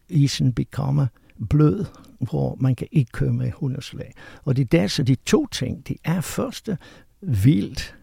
isen 0.10 0.54
bekommer 0.54 1.08
blød, 1.50 1.86
hvor 2.20 2.58
man 2.60 2.76
kan 2.76 2.88
ikke 2.92 3.12
køre 3.12 3.34
med 3.34 3.52
hundeslag. 3.52 4.14
Og 4.44 4.56
det 4.56 4.62
er 4.62 4.80
der, 4.80 4.88
så 4.88 5.04
de 5.04 5.16
to 5.16 5.48
ting, 5.48 5.88
det 5.88 5.98
er 6.04 6.22
første 6.22 6.78
vildt 7.22 7.96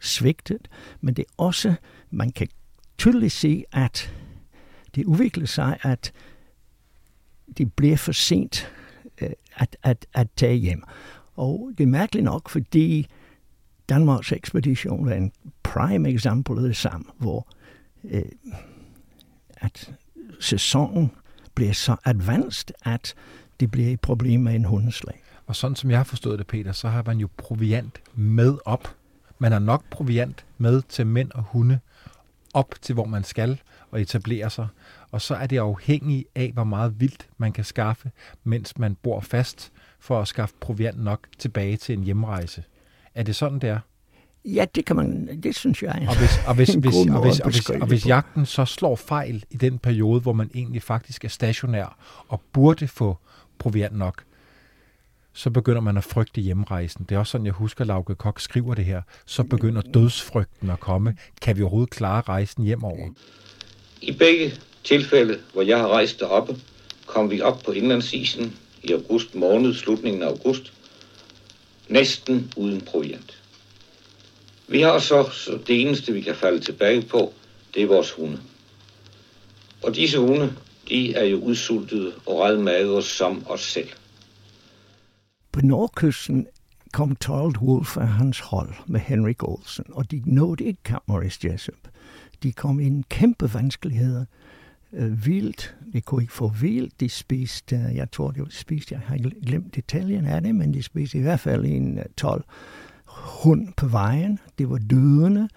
svigtet, 0.00 0.68
men 1.00 1.14
det 1.14 1.22
er 1.28 1.32
også, 1.36 1.74
man 2.10 2.30
kan 2.32 2.48
tydeligt 2.98 3.32
se, 3.32 3.64
at 3.72 4.14
det 4.98 5.06
udvikler 5.06 5.46
sig, 5.46 5.78
at 5.82 6.12
det 7.58 7.72
bliver 7.72 7.96
for 7.96 8.12
sent 8.12 8.72
øh, 9.20 9.30
at, 9.56 9.76
at, 9.82 10.06
at 10.14 10.28
tage 10.36 10.56
hjem. 10.56 10.82
Og 11.36 11.70
det 11.78 11.84
er 11.84 11.88
mærkeligt 11.88 12.24
nok, 12.24 12.48
fordi 12.48 13.08
Danmarks 13.88 14.32
ekspedition 14.32 15.08
er 15.08 15.14
en 15.14 15.32
prime 15.62 16.08
eksempel 16.08 16.56
af 16.56 16.62
det 16.62 16.76
samme, 16.76 17.06
hvor 17.18 17.48
øh, 18.04 18.22
at 19.56 19.92
sæsonen 20.40 21.10
bliver 21.54 21.72
så 21.72 21.96
advanced, 22.04 22.70
at 22.84 23.14
det 23.60 23.70
bliver 23.70 23.90
et 23.90 24.00
problem 24.00 24.40
med 24.40 24.54
en 24.54 24.64
hundeslag. 24.64 25.22
Og 25.46 25.56
sådan 25.56 25.76
som 25.76 25.90
jeg 25.90 25.98
har 25.98 26.04
forstået 26.04 26.38
det, 26.38 26.46
Peter, 26.46 26.72
så 26.72 26.88
har 26.88 27.02
man 27.06 27.18
jo 27.18 27.28
proviant 27.36 28.00
med 28.14 28.58
op. 28.64 28.96
Man 29.38 29.52
har 29.52 29.58
nok 29.58 29.84
proviant 29.90 30.46
med 30.58 30.82
til 30.88 31.06
mænd 31.06 31.30
og 31.32 31.42
hunde 31.42 31.78
op 32.54 32.74
til, 32.82 32.92
hvor 32.92 33.04
man 33.04 33.24
skal 33.24 33.60
og 33.90 34.00
etablere 34.00 34.50
sig. 34.50 34.68
Og 35.10 35.22
så 35.22 35.34
er 35.34 35.46
det 35.46 35.58
afhængigt 35.58 36.28
af, 36.34 36.50
hvor 36.54 36.64
meget 36.64 37.00
vildt 37.00 37.28
man 37.38 37.52
kan 37.52 37.64
skaffe, 37.64 38.10
mens 38.44 38.78
man 38.78 38.94
bor 38.94 39.20
fast, 39.20 39.72
for 40.00 40.20
at 40.20 40.28
skaffe 40.28 40.54
proviant 40.60 41.04
nok 41.04 41.26
tilbage 41.38 41.76
til 41.76 41.98
en 41.98 42.04
hjemrejse. 42.04 42.64
Er 43.14 43.22
det 43.22 43.36
sådan, 43.36 43.58
det 43.58 43.70
er? 43.70 43.78
Ja, 44.44 44.64
det 44.74 44.84
kan 44.84 44.96
man, 44.96 45.40
det 45.42 45.56
synes 45.56 45.82
jeg 45.82 46.06
og 46.08 46.18
hvis, 46.18 46.40
og 46.46 46.54
hvis, 46.54 46.68
hvis, 46.84 46.94
og 47.10 47.22
hvis, 47.22 47.40
og 47.40 47.50
hvis, 47.50 47.70
og 47.70 47.86
hvis 47.86 48.06
jagten 48.06 48.46
så 48.46 48.64
slår 48.64 48.96
fejl 48.96 49.44
i 49.50 49.56
den 49.56 49.78
periode, 49.78 50.20
hvor 50.20 50.32
man 50.32 50.50
egentlig 50.54 50.82
faktisk 50.82 51.24
er 51.24 51.28
stationær 51.28 51.96
og 52.28 52.40
burde 52.52 52.88
få 52.88 53.18
proviant 53.58 53.96
nok, 53.96 54.22
så 55.32 55.50
begynder 55.50 55.80
man 55.80 55.96
at 55.96 56.04
frygte 56.04 56.40
hjemrejsen. 56.40 57.06
Det 57.08 57.14
er 57.14 57.18
også 57.18 57.30
sådan, 57.30 57.46
jeg 57.46 57.54
husker, 57.54 57.84
Lauke 57.84 58.14
Kok 58.14 58.40
skriver 58.40 58.74
det 58.74 58.84
her. 58.84 59.02
Så 59.26 59.44
begynder 59.44 59.82
dødsfrygten 59.82 60.70
at 60.70 60.80
komme. 60.80 61.16
Kan 61.42 61.56
vi 61.56 61.62
overhovedet 61.62 61.90
klare 61.90 62.20
rejsen 62.20 62.64
hjemover? 62.64 63.08
I 64.00 64.12
begge 64.12 64.54
tilfælde, 64.84 65.38
hvor 65.52 65.62
jeg 65.62 65.78
har 65.78 65.88
rejst 65.88 66.20
deroppe, 66.20 66.56
kom 67.06 67.30
vi 67.30 67.40
op 67.40 67.62
på 67.64 67.72
indlandsisen 67.72 68.56
i 68.82 68.92
august 68.92 69.34
måned, 69.34 69.74
slutningen 69.74 70.22
af 70.22 70.26
august, 70.26 70.72
næsten 71.88 72.52
uden 72.56 72.80
proviant. 72.80 73.42
Vi 74.68 74.80
har 74.80 74.98
så, 74.98 75.30
så 75.32 75.58
det 75.66 75.80
eneste, 75.80 76.12
vi 76.12 76.20
kan 76.20 76.34
falde 76.34 76.60
tilbage 76.60 77.02
på, 77.02 77.32
det 77.74 77.82
er 77.82 77.86
vores 77.86 78.10
hunde. 78.10 78.40
Og 79.82 79.94
disse 79.94 80.18
hunde, 80.18 80.52
de 80.88 81.14
er 81.14 81.24
jo 81.24 81.38
udsultede 81.38 82.12
og 82.26 82.40
redmagre 82.40 83.02
som 83.02 83.44
os 83.46 83.60
selv. 83.60 83.88
På 85.52 85.60
nordkysten 85.60 86.46
kom 86.92 87.16
Torald 87.16 87.56
Wolf 87.56 87.96
og 87.96 88.08
hans 88.08 88.40
hold 88.40 88.74
med 88.86 89.00
Henrik 89.00 89.42
Olsen, 89.42 89.84
og 89.92 90.10
de 90.10 90.22
nåede 90.26 90.64
ikke 90.64 90.80
Camp 90.84 91.02
Morris 91.06 91.44
Jessup. 91.44 91.88
De 92.42 92.52
kom 92.52 92.80
i 92.80 92.86
en 92.86 93.02
kæmpe 93.02 93.54
vanskeligheder. 93.54 94.24
Øh, 94.92 95.26
vildt, 95.26 95.76
de 95.92 96.00
kunne 96.00 96.22
ikke 96.22 96.32
få 96.32 96.48
vildt. 96.48 97.00
De 97.00 97.08
spiste, 97.08 97.76
øh, 97.76 97.96
jeg 97.96 98.10
tror, 98.10 98.30
de 98.30 98.46
spiste, 98.50 98.94
jeg 98.94 99.02
har 99.06 99.18
glemt 99.46 99.74
detaljen 99.74 100.26
af 100.26 100.42
det, 100.42 100.54
men 100.54 100.74
de 100.74 100.82
spiste 100.82 101.18
i 101.18 101.22
hvert 101.22 101.40
fald 101.40 101.64
en 101.64 101.98
øh, 101.98 102.04
12 102.16 102.44
hund 103.06 103.68
på 103.76 103.86
vejen. 103.86 104.38
Det 104.58 104.70
var 104.70 104.78
dødende, 104.78 105.48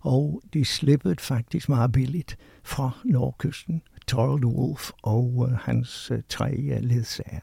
og 0.00 0.42
de 0.54 0.64
slippede 0.64 1.16
faktisk 1.18 1.68
meget 1.68 1.92
billigt 1.92 2.36
fra 2.62 2.90
nordkysten. 3.04 3.82
Torald 4.06 4.44
Wolf 4.44 4.90
og 5.02 5.48
øh, 5.50 5.56
hans 5.56 6.10
øh, 6.10 6.22
tre 6.28 6.56
øh, 6.56 6.82
ledsager. 6.82 7.40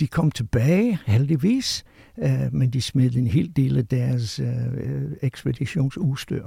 De 0.00 0.06
kom 0.06 0.30
tilbage, 0.30 0.98
heldigvis, 1.06 1.84
øh, 2.18 2.52
men 2.54 2.70
de 2.70 2.82
smed 2.82 3.14
en 3.16 3.26
hel 3.26 3.52
del 3.56 3.78
af 3.78 3.86
deres 3.86 4.40
øh, 4.40 4.66
øh 4.74 5.12
ekspeditionsudstyr. 5.22 6.46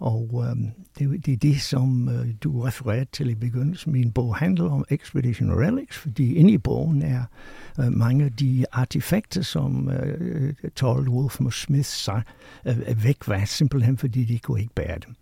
Og 0.00 0.44
øh, 0.44 0.56
det, 0.98 1.26
det 1.26 1.32
er 1.32 1.36
det, 1.36 1.60
som 1.60 2.08
øh, 2.08 2.28
du 2.42 2.60
refererede 2.62 3.04
til 3.12 3.30
i 3.30 3.34
begyndelsen. 3.34 3.92
Min 3.92 4.12
bog 4.12 4.36
handler 4.36 4.70
om 4.70 4.84
Expedition 4.90 5.52
Relics, 5.52 5.98
fordi 5.98 6.34
inde 6.34 6.52
i 6.52 6.58
bogen 6.58 7.02
er 7.02 7.24
øh, 7.80 7.92
mange 7.92 8.24
af 8.24 8.32
de 8.32 8.64
artefakter, 8.72 9.42
som 9.42 9.90
øh, 9.90 10.54
Torvald 10.76 11.08
Wolf 11.08 11.40
og 11.40 11.52
Smith 11.52 11.88
sig 11.88 12.22
øh, 12.66 13.04
væk 13.04 13.28
var, 13.28 13.44
simpelthen 13.44 13.98
fordi 13.98 14.24
de 14.24 14.38
kunne 14.38 14.60
ikke 14.60 14.74
bære 14.74 14.98
dem. 15.06 15.14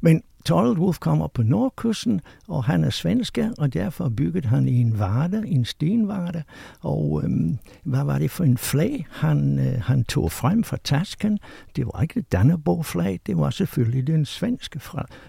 Men 0.00 0.22
Torvald 0.46 0.78
Wolf 0.78 0.98
kommer 0.98 1.26
på 1.26 1.42
nordkysten, 1.42 2.20
og 2.48 2.64
han 2.64 2.84
er 2.84 2.90
svensker, 2.90 3.50
og 3.58 3.74
derfor 3.74 4.08
byggede 4.08 4.48
han 4.48 4.68
en 4.68 4.98
varde, 4.98 5.48
en 5.48 5.64
stenvarde. 5.64 6.42
Og 6.80 7.20
øhm, 7.24 7.58
hvad 7.82 8.04
var 8.04 8.18
det 8.18 8.30
for 8.30 8.44
en 8.44 8.58
flag, 8.58 9.06
han, 9.10 9.58
øh, 9.58 9.82
han 9.82 10.04
tog 10.04 10.32
frem 10.32 10.64
fra 10.64 10.76
tasken? 10.84 11.38
Det 11.76 11.86
var 11.86 12.02
ikke 12.02 12.20
et 12.20 12.32
Danneborg-flag, 12.32 13.20
det 13.26 13.38
var 13.38 13.50
selvfølgelig 13.50 14.06
den 14.06 14.24
svenske 14.24 14.80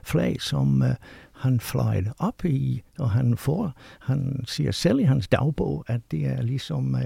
flag, 0.04 0.42
som 0.42 0.82
øh, 0.82 0.90
han 1.38 1.60
fløjt 1.60 2.08
op 2.18 2.46
i, 2.46 2.82
og 3.00 3.10
han 3.12 3.38
får, 3.38 3.74
han 4.00 4.44
siger 4.48 4.72
selv 4.72 5.00
i 5.00 5.04
hans 5.04 5.28
dagbog, 5.28 5.86
at 5.88 6.02
det 6.12 6.26
er 6.26 6.42
ligesom 6.42 6.94
uh, 6.94 7.02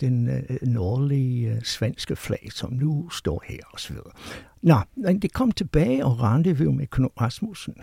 den 0.00 0.28
uh, 0.28 0.68
nordlige 0.68 1.52
uh, 1.52 1.62
svenske 1.62 2.16
flag, 2.16 2.48
som 2.52 2.72
nu 2.72 3.08
står 3.10 3.44
her 3.46 3.60
og 3.72 3.80
så 3.80 3.92
videre. 3.92 4.10
Nå, 4.62 4.76
men 4.96 5.18
det 5.18 5.32
kom 5.32 5.52
tilbage 5.52 6.04
og 6.04 6.20
rendezvous 6.20 6.76
med 6.76 6.86
Knud 6.86 7.20
Rasmussen 7.20 7.74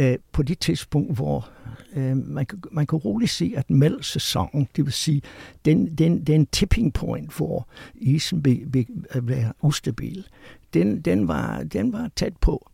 uh, 0.00 0.14
på 0.32 0.42
det 0.42 0.58
tidspunkt, 0.58 1.14
hvor 1.14 1.48
uh, 1.96 2.16
man, 2.16 2.46
man 2.72 2.86
kan 2.86 2.98
roligt 2.98 3.30
se, 3.30 3.54
at 3.56 3.66
sæsonen, 4.00 4.68
det 4.76 4.84
vil 4.84 4.92
sige 4.92 5.22
den, 5.64 5.94
den, 5.94 6.24
den 6.24 6.46
tipping 6.46 6.92
point, 6.92 7.36
hvor 7.36 7.68
isen 7.94 8.42
blev 8.42 8.84
ustabil, 9.62 10.26
den, 10.74 11.00
den, 11.00 11.28
var, 11.28 11.62
den 11.62 11.92
var 11.92 12.10
tæt 12.16 12.36
på. 12.40 12.68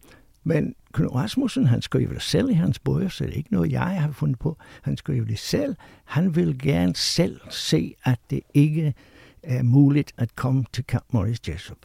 Men 0.44 0.74
Knud 0.92 1.14
Rasmussen, 1.14 1.66
han 1.66 1.82
skriver 1.82 2.12
det 2.12 2.22
selv 2.22 2.50
i 2.50 2.52
hans 2.52 2.78
bøger, 2.78 3.08
så 3.08 3.24
det 3.24 3.32
er 3.32 3.36
ikke 3.36 3.52
noget, 3.52 3.72
jeg 3.72 4.02
har 4.02 4.12
fundet 4.12 4.38
på. 4.38 4.56
Han 4.82 4.96
skriver 4.96 5.24
det 5.24 5.38
selv. 5.38 5.76
Han 6.04 6.36
vil 6.36 6.58
gerne 6.58 6.96
selv 6.96 7.40
se, 7.50 7.94
at 8.04 8.18
det 8.30 8.40
ikke 8.54 8.94
er 9.42 9.62
muligt 9.62 10.12
at 10.16 10.36
komme 10.36 10.64
til 10.72 10.84
Camp 10.84 11.04
Morris 11.12 11.48
Jessup. 11.48 11.78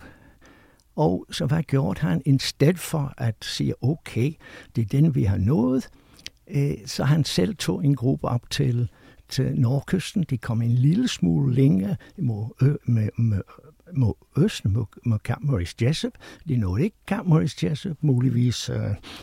Og 0.95 1.25
så 1.31 1.45
hvad 1.45 1.63
gjorde 1.63 2.01
han? 2.01 2.21
I 2.25 2.37
stedet 2.39 2.79
for 2.79 3.13
at 3.17 3.35
sige, 3.41 3.83
okay, 3.83 4.33
det 4.75 4.81
er 4.81 4.85
den, 4.85 5.15
vi 5.15 5.23
har 5.23 5.37
nået, 5.37 5.89
øh, 6.47 6.73
så 6.85 7.03
han 7.03 7.23
selv 7.23 7.55
tog 7.55 7.85
en 7.85 7.95
gruppe 7.95 8.27
op 8.27 8.49
til, 8.49 8.89
til 9.29 9.59
Nordkysten. 9.59 10.25
De 10.29 10.37
kom 10.37 10.61
en 10.61 10.71
lille 10.71 11.07
smule 11.07 11.55
længere 11.55 11.95
med, 12.17 12.77
med, 12.85 13.09
med 13.17 13.41
mod 13.93 14.13
øst, 14.37 14.65
mod, 14.65 14.85
mod 15.05 15.19
Camp 15.19 15.43
Maurice 15.43 15.75
Jessup. 15.81 16.13
De 16.47 16.57
nåede 16.57 16.83
ikke 16.83 16.97
Camp 17.07 17.27
Maurice 17.27 17.67
Jessup, 17.67 17.97
muligvis 18.01 18.69
øh, 18.69 18.77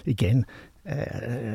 igen 0.05 0.45
øh, 0.87 0.95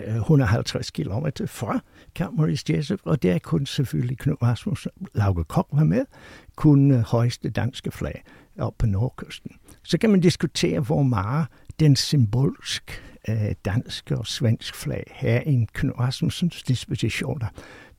øh 0.08 0.16
150 0.16 0.92
km 0.92 1.28
fra 1.46 1.80
Camp 2.16 2.38
Maurice 2.38 2.66
Jessup, 2.70 3.00
og 3.04 3.24
der 3.24 3.40
kunne 3.40 3.68
selvfølgelig 3.68 4.18
Knud 4.18 4.42
Rasmus 4.42 4.88
Lauke 5.14 5.44
Kok 5.44 5.68
være 5.74 5.86
med, 5.86 6.06
kunne 6.56 7.02
højeste 7.02 7.50
danske 7.50 7.92
flag 7.92 8.24
op 8.60 8.74
på 8.78 8.86
nordkysten. 8.86 9.52
Så 9.84 9.98
kan 9.98 10.10
man 10.10 10.20
diskutere, 10.20 10.80
hvor 10.80 11.04
meget 11.04 11.48
den 11.80 11.96
symbolsk 11.96 13.04
øh, 13.30 13.56
danske 13.66 14.18
og 14.18 14.28
svensk 14.28 14.76
flag 14.76 15.04
her 15.16 15.42
i 15.42 15.68
Knud 15.74 16.00
Rasmussens 16.00 16.64
dispositioner 16.64 17.48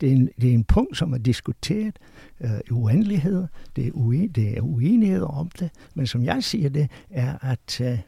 det 0.01 0.09
er 0.09 0.13
en, 0.13 0.31
det 0.41 0.51
er 0.51 0.55
en 0.55 0.65
punkt, 0.65 0.97
som 0.97 1.13
er 1.13 1.19
diskuteret 1.19 1.99
øh, 2.41 2.51
i 2.69 2.71
uendelighed. 2.71 3.47
Det 3.77 3.87
er, 3.87 3.91
uen, 3.95 4.29
det 4.29 4.57
er 4.57 4.61
uenighed 4.61 5.23
om 5.23 5.51
det. 5.51 5.71
Men 5.95 6.07
som 6.07 6.25
jeg 6.25 6.45
siger 6.45 6.69
det, 6.69 6.91
er, 7.11 7.51
at 7.51 7.81
øh, 7.81 7.99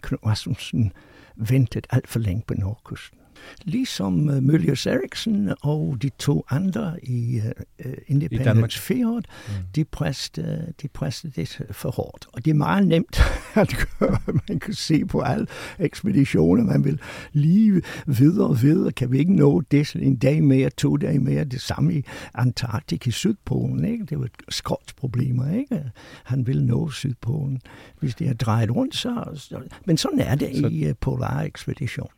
Knud 0.00 0.18
Rasmussen 0.26 0.92
ventede 1.36 1.86
alt 1.90 2.08
for 2.08 2.18
længe 2.18 2.42
på 2.46 2.54
Nordkysten. 2.54 3.19
Ligesom 3.64 4.28
uh, 4.28 4.42
Møllers 4.42 4.86
Eriksen 4.86 5.52
og 5.60 5.96
de 6.02 6.10
to 6.18 6.44
andre 6.50 6.96
i 7.02 7.40
uh, 7.84 7.92
Independence 8.06 8.78
Fjord, 8.78 9.24
mm. 9.48 9.54
de, 9.74 9.84
præste, 9.84 10.72
de 10.82 10.88
præste 10.88 11.32
det 11.36 11.62
for 11.70 11.90
hårdt. 11.90 12.26
Og 12.32 12.44
det 12.44 12.50
er 12.50 12.54
meget 12.54 12.86
nemt 12.86 13.20
at 13.54 13.88
gøre. 13.98 14.18
Man 14.48 14.58
kan 14.58 14.74
se 14.74 15.04
på 15.04 15.20
alle 15.20 15.46
ekspeditioner, 15.78 16.64
man 16.64 16.84
vil 16.84 17.00
lige 17.32 17.82
videre 18.06 18.48
og 18.48 18.62
videre. 18.62 18.92
Kan 18.92 19.12
vi 19.12 19.18
ikke 19.18 19.36
nå 19.36 19.60
det 19.60 19.94
en 19.94 20.16
dag 20.16 20.44
mere, 20.44 20.70
to 20.70 20.96
dage 20.96 21.18
mere, 21.18 21.44
det 21.44 21.60
samme 21.60 21.94
i 21.94 22.04
Antarktik 22.34 23.06
i 23.06 23.10
Sydpolen. 23.10 23.84
Ikke? 23.84 24.04
Det 24.04 24.18
var 24.18 24.24
et 24.24 24.94
problemer, 24.96 25.54
ikke? 25.54 25.82
Han 26.24 26.46
vil 26.46 26.64
nå 26.64 26.90
Sydpolen. 26.90 27.60
Hvis 28.00 28.14
det 28.14 28.28
er 28.28 28.34
drejet 28.34 28.70
rundt, 28.76 28.96
så... 28.96 29.40
Men 29.86 29.96
sådan 29.96 30.18
er 30.18 30.34
det 30.34 30.56
så... 30.56 30.68
i 30.68 30.88
uh, 30.88 30.94
polar 31.00 31.42
ekspedition. 31.42 32.08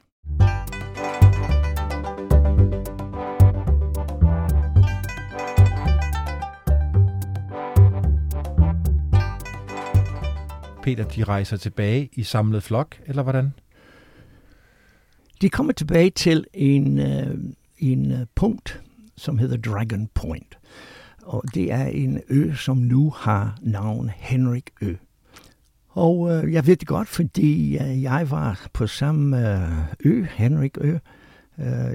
Peter, 10.82 11.04
de 11.04 11.24
rejser 11.24 11.56
tilbage 11.56 12.08
i 12.12 12.22
samlet 12.22 12.62
flok, 12.62 13.00
eller 13.06 13.22
hvordan? 13.22 13.52
De 15.42 15.50
kommer 15.50 15.72
tilbage 15.72 16.10
til 16.10 16.46
en, 16.54 16.98
øh, 16.98 17.38
en 17.78 18.12
øh, 18.12 18.26
punkt, 18.34 18.82
som 19.16 19.38
hedder 19.38 19.56
Dragon 19.56 20.08
Point. 20.14 20.58
Og 21.22 21.44
det 21.54 21.72
er 21.72 21.84
en 21.84 22.20
ø, 22.28 22.54
som 22.54 22.76
nu 22.76 23.10
har 23.10 23.58
navn 23.60 24.10
Henrik 24.16 24.70
Ø. 24.80 24.94
Og 25.88 26.20
uh, 26.20 26.52
jeg 26.52 26.66
ved 26.66 26.76
det 26.76 26.88
godt, 26.88 27.08
fordi 27.08 27.78
uh, 27.80 28.02
jeg 28.02 28.30
var 28.30 28.66
på 28.72 28.86
samme 28.86 29.38
ø, 30.04 30.24
Henrik 30.34 30.78
Ø, 30.80 30.98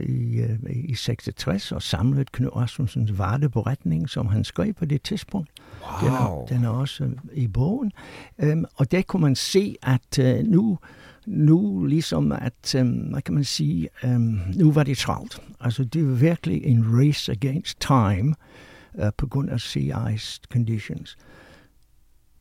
i, 0.01 0.45
i 0.69 0.95
66 0.95 1.71
og 1.71 1.81
samlede 1.81 2.25
Knud 2.31 2.55
Rasmussens 2.55 3.17
vardeberetning, 3.17 4.09
som 4.09 4.27
han 4.27 4.43
skrev 4.43 4.73
på 4.73 4.85
det 4.85 5.01
tidspunkt. 5.01 5.49
Wow. 6.01 6.09
Den, 6.09 6.13
er, 6.13 6.45
den 6.49 6.63
er 6.63 6.69
også 6.69 7.09
i 7.33 7.47
bogen. 7.47 7.91
Um, 8.43 8.65
og 8.75 8.91
der 8.91 9.01
kunne 9.01 9.21
man 9.21 9.35
se, 9.35 9.75
at 9.83 10.19
uh, 10.19 10.47
nu 10.47 10.77
nu 11.27 11.85
ligesom 11.85 12.31
at, 12.31 12.75
um, 12.81 12.87
hvad 12.87 13.21
kan 13.21 13.33
man 13.33 13.43
sige, 13.43 13.89
um, 14.03 14.39
nu 14.55 14.71
var 14.71 14.83
det 14.83 14.97
travlt. 14.97 15.41
Altså 15.59 15.83
det 15.83 16.07
var 16.07 16.13
virkelig 16.13 16.63
en 16.63 16.85
race 16.99 17.31
against 17.31 17.79
time 17.79 18.35
uh, 18.93 19.09
på 19.17 19.27
grund 19.27 19.49
af 19.49 19.75
ice 20.13 20.41
conditions. 20.51 21.17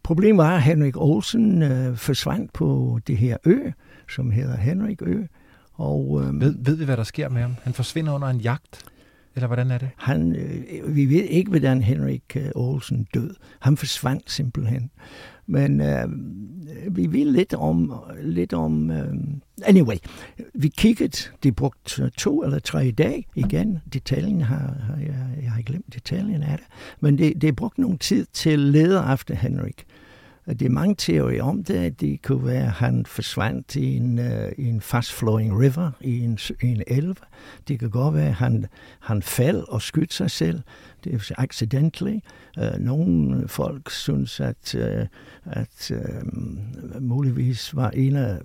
Problemet 0.03 0.39
var, 0.39 0.57
at 0.57 0.63
Henrik 0.63 0.97
Olsen 0.97 1.63
uh, 1.63 1.97
forsvandt 1.97 2.53
på 2.53 2.99
det 3.07 3.17
her 3.17 3.37
ø, 3.45 3.71
som 4.11 4.31
hedder 4.31 4.57
Henrik 4.57 5.03
Ø. 5.03 5.23
Og, 5.73 6.11
um, 6.11 6.41
ved, 6.41 6.55
ved 6.59 6.77
vi, 6.77 6.85
hvad 6.85 6.97
der 6.97 7.05
sker 7.05 7.29
med 7.29 7.43
ham? 7.43 7.57
Han 7.63 7.73
forsvinder 7.73 8.13
under 8.13 8.29
en 8.29 8.41
jagt? 8.41 8.85
Eller 9.37 9.47
hvordan 9.47 9.71
er 9.71 9.79
det? 9.79 9.89
Han, 9.97 10.37
øh, 10.37 10.97
vi 10.97 11.07
ved 11.07 11.23
ikke, 11.23 11.51
hvordan 11.51 11.83
Henrik 11.83 12.37
øh, 12.37 12.49
Olsen 12.55 13.07
død. 13.15 13.35
Han 13.61 13.77
forsvandt 13.77 14.31
simpelthen. 14.31 14.91
Men 15.47 15.81
øh, 15.81 16.09
vi 16.91 17.13
ved 17.13 17.25
lidt 17.25 17.55
om... 17.55 17.95
Lidt 18.23 18.53
om 18.53 18.91
øh, 18.91 19.15
anyway, 19.63 19.97
vi 20.55 20.69
kiggede. 20.69 21.19
Det 21.43 21.57
brugte 21.57 22.11
to 22.11 22.43
eller 22.43 22.59
tre 22.59 22.91
dage 22.91 23.27
igen. 23.35 23.79
Detaljen 23.93 24.41
har, 24.41 24.77
har 24.81 24.97
jeg, 25.01 25.27
jeg 25.43 25.51
har 25.51 25.63
glemt 25.63 25.95
detaljen 25.95 26.43
af 26.43 26.59
det. 26.59 26.67
Men 27.01 27.19
det, 27.19 27.43
det 27.43 27.57
brugte 27.57 27.81
nogle 27.81 27.99
tid 27.99 28.27
til 28.33 28.59
leder 28.59 29.13
efter 29.13 29.35
Henrik. 29.35 29.87
Det 30.49 30.63
er 30.63 30.71
mange 30.71 30.95
teorier 30.95 31.43
om 31.43 31.65
det. 31.65 32.01
Det 32.01 32.23
kunne 32.23 32.47
være, 32.47 32.65
at 32.65 32.71
han 32.71 33.07
forsvandt 33.07 33.77
i 33.77 33.97
en, 33.97 34.19
uh, 34.19 34.49
i 34.59 34.65
en 34.65 34.81
fast-flowing 34.81 35.61
river, 35.61 35.91
i 36.01 36.21
en, 36.21 36.39
i 36.63 36.67
en 36.67 36.83
elv. 36.87 37.17
Det 37.69 37.79
kan 37.79 37.91
godt 37.91 38.15
være, 38.15 38.29
at 38.29 38.35
han, 38.35 38.67
han 39.01 39.23
faldt 39.23 39.69
og 39.69 39.83
skød 39.83 40.07
sig 40.11 40.31
selv. 40.31 40.61
Det 41.05 41.15
er 41.15 41.35
accidentally. 41.39 42.19
Uh, 42.59 42.81
nogle 42.81 43.49
folk 43.49 43.91
synes, 43.91 44.41
at, 44.41 44.75
uh, 44.75 45.07
at 45.45 45.91
uh, 45.91 47.03
muligvis 47.03 47.77
var 47.77 47.91
en 47.91 48.17
af 48.17 48.39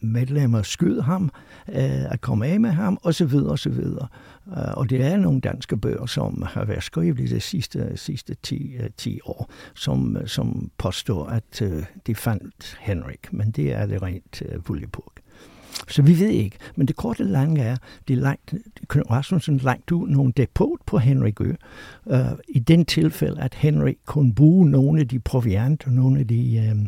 medlemmer 0.00 0.62
skød 0.62 1.00
ham, 1.00 1.30
øh, 1.68 2.12
at 2.12 2.20
komme 2.20 2.46
af 2.46 2.60
med 2.60 2.70
ham, 2.70 2.98
og 3.02 3.14
så 3.14 3.24
videre, 3.24 3.50
og 3.50 3.58
så 3.58 3.70
videre. 3.70 4.08
Øh, 4.48 4.76
og 4.76 4.90
det 4.90 5.04
er 5.04 5.16
nogle 5.16 5.40
danske 5.40 5.76
bøger, 5.76 6.06
som 6.06 6.42
har 6.46 6.64
været 6.64 6.82
skrevet 6.82 7.20
i 7.20 7.26
de 7.26 7.40
sidste, 7.40 7.96
sidste 7.96 8.36
10, 8.42 8.76
10 8.96 9.14
øh, 9.14 9.18
år, 9.24 9.50
som, 9.74 10.16
øh, 10.16 10.28
som 10.28 10.70
påstår, 10.78 11.26
at 11.26 11.62
øh, 11.62 11.84
de 12.06 12.14
fandt 12.14 12.78
Henrik, 12.80 13.32
men 13.32 13.50
det 13.50 13.72
er 13.72 13.86
det 13.86 14.02
rent 14.02 14.42
øh, 14.48 14.68
Vuljeburg. 14.68 15.12
Så 15.88 16.02
vi 16.02 16.18
ved 16.18 16.28
ikke. 16.28 16.56
Men 16.76 16.88
det 16.88 16.96
korte 16.96 17.24
lange 17.24 17.62
er, 17.62 17.76
det 18.08 18.14
er 18.14 18.20
lagt, 18.20 18.54
Rasmussen 19.10 19.56
lagt 19.58 19.92
ud 19.92 20.08
nogle 20.08 20.32
depot 20.36 20.78
på 20.86 20.98
Henrik 20.98 21.40
Ø. 21.40 21.52
Øh, 22.10 22.20
I 22.48 22.58
den 22.58 22.84
tilfælde, 22.84 23.40
at 23.40 23.54
Henrik 23.54 23.98
kunne 24.04 24.34
bruge 24.34 24.70
nogle 24.70 25.00
af 25.00 25.08
de 25.08 25.18
proviant 25.18 25.86
og 25.86 25.92
nogle 25.92 26.20
af 26.20 26.28
de, 26.28 26.56
øh, 26.56 26.86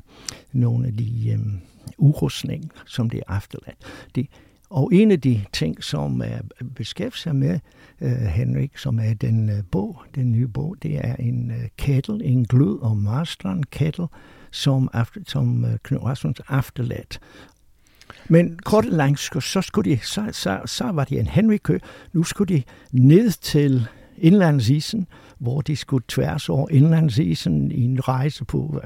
nogle 0.52 0.86
af 0.86 0.96
de 0.96 1.30
øh, 1.30 1.38
urustning, 1.98 2.70
som 2.86 3.10
det 3.10 3.22
er 3.28 3.36
efterladt. 3.36 3.76
Det, 4.14 4.26
og 4.70 4.90
en 4.94 5.10
af 5.10 5.20
de 5.20 5.44
ting, 5.52 5.84
som 5.84 6.22
øh, 6.22 6.28
er 6.28 6.40
beskæftiget 6.74 7.22
sig 7.22 7.36
med 7.36 7.58
uh, 8.00 8.08
Henrik, 8.08 8.78
som 8.78 8.98
er 8.98 9.14
den 9.14 9.50
uh, 9.50 9.64
bog, 9.70 10.02
den 10.14 10.32
nye 10.32 10.48
bog, 10.48 10.76
det 10.82 11.06
er 11.06 11.16
en 11.16 11.50
uh, 11.50 11.56
kettle, 11.78 12.24
en 12.24 12.44
glød 12.44 12.78
og 12.82 12.96
Marstrand 12.96 13.64
kettle, 13.64 14.06
som, 14.50 14.88
after, 14.92 15.20
som 15.26 15.64
uh, 15.64 15.70
Knud 15.82 16.02
Rasmussen 16.02 16.58
efterladt. 16.58 17.20
Men 18.28 18.58
kort 18.58 18.84
og 18.84 18.92
langt, 18.92 19.20
så, 19.20 19.60
skulle 19.62 19.90
de, 19.90 19.98
så, 20.02 20.28
så, 20.32 20.60
så 20.66 20.92
var 20.92 21.04
det 21.04 21.18
en 21.18 21.26
Henrikø. 21.26 21.78
Nu 22.12 22.22
skulle 22.22 22.54
de 22.54 22.62
ned 22.92 23.30
til 23.30 23.88
indlandsisen, 24.20 25.06
hvor 25.38 25.60
de 25.60 25.76
skulle 25.76 26.04
tværs 26.08 26.48
over 26.48 26.68
indlandsisen 26.70 27.72
i 27.72 27.82
en 27.82 28.08
rejse 28.08 28.44
på, 28.44 28.80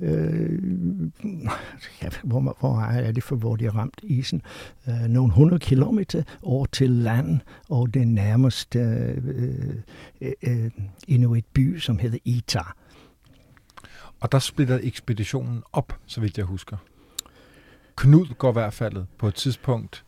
øh, 0.00 0.58
ja, 2.02 2.08
hvor, 2.22 2.56
hvor 2.60 2.80
er 2.80 3.12
det 3.12 3.22
for, 3.22 3.36
hvor 3.36 3.56
de 3.56 3.64
har 3.64 3.76
ramt 3.76 4.00
isen, 4.02 4.42
øh, 4.88 5.08
nogle 5.08 5.32
hundrede 5.32 5.60
kilometer 5.60 6.22
over 6.42 6.66
til 6.66 6.90
land 6.90 7.40
og 7.68 7.94
den 7.94 8.14
nærmeste 8.14 8.78
øh, 8.78 9.74
uh, 10.46 10.70
inuit 11.08 11.46
by, 11.52 11.78
som 11.78 11.98
hedder 11.98 12.18
Ita. 12.24 12.62
Og 14.20 14.32
der 14.32 14.38
splitter 14.38 14.78
ekspeditionen 14.82 15.62
op, 15.72 15.98
så 16.06 16.20
vidt 16.20 16.38
jeg 16.38 16.46
husker. 16.46 16.76
Knud 17.96 18.34
går 18.38 18.48
i 18.48 18.52
hvert 18.52 18.74
fald 18.74 19.04
på 19.18 19.28
et 19.28 19.34
tidspunkt 19.34 20.04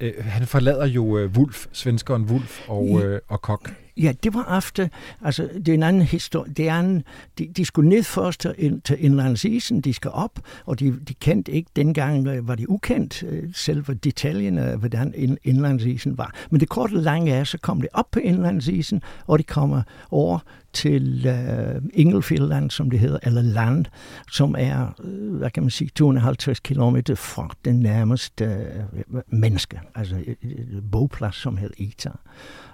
øh, 0.00 0.12
han 0.24 0.46
forlader 0.46 0.86
jo 0.86 1.18
øh, 1.18 1.30
Wulf, 1.30 1.66
svenskeren 1.72 2.22
Wulf 2.22 2.68
og, 2.68 3.02
øh, 3.04 3.20
og 3.28 3.42
Kok. 3.42 3.70
Ja, 3.96 4.12
det 4.22 4.34
var 4.34 4.58
efter, 4.58 4.88
altså 5.22 5.48
det 5.54 5.68
er 5.68 5.74
en 5.74 5.82
anden 5.82 6.02
historie. 6.02 6.52
Det 6.52 6.68
er 6.68 6.80
en, 6.80 7.02
de, 7.38 7.46
de 7.56 7.64
skulle 7.64 7.88
ned 7.88 8.02
først 8.02 8.40
til, 8.40 8.80
til 8.84 9.04
indlandsisen, 9.04 9.80
de 9.80 9.92
skal 9.92 10.10
op, 10.10 10.40
og 10.66 10.80
de, 10.80 10.98
de 11.08 11.14
kendte 11.14 11.52
ikke, 11.52 11.70
dengang 11.76 12.26
øh, 12.26 12.48
var 12.48 12.54
det 12.54 12.66
ukendt, 12.66 13.22
øh, 13.22 13.42
selve 13.54 13.94
detaljerne, 13.94 14.76
hvordan 14.76 15.38
indlandsisen 15.44 16.18
var. 16.18 16.34
Men 16.50 16.60
det 16.60 16.68
korte 16.68 16.94
lange 16.94 17.32
er, 17.32 17.44
så 17.44 17.58
kom 17.58 17.80
det 17.80 17.90
op 17.92 18.10
på 18.10 18.18
indlandsisen, 18.18 19.02
og 19.26 19.38
de 19.38 19.44
kommer 19.44 19.82
over 20.10 20.38
til 20.76 21.26
øh, 21.26 21.76
uh, 21.76 21.82
Ingelfieldland, 21.92 22.70
som 22.70 22.90
det 22.90 22.98
hedder, 22.98 23.18
eller 23.22 23.42
land, 23.42 23.84
som 24.32 24.54
er, 24.58 24.94
øh, 25.04 25.34
hvad 25.34 25.50
kan 25.50 25.62
man 25.62 25.70
sige, 25.70 25.90
250 25.94 26.60
km 26.60 26.96
fra 27.16 27.54
den 27.64 27.80
nærmeste 27.80 28.66
uh, 29.10 29.20
menneske, 29.28 29.80
altså 29.94 30.16
uh, 30.16 30.90
bogplads, 30.92 31.36
som 31.36 31.56
hedder 31.56 31.74
Ita. 31.78 32.10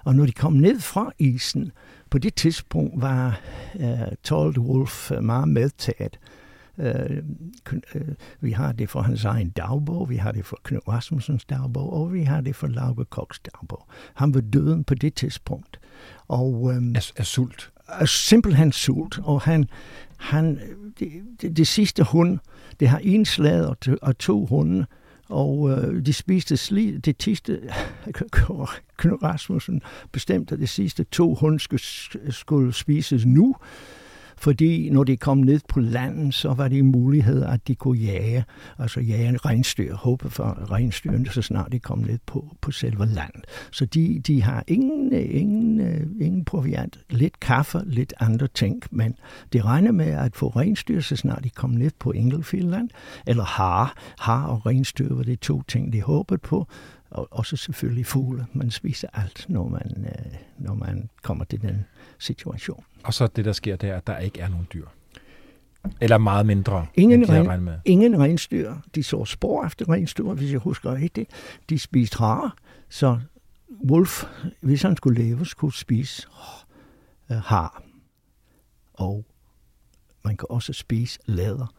Og 0.03 0.15
når 0.15 0.25
de 0.25 0.31
kom 0.31 0.53
ned 0.53 0.79
fra 0.79 1.11
isen, 1.19 1.71
på 2.09 2.17
det 2.17 2.35
tidspunkt 2.35 3.01
var 3.01 3.41
uh, 3.75 3.83
Told 4.23 4.57
Wolf 4.57 5.11
meget 5.21 5.47
medtaget. 5.47 6.19
Uh, 6.77 6.85
uh, 7.73 8.01
vi 8.41 8.51
har 8.51 8.71
det 8.71 8.89
for 8.89 9.01
hans 9.01 9.25
egen 9.25 9.49
dagbog, 9.49 10.09
vi 10.09 10.15
har 10.15 10.31
det 10.31 10.45
for 10.45 10.59
Knud 10.63 10.87
Rasmussens 10.87 11.45
dagbog, 11.45 11.93
og 11.93 12.13
vi 12.13 12.23
har 12.23 12.41
det 12.41 12.55
for 12.55 12.67
Lauke 12.67 13.05
Koks 13.05 13.39
dagbog. 13.39 13.87
Han 14.13 14.33
var 14.33 14.41
døden 14.41 14.83
på 14.83 14.95
det 14.95 15.13
tidspunkt. 15.13 15.79
Og, 16.27 16.61
um, 16.61 16.95
af, 16.95 17.11
af 17.17 17.25
sult? 17.25 17.73
er 17.87 18.05
simpelthen 18.05 18.71
sult, 18.71 19.19
og 19.23 19.41
han, 19.41 19.69
han 20.17 20.59
det, 20.99 21.11
det, 21.41 21.57
det 21.57 21.67
sidste 21.67 22.03
hund, 22.03 22.39
det 22.79 22.87
har 22.87 22.99
en 23.03 23.25
slag 23.25 23.65
og, 23.65 23.79
to, 23.79 23.95
og 24.01 24.17
to 24.17 24.45
hunde, 24.45 24.85
og 25.33 25.71
øh, 25.71 26.05
de 26.05 26.13
spiste 26.13 26.57
sli, 26.57 26.97
det 26.97 27.23
sidste, 27.23 27.59
Knud 28.97 29.23
Rasmussen 29.23 29.81
bestemte, 30.11 30.53
at 30.53 30.59
det 30.59 30.69
sidste 30.69 31.03
to 31.03 31.35
hunde 31.35 31.59
skulle, 31.59 31.81
skulle 32.29 32.73
spises 32.73 33.25
nu, 33.25 33.55
fordi 34.43 34.89
når 34.89 35.03
de 35.03 35.17
kom 35.17 35.37
ned 35.37 35.59
på 35.69 35.79
landet, 35.79 36.33
så 36.33 36.53
var 36.53 36.67
det 36.67 36.85
mulighed, 36.85 37.43
at 37.43 37.67
de 37.67 37.75
kunne 37.75 37.99
jage, 37.99 38.45
altså 38.77 38.99
jage 38.99 39.27
en 39.29 39.45
regnstyr, 39.45 39.95
håbe 39.95 40.29
for 40.29 40.71
regnstyrene, 40.71 41.29
så 41.29 41.41
snart 41.41 41.71
de 41.71 41.79
kom 41.79 41.99
ned 41.99 42.19
på, 42.25 42.55
på 42.61 42.71
selve 42.71 43.05
landet. 43.05 43.45
Så 43.71 43.85
de, 43.85 44.21
de 44.27 44.41
har 44.41 44.63
ingen, 44.67 45.13
ingen, 45.13 45.79
ingen 46.21 46.45
proviant, 46.45 46.99
lidt 47.09 47.39
kaffe, 47.39 47.81
lidt 47.85 48.13
andre 48.19 48.47
ting, 48.47 48.83
men 48.91 49.15
de 49.53 49.61
regner 49.61 49.91
med 49.91 50.07
at 50.07 50.35
få 50.35 50.47
regnstyr, 50.47 51.01
så 51.01 51.15
snart 51.15 51.43
de 51.43 51.49
kom 51.49 51.69
ned 51.69 51.91
på 51.99 52.11
Engelfjelland, 52.11 52.89
eller 53.27 53.43
har. 53.43 53.97
Har 54.19 54.45
og 54.45 54.65
regnstyr 54.65 55.15
var 55.15 55.23
de 55.23 55.35
to 55.35 55.61
ting, 55.61 55.93
de 55.93 56.01
håbede 56.01 56.37
på, 56.37 56.67
og 57.11 57.27
også 57.31 57.57
selvfølgelig 57.57 58.05
fugle. 58.05 58.45
Man 58.53 58.71
spiser 58.71 59.07
alt, 59.13 59.45
når 59.49 59.67
man, 59.67 60.05
øh, 60.05 60.33
når 60.57 60.73
man 60.73 61.09
kommer 61.21 61.45
til 61.45 61.61
den 61.61 61.85
situation. 62.19 62.83
Og 63.03 63.13
så 63.13 63.27
det, 63.27 63.45
der 63.45 63.53
sker, 63.53 63.75
det 63.75 63.89
er, 63.89 63.97
at 63.97 64.07
der 64.07 64.17
ikke 64.17 64.39
er 64.39 64.47
nogen 64.47 64.67
dyr. 64.73 64.85
Eller 66.01 66.17
meget 66.17 66.45
mindre, 66.45 66.85
ingen, 66.95 67.29
ren, 67.29 67.63
med. 67.63 67.79
ingen 67.85 68.21
rensdyr. 68.21 68.73
De 68.95 69.03
så 69.03 69.25
spor 69.25 69.65
efter 69.65 69.89
rensdyr, 69.89 70.33
hvis 70.33 70.51
jeg 70.51 70.59
husker 70.59 70.95
rigtigt. 70.95 71.29
De 71.69 71.79
spiste 71.79 72.17
hare, 72.17 72.51
så 72.89 73.19
Wolf, 73.89 74.23
hvis 74.61 74.81
han 74.81 74.97
skulle 74.97 75.23
leve, 75.23 75.45
skulle 75.45 75.73
spise 75.73 76.27
uh, 77.29 77.35
har. 77.35 77.83
Og 78.93 79.25
man 80.23 80.37
kan 80.37 80.47
også 80.49 80.73
spise 80.73 81.19
læder. 81.25 81.73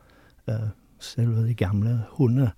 Uh, 0.48 0.54
selve 0.98 1.46
de 1.48 1.54
gamle 1.54 2.04
hunde 2.10 2.50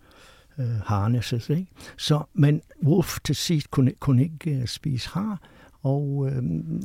uh, 0.58 0.64
harnesses. 0.64 1.50
Ikke? 1.50 1.66
Så, 1.96 2.22
men 2.34 2.62
Wolf 2.84 3.18
til 3.24 3.36
sidst 3.36 3.70
kunne, 3.70 3.92
kunne 4.00 4.22
ikke 4.22 4.58
uh, 4.58 4.66
spise 4.66 5.08
har, 5.08 5.40
og 5.82 6.02
uh, 6.02 6.32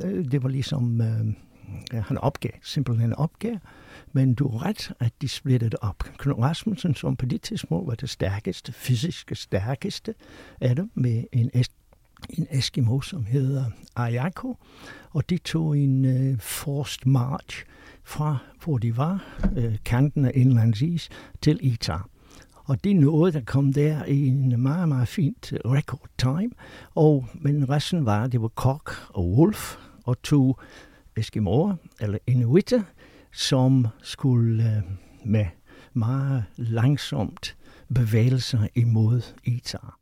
det 0.04 0.42
var 0.42 0.48
ligesom, 0.48 1.00
uh, 1.00 1.32
han 1.92 2.18
opgav, 2.18 2.52
simpelthen 2.62 3.12
opgav. 3.14 3.56
Men 4.12 4.34
du 4.34 4.48
er 4.48 4.64
ret, 4.66 4.92
at 5.00 5.12
de 5.20 5.28
splittede 5.28 5.76
op. 5.80 5.98
Knud 6.18 6.38
Rasmussen, 6.38 6.94
som 6.94 7.16
på 7.16 7.26
det 7.26 7.42
tidspunkt 7.42 7.86
var 7.88 7.94
det 7.94 8.10
stærkeste, 8.10 8.72
fysiske 8.72 9.34
stærkeste 9.34 10.14
af 10.60 10.76
dem, 10.76 10.90
med 10.94 11.24
en, 11.32 11.50
en 12.30 12.46
Eskimo, 12.50 13.00
som 13.00 13.24
hedder 13.24 13.64
Ayako, 13.96 14.56
og 15.10 15.30
de 15.30 15.38
tog 15.38 15.78
en 15.78 16.04
øh, 16.04 16.38
forced 16.38 17.06
march 17.06 17.64
fra, 18.04 18.38
hvor 18.64 18.78
de 18.78 18.96
var, 18.96 19.24
øh, 19.56 19.76
kanten 19.84 20.24
af 20.24 20.32
indlandsis, 20.34 21.08
til 21.42 21.58
Itar. 21.62 22.08
Og 22.64 22.84
det 22.84 22.96
nåede 22.96 23.38
at 23.38 23.46
komme 23.46 23.72
der 23.72 24.04
i 24.04 24.26
en 24.26 24.62
meget, 24.62 24.88
meget 24.88 25.08
fint 25.08 25.52
øh, 25.52 25.58
record 25.64 26.08
time. 26.18 26.50
Og, 26.94 27.26
men 27.34 27.68
resten 27.68 28.06
var, 28.06 28.26
det 28.26 28.42
var 28.42 28.48
Kok 28.48 28.92
og 29.08 29.32
Wolf 29.32 29.76
og 30.04 30.22
to 30.22 30.56
Eskimoer, 31.16 31.74
eller 32.00 32.18
Inuitter, 32.26 32.82
som 33.32 33.86
skulle 34.02 34.64
øh, 34.64 34.82
med 35.24 35.46
meget 35.92 36.44
langsomt 36.56 37.56
bevæge 37.94 38.40
sig 38.40 38.68
imod 38.74 39.20
Itar. 39.44 39.98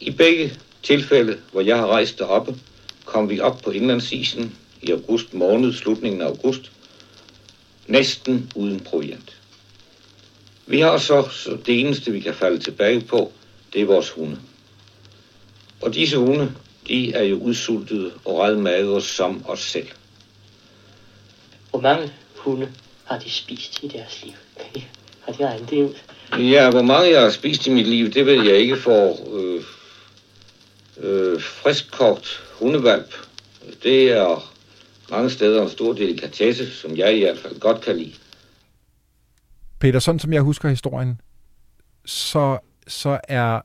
I 0.00 0.10
begge 0.10 0.52
tilfælde, 0.82 1.38
hvor 1.52 1.60
jeg 1.60 1.76
har 1.76 1.86
rejst 1.86 2.18
deroppe, 2.18 2.56
kom 3.04 3.30
vi 3.30 3.40
op 3.40 3.60
på 3.64 3.70
indlandsisen 3.70 4.56
i 4.82 4.90
august 4.90 5.34
måned, 5.34 5.72
slutningen 5.72 6.22
af 6.22 6.26
august, 6.26 6.72
næsten 7.86 8.52
uden 8.56 8.80
proviant. 8.80 9.42
Vi 10.66 10.80
har 10.80 10.98
så, 10.98 11.28
så 11.30 11.58
det 11.66 11.80
eneste, 11.80 12.12
vi 12.12 12.20
kan 12.20 12.34
falde 12.34 12.58
tilbage 12.58 13.00
på, 13.00 13.32
det 13.72 13.80
er 13.80 13.86
vores 13.86 14.10
hunde. 14.10 14.38
Og 15.80 15.94
disse 15.94 16.16
hunde, 16.16 16.54
de 16.88 17.12
er 17.12 17.22
jo 17.22 17.36
udsultede 17.36 18.12
og 18.24 18.38
redmagre 18.38 19.02
som 19.02 19.44
os 19.48 19.60
selv. 19.60 19.88
Hvor 21.70 21.80
mange 21.80 22.12
hunde 22.36 22.72
har 23.04 23.18
de 23.18 23.30
spist 23.30 23.82
i 23.82 23.88
deres 23.88 24.24
liv? 24.24 24.32
har 25.24 25.32
de 25.32 25.46
regnet 25.46 25.70
det 25.70 25.82
ud? 25.82 25.94
Ja, 26.38 26.70
hvor 26.70 26.82
mange 26.82 27.10
jeg 27.10 27.22
har 27.22 27.30
spist 27.30 27.66
i 27.66 27.70
mit 27.70 27.86
liv, 27.86 28.10
det 28.10 28.26
ved 28.26 28.44
jeg 28.44 28.56
ikke 28.56 28.76
for 28.76 29.16
øh, 29.36 29.62
øh, 30.96 31.40
friskkogt 31.42 32.42
hundevalp. 32.58 33.14
Det 33.82 34.12
er 34.12 34.52
mange 35.10 35.30
steder 35.30 35.62
en 35.62 35.70
stor 35.70 35.92
delikatesse, 35.92 36.70
som 36.70 36.96
jeg 36.96 37.16
i 37.16 37.20
hvert 37.20 37.38
fald 37.38 37.60
godt 37.60 37.80
kan 37.80 37.96
lide. 37.96 38.14
Peter, 39.80 39.98
sådan 39.98 40.18
som 40.18 40.32
jeg 40.32 40.42
husker 40.42 40.68
historien, 40.68 41.20
så, 42.06 42.58
så 42.88 43.20
er 43.28 43.60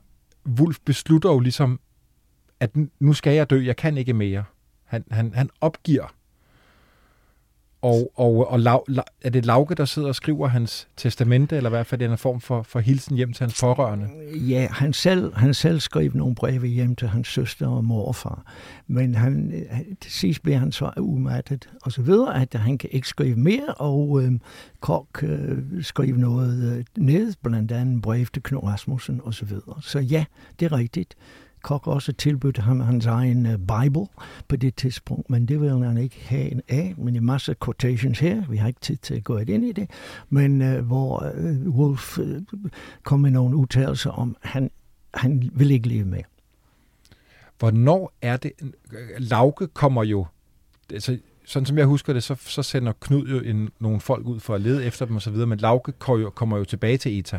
Wolf 0.58 0.76
beslutter 0.84 1.30
jo 1.30 1.38
ligesom, 1.38 1.80
at 2.64 2.76
nu 3.00 3.12
skal 3.12 3.34
jeg 3.34 3.50
dø, 3.50 3.64
jeg 3.64 3.76
kan 3.76 3.98
ikke 3.98 4.12
mere. 4.12 4.44
Han, 4.84 5.04
han, 5.10 5.34
han 5.34 5.50
opgiver 5.60 6.14
og, 7.84 8.12
og, 8.14 8.50
og 8.50 8.60
lav, 8.60 8.84
la, 8.88 9.02
er 9.22 9.30
det 9.30 9.46
Lauke, 9.46 9.74
der 9.74 9.84
sidder 9.84 10.08
og 10.08 10.14
skriver 10.14 10.48
hans 10.48 10.88
testamente, 10.96 11.56
eller 11.56 11.70
i 11.70 11.72
hvert 11.72 11.86
fald 11.86 12.02
en 12.02 12.18
form 12.18 12.40
for, 12.40 12.62
for 12.62 12.80
hilsen 12.80 13.16
hjem 13.16 13.32
til 13.32 13.44
hans 13.44 13.60
pårørende? 13.60 14.08
Ja, 14.34 14.68
han 14.70 14.92
selv, 14.92 15.34
han 15.34 15.54
selv 15.54 15.80
skrev 15.80 16.10
nogle 16.14 16.34
breve 16.34 16.66
hjem 16.66 16.96
til 16.96 17.08
hans 17.08 17.28
søster 17.28 17.68
og 17.68 17.84
morfar. 17.84 18.52
Men 18.86 19.14
han, 19.14 19.66
til 20.00 20.12
sidst 20.12 20.42
blev 20.42 20.56
han 20.56 20.72
så 20.72 20.90
umattet 20.96 21.68
og 21.82 21.92
så 21.92 22.02
videre, 22.02 22.40
at 22.40 22.54
han 22.54 22.78
kan 22.78 22.90
ikke 22.92 23.08
skrive 23.08 23.36
mere, 23.36 23.74
og 23.76 24.22
øh, 24.22 24.32
Kok 24.80 25.22
øh, 25.22 25.58
skrev 25.82 26.16
noget 26.16 26.76
øh, 26.76 26.84
ned, 26.98 27.32
blandt 27.42 27.72
andet 27.72 28.02
brev 28.02 28.26
til 28.26 28.42
Knud 28.42 28.62
Rasmussen 28.62 29.20
og 29.24 29.34
så 29.34 29.44
videre. 29.44 29.82
Så 29.82 29.98
ja, 29.98 30.24
det 30.60 30.66
er 30.66 30.72
rigtigt. 30.72 31.14
Koch 31.64 31.88
også 31.88 32.12
tilbudt 32.12 32.58
ham 32.58 32.80
hans 32.80 33.06
egen 33.06 33.46
uh, 33.46 33.52
Bible 33.52 34.06
på 34.48 34.56
det 34.56 34.74
tidspunkt, 34.74 35.30
men 35.30 35.48
det 35.48 35.60
ville 35.60 35.84
han 35.84 35.98
ikke 35.98 36.20
have 36.26 36.50
en 36.50 36.60
af, 36.68 36.94
men 36.98 37.16
en 37.16 37.24
masse 37.24 37.54
quotations 37.64 38.18
her, 38.18 38.44
vi 38.50 38.56
har 38.56 38.68
ikke 38.68 38.80
tid 38.80 38.96
til 38.96 39.14
at 39.14 39.24
gå 39.24 39.38
ind 39.38 39.64
i 39.64 39.72
det, 39.72 39.90
men 40.28 40.62
uh, 40.62 40.86
hvor 40.86 41.32
uh, 41.38 41.76
Wolf 41.76 42.18
uh, 42.18 42.26
kom 43.02 43.20
med 43.20 43.30
nogle 43.30 43.56
udtalelser 43.56 44.10
om, 44.10 44.36
han, 44.42 44.70
han 45.14 45.50
vil 45.52 45.70
ikke 45.70 45.88
leve 45.88 46.04
med. 46.04 46.22
Hvornår 47.58 48.12
er 48.22 48.36
det, 48.36 48.52
Lauke 49.18 49.66
kommer 49.66 50.04
jo, 50.04 50.26
altså 50.92 51.18
sådan 51.44 51.66
som 51.66 51.78
jeg 51.78 51.86
husker 51.86 52.12
det, 52.12 52.22
så, 52.22 52.34
så 52.40 52.62
sender 52.62 52.92
Knud 53.00 53.28
jo 53.28 53.40
en, 53.40 53.68
nogle 53.80 54.00
folk 54.00 54.26
ud 54.26 54.40
for 54.40 54.54
at 54.54 54.60
lede 54.60 54.84
efter 54.84 55.06
dem 55.06 55.16
osv., 55.16 55.36
men 55.36 55.58
Lauke 55.58 55.92
kommer 55.92 56.22
jo, 56.22 56.30
kommer 56.30 56.56
jo 56.56 56.64
tilbage 56.64 56.98
til 56.98 57.18
ETA. 57.18 57.38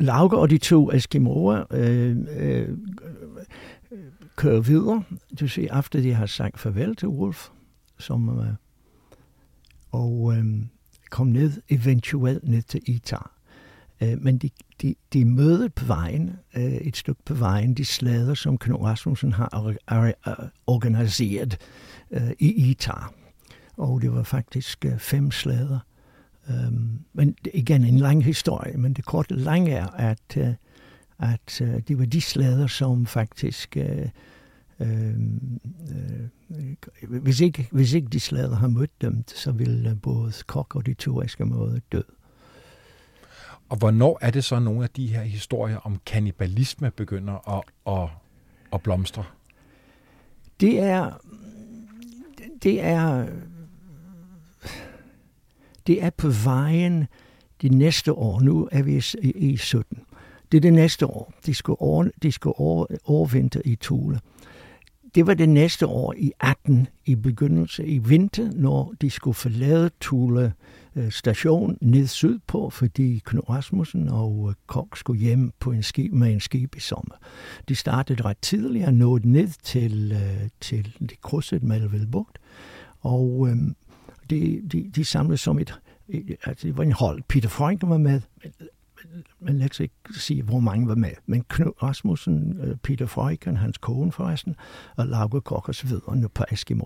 Lauke 0.00 0.36
og 0.36 0.50
de 0.50 0.58
to 0.58 0.92
Eskimoer 0.92 1.64
øh, 1.70 2.16
øh, 2.38 2.68
kører 4.36 4.60
videre. 4.60 5.02
Du 5.40 5.48
ser, 5.48 5.78
efter 5.78 6.00
de 6.00 6.14
har 6.14 6.26
sagt 6.26 6.58
farvel 6.58 6.96
til 6.96 7.08
Wolf, 7.08 7.48
som, 7.98 8.38
øh, 8.38 8.54
og 9.92 10.34
øh, 10.36 10.44
kom 11.10 11.26
ned, 11.26 11.52
eventuelt 11.68 12.48
ned 12.48 12.62
til 12.62 12.80
Itar. 12.86 13.36
Øh, 14.02 14.18
men 14.20 14.38
de, 14.38 14.50
de, 14.82 14.94
de 15.12 15.24
møder 15.24 15.68
på 15.68 15.84
vejen, 15.84 16.30
øh, 16.56 16.62
et 16.62 16.96
stykke 16.96 17.22
på 17.24 17.34
vejen, 17.34 17.74
de 17.74 17.84
slader, 17.84 18.34
som 18.34 18.58
Knud 18.58 18.80
Rasmussen 18.80 19.32
har 19.32 19.48
organiseret 20.66 21.58
øh, 22.10 22.30
i 22.38 22.70
Itar. 22.70 23.12
Og 23.76 24.02
det 24.02 24.12
var 24.12 24.22
faktisk 24.22 24.84
øh, 24.84 24.98
fem 24.98 25.30
slader 25.30 25.78
Um, 26.48 27.00
men 27.12 27.36
igen 27.54 27.84
en 27.84 27.98
lang 27.98 28.24
historie, 28.24 28.76
men 28.76 28.92
det 28.92 29.04
korte 29.04 29.34
lange 29.34 29.72
er, 29.72 29.86
at, 29.86 30.36
uh, 30.36 30.48
at 31.18 31.60
uh, 31.60 31.78
det 31.88 31.98
var 31.98 32.04
de 32.04 32.20
slæder, 32.20 32.66
som 32.66 33.06
faktisk, 33.06 33.76
uh, 33.80 34.08
uh, 34.78 34.88
uh, 36.48 37.06
hvis, 37.08 37.40
ikke, 37.40 37.68
hvis 37.70 37.92
ikke 37.92 38.08
de 38.08 38.20
slæder 38.20 38.56
har 38.56 38.68
mødt 38.68 39.00
dem, 39.00 39.24
så 39.26 39.52
ville 39.52 39.98
både 40.02 40.32
Kok 40.46 40.76
og 40.76 40.86
de 40.86 40.94
to 40.94 41.22
Eskimoer 41.22 41.78
dø. 41.92 42.00
Og 43.68 43.76
hvornår 43.76 44.18
er 44.20 44.30
det 44.30 44.44
så 44.44 44.58
nogle 44.58 44.82
af 44.82 44.90
de 44.90 45.06
her 45.06 45.22
historier 45.22 45.76
om 45.76 46.00
kannibalisme 46.06 46.90
begynder 46.90 47.58
at, 47.58 47.62
at, 47.86 48.08
at 48.72 48.82
blomstre? 48.82 49.24
Det 50.60 50.78
er, 50.78 51.20
det 52.62 52.84
er 52.84 53.26
det 55.90 56.02
er 56.02 56.10
på 56.10 56.28
vejen 56.28 57.06
de 57.62 57.68
næste 57.68 58.12
år. 58.12 58.40
Nu 58.40 58.68
er 58.72 58.82
vi 58.82 59.04
i, 59.22 59.30
i 59.30 59.56
17. 59.56 59.98
Det 60.52 60.58
er 60.58 60.60
det 60.60 60.72
næste 60.72 61.06
år. 61.06 61.32
De 61.46 61.54
skal, 61.54 61.74
over, 61.78 62.08
de 62.22 62.32
skal 62.32 62.52
over, 62.56 62.86
overvinter 63.04 63.60
i 63.64 63.76
Tule. 63.76 64.20
Det 65.14 65.26
var 65.26 65.34
det 65.34 65.48
næste 65.48 65.86
år 65.86 66.14
i 66.16 66.32
18 66.40 66.88
i 67.06 67.14
begyndelse 67.14 67.86
i 67.86 67.98
vinter, 67.98 68.50
når 68.52 68.94
de 69.00 69.10
skulle 69.10 69.34
forlade 69.34 69.90
Tule 70.00 70.52
øh, 70.96 71.10
station 71.10 71.78
ned 71.80 72.06
sydpå, 72.06 72.70
fordi 72.70 73.22
Knud 73.24 73.48
Rasmussen 73.48 74.08
og 74.08 74.46
øh, 74.48 74.54
Kok 74.66 74.96
skulle 74.96 75.20
hjem 75.20 75.52
på 75.60 75.72
en 75.72 75.82
skib 75.82 76.12
med 76.12 76.32
en 76.32 76.40
skib 76.40 76.76
i 76.76 76.80
sommer. 76.80 77.14
De 77.68 77.74
startede 77.74 78.22
ret 78.22 78.38
tidligt 78.38 78.86
og 78.86 78.94
nåede 78.94 79.28
ned 79.28 79.48
til, 79.62 80.12
øh, 80.12 80.48
til 80.60 80.96
det 81.00 81.20
krydset 81.22 81.62
Malville 81.62 82.06
Bugt, 82.06 82.38
og 83.00 83.48
øhm, 83.50 83.76
de, 84.30 84.62
de, 84.72 84.90
de 84.94 85.04
samles 85.04 85.40
som 85.40 85.58
et, 85.58 85.80
altså 86.44 86.66
det 86.66 86.76
var 86.76 86.82
en 86.82 86.92
hold. 86.92 87.22
Peter 87.28 87.48
Frank 87.48 87.82
var 87.82 87.98
med, 87.98 88.20
men 89.40 89.58
lad 89.58 89.70
os 89.70 89.80
ikke 89.80 89.94
sige, 90.12 90.42
hvor 90.42 90.60
mange 90.60 90.88
var 90.88 90.94
med. 90.94 91.10
Men 91.26 91.44
Knud 91.48 91.82
Rasmussen, 91.82 92.60
øh, 92.60 92.76
Peter 92.76 93.06
Freuchen, 93.06 93.56
hans 93.56 93.78
kone 93.78 94.12
forresten, 94.12 94.56
og 94.96 95.06
Lauke 95.06 95.40
Kok 95.40 95.68
og 95.68 95.74
så 95.74 95.86
videre, 95.86 96.16
nu 96.16 96.28
på 96.28 96.44
Eskimo. 96.52 96.84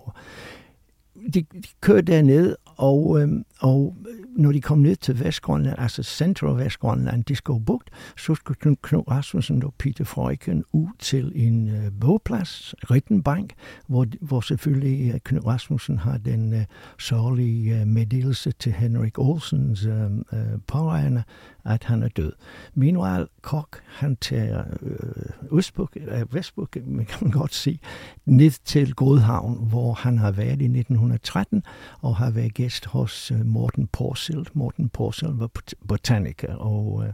De, 1.33 1.41
de 1.41 1.67
kørte 1.81 2.11
derned, 2.11 2.55
og, 2.65 3.21
øhm, 3.21 3.45
og 3.59 3.97
når 4.35 4.51
de 4.51 4.61
kom 4.61 4.77
ned 4.77 4.95
til 4.95 5.19
Vestgrønland, 5.19 5.75
altså 5.79 6.03
Central 6.03 6.57
Vestgrønland, 6.57 7.23
Disco 7.23 7.59
Bugt, 7.59 7.89
så 8.17 8.35
skulle 8.35 8.75
Knud 8.81 9.11
Rasmussen 9.11 9.63
og 9.63 9.73
Peter 9.77 10.03
Frøken 10.03 10.63
ud 10.71 10.87
til 10.99 11.31
en 11.35 11.69
øh, 11.69 11.91
bogplads, 12.01 12.75
Rittenbank, 12.91 13.53
hvor, 13.87 14.05
hvor 14.21 14.41
selvfølgelig 14.41 15.13
øh, 15.13 15.19
Knud 15.23 15.45
Rasmussen 15.45 15.97
har 15.97 16.17
den 16.17 16.53
øh, 16.53 16.65
sørgelige 16.99 17.79
øh, 17.79 17.87
meddelelse 17.87 18.51
til 18.51 18.71
Henrik 18.71 19.19
Olsens 19.19 19.85
øh, 19.85 20.03
øh, 20.33 20.59
pårørende, 20.67 21.23
at 21.65 21.83
han 21.83 22.03
er 22.03 22.07
død. 22.07 22.33
Meanwhile, 22.73 23.27
Kok, 23.41 23.79
han 23.85 24.15
tager 24.15 24.63
øh, 24.81 25.57
Østbuk, 25.57 25.97
øh, 26.07 26.33
Vestbuk, 26.33 26.77
man 26.85 27.05
kan 27.05 27.31
godt 27.31 27.53
sige, 27.53 27.79
ned 28.25 28.51
til 28.65 28.93
Godhavn, 28.93 29.67
hvor 29.69 29.93
han 29.93 30.17
har 30.17 30.31
været 30.31 30.61
i 30.61 30.65
1913, 30.65 31.63
og 32.01 32.15
har 32.15 32.31
været 32.31 32.53
gæst 32.53 32.85
hos 32.85 33.31
øh, 33.31 33.45
Morten 33.45 33.87
Porsild. 34.25 34.45
Morten 34.53 34.89
Porsild 34.89 35.33
var 35.33 35.49
botaniker, 35.87 36.55
og, 36.55 37.05
øh, 37.07 37.13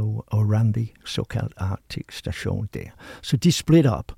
og, 0.00 0.24
og 0.26 0.52
Randy, 0.52 0.86
såkaldt 1.04 1.52
Arctic 1.56 2.04
station 2.10 2.68
der. 2.74 2.90
Så 3.22 3.36
de 3.36 3.52
split 3.52 3.86
op. 3.86 4.12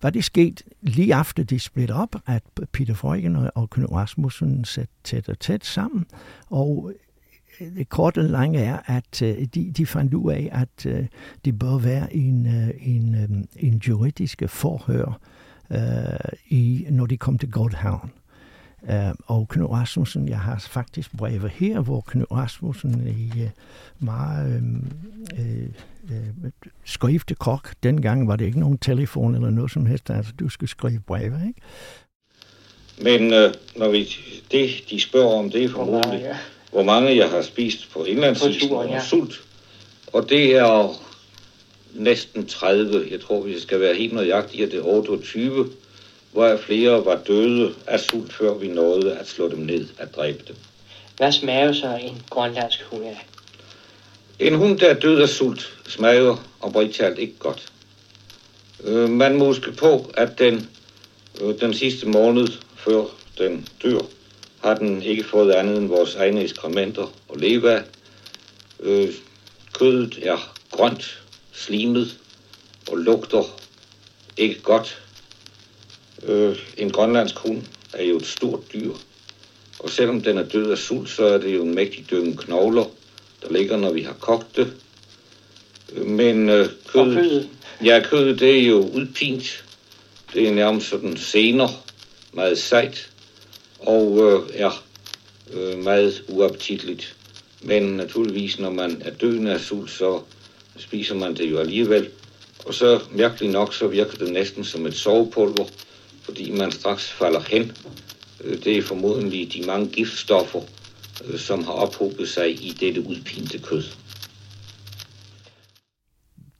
Hvad 0.00 0.12
det 0.12 0.24
skete 0.24 0.64
lige 0.82 1.20
efter 1.20 1.44
de 1.44 1.58
split 1.58 1.90
op, 1.90 2.16
at 2.26 2.42
Peter 2.72 2.94
Freugen 2.94 3.36
og 3.54 3.70
Knud 3.70 3.92
Rasmussen 3.92 4.64
sat 4.64 4.88
tæt 5.04 5.28
og 5.28 5.38
tæt 5.38 5.64
sammen, 5.64 6.06
og 6.50 6.92
øh, 7.60 7.76
det 7.76 7.88
korte 7.88 8.18
og 8.18 8.24
lange 8.24 8.58
er, 8.58 8.78
at 8.86 9.22
øh, 9.22 9.44
de, 9.54 9.72
de 9.72 9.86
fandt 9.86 10.14
ud 10.14 10.32
af, 10.32 10.48
at 10.52 10.86
uh, 10.86 11.06
det 11.44 11.58
bør 11.58 11.78
være 11.78 12.16
en, 12.16 12.46
en, 12.80 13.48
en 13.56 13.74
juridiske 13.88 14.48
forhør, 14.48 15.20
uh, 15.70 16.32
i, 16.48 16.86
når 16.90 17.06
de 17.06 17.16
kom 17.16 17.38
til 17.38 17.50
Godhavn. 17.50 18.10
Uh, 18.82 19.14
og 19.26 19.48
Knud 19.48 19.68
Rasmussen, 19.70 20.28
jeg 20.28 20.40
har 20.40 20.58
faktisk 20.70 21.16
brevet 21.16 21.50
her, 21.50 21.80
hvor 21.80 22.00
Knud 22.06 22.32
Rasmussen 22.32 23.06
i 23.06 23.42
uh, 23.42 23.48
meget 23.98 24.62
uh, 25.32 25.48
uh, 26.04 26.50
skrev 26.84 27.20
til 27.20 27.36
Kok. 27.36 27.74
Dengang 27.82 28.28
var 28.28 28.36
det 28.36 28.44
ikke 28.44 28.60
nogen 28.60 28.78
telefon 28.78 29.34
eller 29.34 29.50
noget 29.50 29.70
som 29.70 29.86
helst, 29.86 30.10
altså 30.10 30.32
du 30.40 30.48
skal 30.48 30.68
skrive 30.68 31.00
brevet, 31.06 31.40
ikke? 31.48 31.60
Men 33.02 33.22
uh, 33.22 33.52
når 33.76 33.90
vi, 33.90 34.08
det, 34.50 34.70
de 34.90 35.00
spørger 35.00 35.38
om, 35.38 35.50
det 35.50 35.64
er 35.64 35.68
formodentlig, 35.68 36.20
ja 36.20 36.36
hvor 36.70 36.82
mange 36.82 37.16
jeg 37.16 37.28
har 37.28 37.42
spist 37.42 37.92
på 37.92 38.04
indlandsisen 38.04 38.72
og 38.72 38.88
ja. 38.88 39.04
sult. 39.04 39.40
Og 40.12 40.28
det 40.28 40.56
er 40.56 41.00
næsten 41.94 42.46
30. 42.46 43.06
Jeg 43.10 43.20
tror, 43.20 43.46
jeg 43.46 43.60
skal 43.60 43.80
være 43.80 43.94
helt 43.94 44.12
nøjagtig, 44.12 44.62
at 44.62 44.70
det 44.70 44.78
er 44.78 44.84
28, 44.84 45.70
hvor 46.32 46.56
flere 46.56 47.04
var 47.04 47.16
døde 47.26 47.74
af 47.86 48.00
sult, 48.00 48.32
før 48.32 48.54
vi 48.54 48.68
nåede 48.68 49.16
at 49.16 49.28
slå 49.28 49.48
dem 49.48 49.58
ned, 49.58 49.88
at 49.98 50.16
dræbe 50.16 50.44
dem. 50.48 50.56
Hvad 51.16 51.32
smager 51.32 51.72
så 51.72 51.98
en 52.02 52.22
grønlandsk 52.30 52.82
hund 52.82 53.04
af? 53.04 53.26
En 54.38 54.54
hund, 54.54 54.78
der 54.78 54.88
er 54.88 54.94
død 54.94 55.22
af 55.22 55.28
sult, 55.28 55.78
smager 55.88 56.36
oprigtigt 56.60 57.18
ikke 57.18 57.38
godt. 57.38 57.72
Øh, 58.84 59.10
man 59.10 59.38
må 59.38 59.44
huske 59.44 59.72
på, 59.72 60.10
at 60.14 60.38
den, 60.38 60.68
øh, 61.40 61.60
den 61.60 61.74
sidste 61.74 62.06
måned, 62.06 62.48
før 62.76 63.04
den 63.38 63.68
dør, 63.82 63.98
har 64.62 64.74
den 64.74 65.02
ikke 65.02 65.24
fået 65.24 65.52
andet 65.52 65.78
end 65.78 65.88
vores 65.88 66.14
egne 66.14 66.42
ekskrementer 66.42 67.12
og 67.28 67.36
leve 67.36 67.70
af. 67.70 67.82
Øh, 68.80 69.08
kødet 69.72 70.18
er 70.22 70.52
grønt, 70.70 71.22
slimet 71.52 72.18
og 72.90 72.96
lugter 72.96 73.44
ikke 74.36 74.60
godt. 74.62 75.02
Øh, 76.22 76.56
en 76.76 76.90
grønlandsk 76.90 77.38
hund 77.38 77.62
er 77.92 78.04
jo 78.04 78.16
et 78.16 78.26
stort 78.26 78.72
dyr, 78.72 78.92
og 79.78 79.90
selvom 79.90 80.20
den 80.20 80.38
er 80.38 80.44
død 80.44 80.70
af 80.70 80.78
sult, 80.78 81.10
så 81.10 81.24
er 81.24 81.38
det 81.38 81.54
jo 81.54 81.62
en 81.62 81.74
mægtig 81.74 82.06
dynge 82.10 82.36
knogler, 82.36 82.84
der 83.42 83.52
ligger, 83.52 83.76
når 83.76 83.92
vi 83.92 84.02
har 84.02 84.16
kogt 84.20 84.56
det. 84.56 84.72
Øh, 85.92 86.06
men 86.06 86.48
øh, 86.48 86.68
kødet, 86.86 87.14
kødet, 87.14 87.48
ja, 87.84 88.02
kødet 88.04 88.40
det 88.40 88.58
er 88.58 88.66
jo 88.66 88.88
udpint. 88.88 89.64
Det 90.34 90.48
er 90.48 90.52
nærmest 90.52 90.88
sådan 90.88 91.16
sener, 91.16 91.68
meget 92.32 92.58
sejt 92.58 93.10
og 93.80 94.18
øh, 94.18 94.48
er 94.54 94.84
øh, 95.52 95.78
meget 95.78 96.22
uappetitligt. 96.28 97.16
Men 97.62 97.82
naturligvis, 97.82 98.58
når 98.58 98.70
man 98.70 99.02
er 99.04 99.10
døende 99.10 99.52
af 99.52 99.60
sult, 99.60 99.90
så 99.90 100.20
spiser 100.76 101.14
man 101.14 101.34
det 101.34 101.50
jo 101.50 101.58
alligevel. 101.58 102.08
Og 102.64 102.74
så 102.74 103.00
mærkeligt 103.10 103.52
nok, 103.52 103.74
så 103.74 103.86
virker 103.86 104.16
det 104.16 104.32
næsten 104.32 104.64
som 104.64 104.86
et 104.86 104.94
sovepulver, 104.94 105.64
fordi 106.30 106.50
man 106.50 106.72
straks 106.72 107.12
falder 107.12 107.40
hen. 107.40 107.72
Øh, 108.44 108.64
det 108.64 108.78
er 108.78 108.82
formodentlig 108.82 109.52
de 109.52 109.66
mange 109.66 109.88
giftstoffer, 109.88 110.60
øh, 111.24 111.38
som 111.38 111.64
har 111.64 111.72
ophobet 111.72 112.28
sig 112.28 112.50
i 112.50 112.76
dette 112.80 113.00
udpinte 113.00 113.58
kød. 113.58 113.82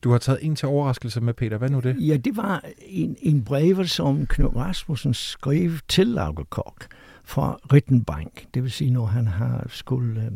Du 0.05 0.11
har 0.11 0.19
taget 0.19 0.39
en 0.43 0.57
til 0.57 0.69
overraskelse 0.69 1.21
med, 1.21 1.35
Peter. 1.35 1.59
Hvad 1.59 1.69
nu 1.69 1.81
det? 1.81 1.97
Ja, 1.99 2.17
det 2.17 2.37
var 2.37 2.65
en, 2.87 3.17
en 3.23 3.45
brev, 3.45 3.87
som 3.87 4.27
Knud 4.27 4.57
Rasmussen 4.57 5.15
skrev 5.15 5.71
til 5.89 6.07
Lauke 6.07 6.45
Kok 6.45 6.87
fra 7.25 7.59
Rittenbank, 7.73 8.45
det 8.55 8.63
vil 8.63 8.71
sige, 8.71 8.91
når 8.91 9.07
han 9.07 9.27
har 9.27 9.67
skulle 9.69 10.21
øh, 10.21 10.31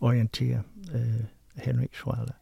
orientere 0.00 0.62
øh, 0.94 1.00
Henrik 1.56 1.94
Schwaller. 1.94 2.34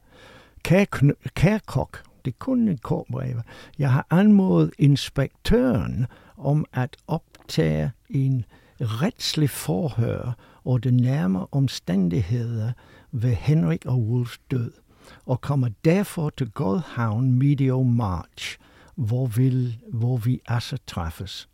Kære, 0.62 0.86
kære 1.34 1.60
kok, 1.66 2.02
det 2.24 2.30
er 2.30 2.36
kun 2.38 2.68
en 2.68 2.78
kort 2.78 3.06
brev. 3.10 3.36
Jeg 3.78 3.92
har 3.92 4.06
anmodet 4.10 4.70
inspektøren 4.78 6.06
om 6.46 6.64
at 6.72 6.96
optage 7.06 7.92
en 8.10 8.44
retslig 8.80 9.50
forhør 9.50 10.36
og 10.64 10.84
de 10.84 10.90
nærmere 10.90 11.46
omstændigheder 11.52 12.72
ved 13.12 13.30
Henrik 13.30 13.86
og 13.86 14.00
Wolfs 14.00 14.38
død, 14.50 14.72
og 15.26 15.40
kommer 15.40 15.68
derfor 15.84 16.30
til 16.30 16.50
Godhavn 16.50 17.32
medio 17.32 17.82
march, 17.82 18.58
hvor, 18.94 19.26
vil, 19.26 19.78
hvor 19.92 20.16
vi 20.16 20.40
altså 20.46 20.78
træffes 20.86 21.48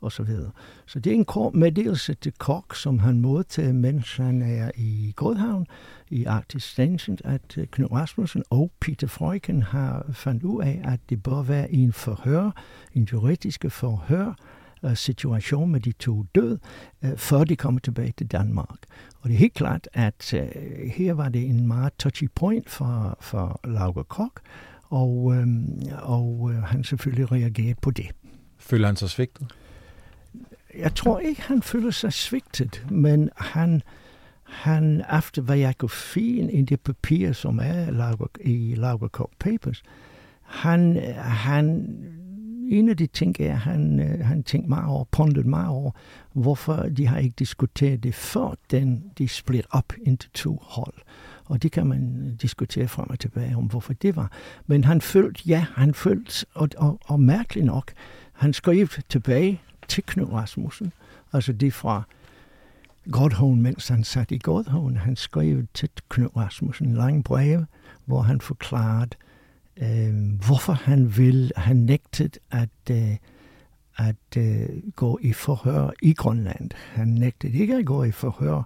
og 0.00 0.12
så 0.12 0.22
videre. 0.22 0.50
Så 0.86 1.00
det 1.00 1.10
er 1.10 1.14
en 1.14 1.24
kort 1.24 1.54
meddelelse 1.54 2.14
til 2.14 2.32
Kok, 2.38 2.74
som 2.74 2.98
han 2.98 3.20
modtager, 3.20 3.72
mens 3.72 4.16
han 4.16 4.42
er 4.42 4.70
i 4.76 5.12
Godhavn 5.16 5.66
i 6.10 6.24
Arctic 6.24 6.62
Station, 6.62 7.18
at 7.24 7.58
øh, 7.58 7.66
Knud 7.66 7.92
Rasmussen 7.92 8.42
og 8.50 8.72
Peter 8.80 9.06
Freuchen 9.06 9.62
har 9.62 10.06
fandt 10.12 10.42
ud 10.42 10.62
af, 10.62 10.80
at 10.84 11.00
det 11.08 11.22
bør 11.22 11.42
være 11.42 11.72
en 11.72 11.92
forhør, 11.92 12.50
en 12.94 13.04
juridiske 13.04 13.70
forhør, 13.70 14.34
uh, 14.82 14.94
situation 14.94 15.70
med 15.70 15.80
de 15.80 15.92
to 15.92 16.24
død, 16.34 16.58
uh, 17.02 17.16
før 17.16 17.44
de 17.44 17.56
kommer 17.56 17.80
tilbage 17.80 18.14
til 18.16 18.26
Danmark. 18.26 18.78
Og 19.20 19.28
det 19.28 19.34
er 19.34 19.38
helt 19.38 19.54
klart, 19.54 19.88
at 19.92 20.34
her 20.94 21.12
var 21.12 21.28
det 21.28 21.46
en 21.46 21.66
meget 21.66 21.92
touchy 21.98 22.28
point 22.34 22.70
for, 22.70 23.18
for 23.20 23.60
Lauger 23.64 24.02
Kok, 24.02 24.40
og, 24.82 25.24
um, 25.24 25.66
og 26.02 26.52
han 26.64 26.84
selvfølgelig 26.84 27.32
reagerede 27.32 27.80
på 27.82 27.90
det. 27.90 28.10
Føler 28.58 28.86
han 28.86 28.96
sig 28.96 29.10
svigtet? 29.10 29.46
jeg 30.78 30.94
tror 30.94 31.18
ikke, 31.18 31.42
han 31.42 31.62
føler 31.62 31.90
sig 31.90 32.12
svigtet, 32.12 32.86
men 32.90 33.30
han, 33.36 33.82
han 34.50 35.02
efter 35.18 35.42
hvad 35.42 35.58
jeg 35.58 35.78
kunne 35.78 35.88
finde 35.88 36.52
i 36.52 36.62
det 36.62 36.80
papir, 36.80 37.32
som 37.32 37.58
er 37.62 37.90
lager, 37.90 38.26
i 38.40 38.74
Lagerkop 38.74 39.30
Papers, 39.38 39.82
han, 40.42 40.96
han, 41.18 41.96
en 42.68 42.88
af 42.88 42.96
de 42.96 43.06
ting 43.06 43.40
er, 43.40 43.54
han, 43.54 44.00
øh, 44.00 44.26
han 44.26 44.42
tænkte 44.42 44.68
meget 44.68 44.88
over, 44.88 45.04
pondet 45.04 45.46
meget 45.46 45.68
over, 45.68 45.90
hvorfor 46.32 46.76
de 46.76 47.06
har 47.06 47.18
ikke 47.18 47.34
diskuteret 47.38 48.02
det, 48.02 48.14
før 48.14 48.54
den, 48.70 49.04
de 49.18 49.28
split 49.28 49.66
op 49.70 49.92
into 50.06 50.28
to 50.34 50.62
hold. 50.62 50.94
Og 51.44 51.62
det 51.62 51.72
kan 51.72 51.86
man 51.86 52.34
diskutere 52.42 52.88
frem 52.88 53.10
og 53.10 53.18
tilbage 53.18 53.56
om, 53.56 53.64
hvorfor 53.64 53.92
det 53.92 54.16
var. 54.16 54.32
Men 54.66 54.84
han 54.84 55.00
følte, 55.00 55.42
ja, 55.46 55.66
han 55.74 55.94
følte, 55.94 56.46
og, 56.54 56.68
og, 56.76 56.98
og 57.04 57.20
mærkeligt 57.20 57.66
nok, 57.66 57.92
han 58.32 58.52
skrev 58.52 58.88
tilbage 59.08 59.60
til 59.88 60.04
Knud 60.06 60.32
Rasmussen. 60.32 60.92
Altså 61.32 61.52
det 61.52 61.74
fra 61.74 62.02
Godhavn, 63.12 63.62
mens 63.62 63.88
han 63.88 64.04
satte 64.04 64.34
i 64.34 64.38
Godhavn. 64.38 64.96
Han 64.96 65.16
skrev 65.16 65.66
til 65.74 65.88
Knud 66.08 66.36
Rasmussen 66.36 66.88
en 66.88 66.94
lang 66.94 67.24
brev, 67.24 67.64
hvor 68.04 68.22
han 68.22 68.40
forklarede, 68.40 69.10
øh, 69.82 70.40
hvorfor 70.46 70.72
han 70.72 71.16
vil, 71.16 71.52
han 71.56 71.76
nægtet 71.76 72.38
at, 72.50 72.68
øh, 72.90 73.16
at 73.96 74.36
øh, 74.36 74.68
gå 74.96 75.18
i 75.22 75.32
forhør 75.32 75.90
i 76.02 76.12
Grønland. 76.12 76.70
Han 76.74 77.08
nægtede 77.08 77.52
ikke 77.52 77.76
at 77.76 77.86
gå 77.86 78.04
i 78.04 78.10
forhør, 78.10 78.62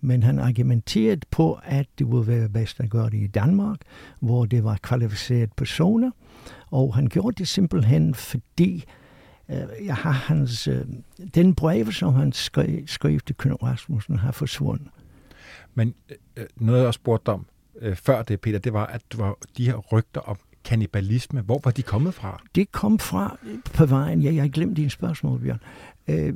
men 0.00 0.22
han 0.22 0.38
argumenterede 0.38 1.26
på, 1.30 1.58
at 1.64 1.86
det 1.98 2.06
ville 2.06 2.26
være 2.26 2.48
bedst 2.48 2.80
at 2.80 2.90
gøre 2.90 3.10
det 3.10 3.18
i 3.18 3.26
Danmark, 3.26 3.78
hvor 4.20 4.44
det 4.44 4.64
var 4.64 4.78
kvalificerede 4.82 5.50
personer, 5.56 6.10
og 6.70 6.94
han 6.94 7.06
gjorde 7.06 7.36
det 7.38 7.48
simpelthen, 7.48 8.14
fordi 8.14 8.84
Øh, 8.86 9.01
jeg 9.84 9.94
har 9.94 10.10
hans, 10.10 10.68
øh, 10.68 10.84
den 11.34 11.54
brev, 11.54 11.92
som 11.92 12.14
han 12.14 12.32
skrev, 12.32 12.86
skrev 12.86 13.20
til 13.20 13.36
Knud 13.36 13.62
Rasmussen, 13.62 14.16
har 14.16 14.32
forsvundet. 14.32 14.88
Men 15.74 15.94
øh, 16.36 16.44
noget, 16.56 16.84
jeg 16.84 16.94
spurgte 16.94 17.28
om 17.28 17.46
øh, 17.80 17.96
før 17.96 18.22
det, 18.22 18.40
Peter, 18.40 18.58
det 18.58 18.72
var, 18.72 18.86
at 18.86 19.02
du 19.12 19.16
var 19.16 19.36
de 19.56 19.66
her 19.66 19.76
rygter 19.76 20.20
om 20.20 20.36
kannibalisme. 20.64 21.40
Hvor 21.40 21.60
var 21.64 21.70
de 21.70 21.82
kommet 21.82 22.14
fra? 22.14 22.42
Det 22.54 22.72
kom 22.72 22.98
fra 22.98 23.38
på 23.74 23.86
vejen. 23.86 24.22
Ja, 24.22 24.34
jeg 24.34 24.42
har 24.42 24.48
glemt 24.48 24.76
dine 24.76 24.90
spørgsmål, 24.90 25.40
Bjørn. 25.40 25.60
Øh, 26.08 26.34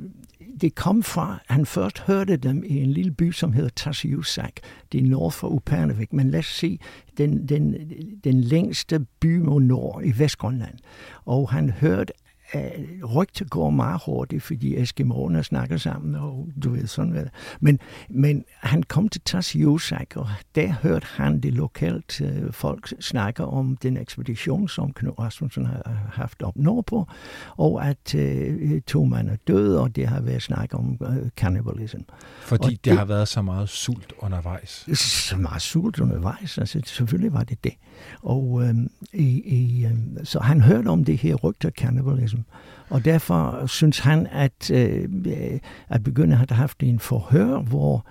det 0.61 0.75
kom 0.75 1.03
fra, 1.03 1.39
han 1.47 1.65
først 1.65 1.99
hørte 1.99 2.37
dem 2.37 2.63
i 2.63 2.77
en 2.77 2.91
lille 2.91 3.11
by, 3.11 3.31
som 3.31 3.53
hedder 3.53 3.69
Tasiusak. 3.69 4.51
Det 4.91 4.99
er 4.99 5.03
nord 5.03 5.31
for 5.31 5.47
Upernavik. 5.47 6.13
Men 6.13 6.31
lad 6.31 6.39
os 6.39 6.45
se, 6.45 6.79
den, 7.17 7.47
den, 7.47 7.75
den 8.23 8.41
længste 8.41 9.05
by 9.19 9.37
mod 9.37 9.61
nord 9.61 10.01
i 10.05 10.19
Vestgrønland. 10.19 10.77
Og 11.25 11.51
han 11.51 11.69
hørte 11.69 12.13
rygte 13.15 13.45
går 13.45 13.69
meget 13.69 14.01
hurtigt, 14.05 14.43
fordi 14.43 14.77
Eskimoerne 14.77 15.43
snakker 15.43 15.77
sammen, 15.77 16.15
og 16.15 16.47
du 16.63 16.69
ved 16.69 16.87
sådan 16.87 17.11
hvad. 17.11 17.25
Men, 17.59 17.79
men 18.09 18.45
han 18.59 18.83
kom 18.83 19.09
til 19.09 19.21
Tasiusak, 19.21 20.07
og 20.15 20.29
der 20.55 20.73
hørte 20.73 21.07
han 21.09 21.39
det 21.39 21.53
lokalt 21.53 22.21
øh, 22.21 22.53
folk 22.53 22.93
snakke 22.99 23.45
om 23.45 23.77
den 23.77 23.97
ekspedition, 23.97 24.69
som 24.69 24.93
Knud 24.93 25.19
Rasmussen 25.19 25.65
har 25.65 26.09
haft 26.13 26.43
op 26.43 26.55
nordpå, 26.55 27.07
og 27.57 27.87
at 27.87 28.15
øh, 28.15 28.81
to 28.81 29.03
mand 29.03 29.29
er 29.29 29.35
døde, 29.47 29.81
og 29.81 29.95
det 29.95 30.07
har 30.07 30.21
været 30.21 30.41
snak 30.41 30.73
om 30.73 30.97
øh, 31.01 31.29
cannibalism. 31.29 31.99
Fordi 32.41 32.69
det, 32.71 32.85
det 32.85 32.97
har 32.97 33.05
været 33.05 33.27
så 33.27 33.41
meget 33.41 33.69
sult 33.69 34.13
undervejs? 34.19 34.85
Så 34.93 35.37
meget 35.37 35.61
sult 35.61 35.99
undervejs, 35.99 36.57
altså 36.57 36.81
selvfølgelig 36.85 37.33
var 37.33 37.43
det 37.43 37.63
det. 37.63 37.73
Og 38.21 38.63
øh, 38.63 38.75
i, 39.13 39.41
i, 39.45 39.85
øh, 39.85 39.91
så 40.23 40.39
han 40.39 40.61
hørte 40.61 40.87
om 40.87 41.03
det 41.03 41.17
her 41.17 41.35
rygter 41.35 41.69
cannibalism, 41.69 42.37
og 42.89 43.05
derfor 43.05 43.65
synes 43.65 43.99
han, 43.99 44.27
at, 44.31 44.71
øh, 44.71 45.09
øh, 45.25 45.59
at 45.89 46.03
begynde 46.03 46.33
at 46.33 46.37
have 46.37 46.57
haft 46.57 46.83
en 46.83 46.99
forhør, 46.99 47.59
hvor 47.59 48.05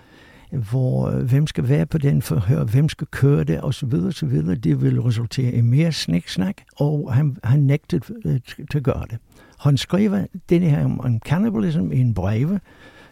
hvor 0.51 1.09
øh, 1.09 1.23
hvem 1.23 1.47
skal 1.47 1.69
være 1.69 1.87
på 1.87 1.99
den 1.99 2.23
forhør, 2.23 2.65
hvem 2.65 2.89
skal 2.89 3.07
køre 3.11 3.45
det, 3.45 3.65
osv. 3.65 3.91
så 3.91 4.11
så. 4.13 4.55
Det 4.65 4.83
vil 4.83 5.03
resultere 5.03 5.53
i 5.53 5.61
mere 5.61 5.93
sniksnak, 5.93 6.57
og 6.77 7.15
han, 7.15 7.37
han 7.45 7.61
nægtede 7.61 8.15
øh, 8.25 8.41
til 8.71 8.79
at 8.79 8.85
gøre 8.85 9.05
det. 9.11 9.19
Han 9.61 9.77
skriver 9.77 10.27
det 10.49 10.61
her 10.61 10.85
om, 10.85 11.01
om 11.01 11.19
cannibalism 11.19 11.93
i 11.93 11.99
en 11.99 12.15
breve, 12.15 12.61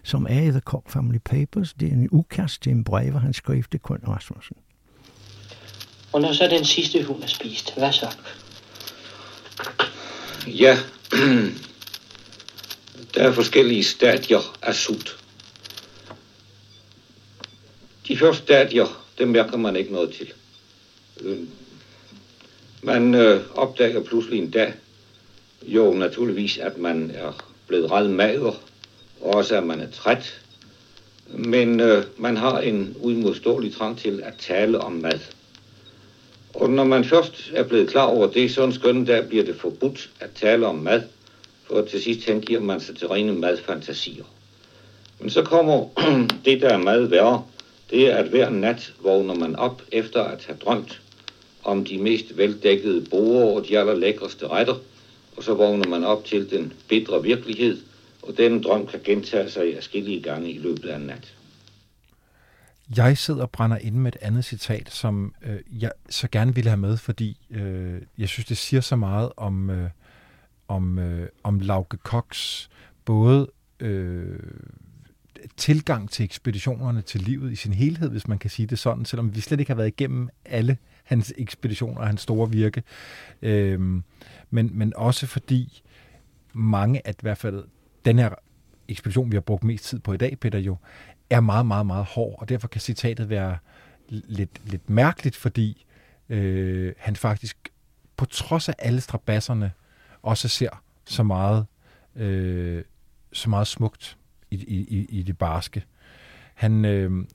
som 0.03 0.27
er 0.31 0.41
i 0.41 0.51
The 0.51 0.61
Cock 0.61 0.91
Family 0.91 1.19
Papers. 1.25 1.75
Det 1.75 1.89
er 1.89 1.93
en 1.93 2.09
ukast 2.13 2.63
til 2.63 2.73
en 2.73 2.85
breve, 2.85 3.19
han 3.19 3.33
skrev 3.33 3.63
til 3.63 3.81
Kun 3.81 3.99
Rasmussen. 4.09 4.57
Og 6.15 6.21
når 6.21 6.33
så 6.33 6.47
den 6.47 6.65
sidste 6.65 7.03
hund 7.03 7.23
er 7.23 7.27
spist, 7.27 7.75
hvad 7.77 7.93
så? 7.93 8.07
Ja, 10.47 10.79
der 13.15 13.23
er 13.23 13.33
forskellige 13.33 13.85
stadier 13.85 14.57
af 14.63 14.75
sult. 14.75 15.17
De 18.09 18.19
første 18.19 18.43
stadier, 18.43 19.05
dem 19.19 19.29
mærker 19.29 19.57
man 19.57 19.77
ikke 19.77 19.93
noget 19.93 20.15
til. 20.15 20.33
Øh, 21.21 21.39
man 22.83 23.15
øh, 23.15 23.43
opdager 23.55 24.03
pludselig 24.03 24.39
en 24.39 24.51
dag, 24.51 24.75
jo 25.63 25.95
naturligvis, 25.95 26.59
at 26.59 26.79
man 26.79 27.11
er 27.15 27.33
blevet 27.67 27.91
ret 27.91 28.11
mager, 28.11 28.63
og 29.21 29.35
også 29.35 29.57
at 29.57 29.65
man 29.65 29.81
er 29.81 29.91
træt. 29.91 30.41
Men 31.27 31.81
øh, 31.81 32.05
man 32.17 32.37
har 32.37 32.59
en 32.59 32.97
uimodståelig 33.01 33.75
trang 33.75 33.99
til 33.99 34.23
at 34.25 34.35
tale 34.39 34.81
om 34.81 34.93
mad. 34.93 35.21
Og 36.55 36.71
når 36.71 36.85
man 36.85 37.05
først 37.05 37.51
er 37.55 37.63
blevet 37.63 37.89
klar 37.89 38.05
over 38.05 38.27
det, 38.27 38.51
så 38.51 38.89
en 38.89 39.05
dag 39.05 39.25
bliver 39.25 39.45
det 39.45 39.57
forbudt 39.57 40.11
at 40.21 40.31
tale 40.35 40.67
om 40.67 40.75
mad, 40.75 41.01
for 41.65 41.83
til 41.83 42.01
sidst 42.01 42.25
hengiver 42.25 42.61
man 42.61 42.81
sig 42.81 42.97
til 42.97 43.09
rene 43.09 43.33
madfantasier. 43.33 44.25
Men 45.19 45.31
så 45.31 45.43
kommer 45.43 45.85
det, 46.45 46.61
der 46.61 46.69
er 46.69 46.77
meget 46.77 47.11
værre, 47.11 47.41
det 47.91 48.07
er, 48.09 48.17
at 48.17 48.27
hver 48.27 48.49
nat 48.49 48.93
vågner 48.99 49.35
man 49.35 49.57
op 49.57 49.83
efter 49.93 50.23
at 50.23 50.45
have 50.47 50.57
drømt 50.61 51.01
om 51.65 51.85
de 51.85 51.99
mest 51.99 52.37
veldækkede 52.37 53.01
borer 53.01 53.55
og 53.55 53.69
de 53.69 53.79
allerlækreste 53.79 54.47
retter, 54.47 54.75
og 55.37 55.43
så 55.43 55.55
vågner 55.55 55.89
man 55.89 56.05
op 56.05 56.25
til 56.25 56.51
den 56.51 56.73
bedre 56.89 57.23
virkelighed, 57.23 57.77
og 58.23 58.37
den 58.37 58.61
drøm 58.61 58.87
kan 58.87 59.01
gentage 59.05 59.49
sig 59.49 59.77
afskillige 59.77 60.21
gange 60.21 60.53
i 60.53 60.59
løbet 60.59 60.89
af 60.89 60.97
en 60.97 61.07
nat. 61.07 61.35
Jeg 62.97 63.19
sidder 63.19 63.43
og 63.43 63.51
brænder 63.51 63.79
ind 63.79 63.95
med 63.95 64.13
et 64.13 64.19
andet 64.23 64.45
citat, 64.45 64.91
som 64.91 65.35
øh, 65.43 65.61
jeg 65.71 65.93
så 66.11 66.29
gerne 66.33 66.55
ville 66.55 66.71
have 66.71 66.81
med, 66.81 66.97
fordi 66.97 67.47
øh, 67.51 68.03
jeg 68.19 68.29
synes, 68.29 68.47
det 68.47 68.57
siger 68.57 68.81
så 68.81 68.97
meget 68.97 69.33
om, 69.37 69.71
øh, 69.71 69.91
om, 70.69 70.99
øh, 70.99 71.29
om 71.43 71.59
Lauke 71.61 71.97
Koks 71.97 72.71
både 73.05 73.51
øh, 73.81 74.39
tilgang 75.57 76.11
til 76.11 76.25
ekspeditionerne 76.25 77.03
til 77.03 77.21
livet 77.21 77.53
i 77.53 77.57
sin 77.57 77.73
helhed, 77.73 78.11
hvis 78.11 78.29
man 78.29 78.39
kan 78.39 78.51
sige 78.51 78.67
det 78.67 78.79
sådan, 78.79 79.05
selvom 79.05 79.35
vi 79.35 79.41
slet 79.41 79.61
ikke 79.61 79.71
har 79.71 79.77
været 79.77 79.89
igennem 79.89 80.29
alle 80.45 80.79
hans 81.05 81.33
ekspeditioner 81.39 82.01
og 82.01 82.07
hans 82.07 82.21
store 82.21 82.51
virke. 82.51 82.83
Øh, 83.43 83.81
men, 84.51 84.71
men 84.73 84.93
også 84.97 85.27
fordi 85.27 85.83
mange, 86.53 87.07
at 87.07 87.15
i 87.15 87.23
hvert 87.23 87.39
fald 87.39 87.65
den 88.05 88.19
her 88.19 88.31
ekspedition, 88.89 89.31
vi 89.31 89.37
har 89.37 89.41
brugt 89.41 89.65
mest 89.65 89.85
tid 89.85 89.99
på 89.99 90.13
i 90.13 90.17
dag, 90.17 90.39
Peter, 90.41 90.59
jo, 90.59 90.77
er 91.37 91.41
meget, 91.41 91.67
meget, 91.67 91.87
meget 91.87 92.05
hård, 92.05 92.39
og 92.39 92.49
derfor 92.49 92.69
kan 92.69 92.81
citatet 92.81 93.29
være 93.29 93.59
lidt, 94.09 94.71
lidt 94.71 94.91
mærkeligt, 94.91 95.37
fordi 95.37 95.87
øh, 96.29 96.93
han 96.99 97.17
faktisk 97.17 97.69
på 98.17 98.25
trods 98.25 98.69
af 98.69 98.75
alle 98.79 99.01
strabasserne 99.01 99.73
også 100.23 100.49
ser 100.49 100.83
så 101.05 101.23
meget, 101.23 101.67
øh, 102.17 102.85
så 103.33 103.51
meget 103.51 103.67
smukt 103.67 104.19
i, 104.51 104.57
i, 104.57 105.07
i 105.09 105.23
det 105.23 105.39
barske. 105.39 105.85
Han, 106.55 106.85
øh, 106.85 107.27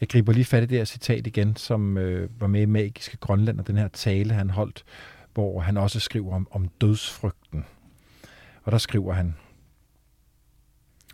jeg 0.00 0.08
griber 0.08 0.32
lige 0.32 0.44
fat 0.44 0.62
i 0.62 0.66
det 0.66 0.78
her 0.78 0.84
citat 0.84 1.26
igen, 1.26 1.56
som 1.56 1.98
øh, 1.98 2.40
var 2.40 2.46
med 2.46 2.62
i 2.62 2.66
Magiske 2.66 3.16
Grønland, 3.16 3.60
og 3.60 3.66
den 3.66 3.76
her 3.76 3.88
tale, 3.88 4.34
han 4.34 4.50
holdt, 4.50 4.84
hvor 5.34 5.60
han 5.60 5.76
også 5.76 6.00
skriver 6.00 6.34
om, 6.34 6.48
om 6.50 6.68
dødsfrygten. 6.80 7.64
Og 8.62 8.72
der 8.72 8.78
skriver 8.78 9.12
han, 9.12 9.34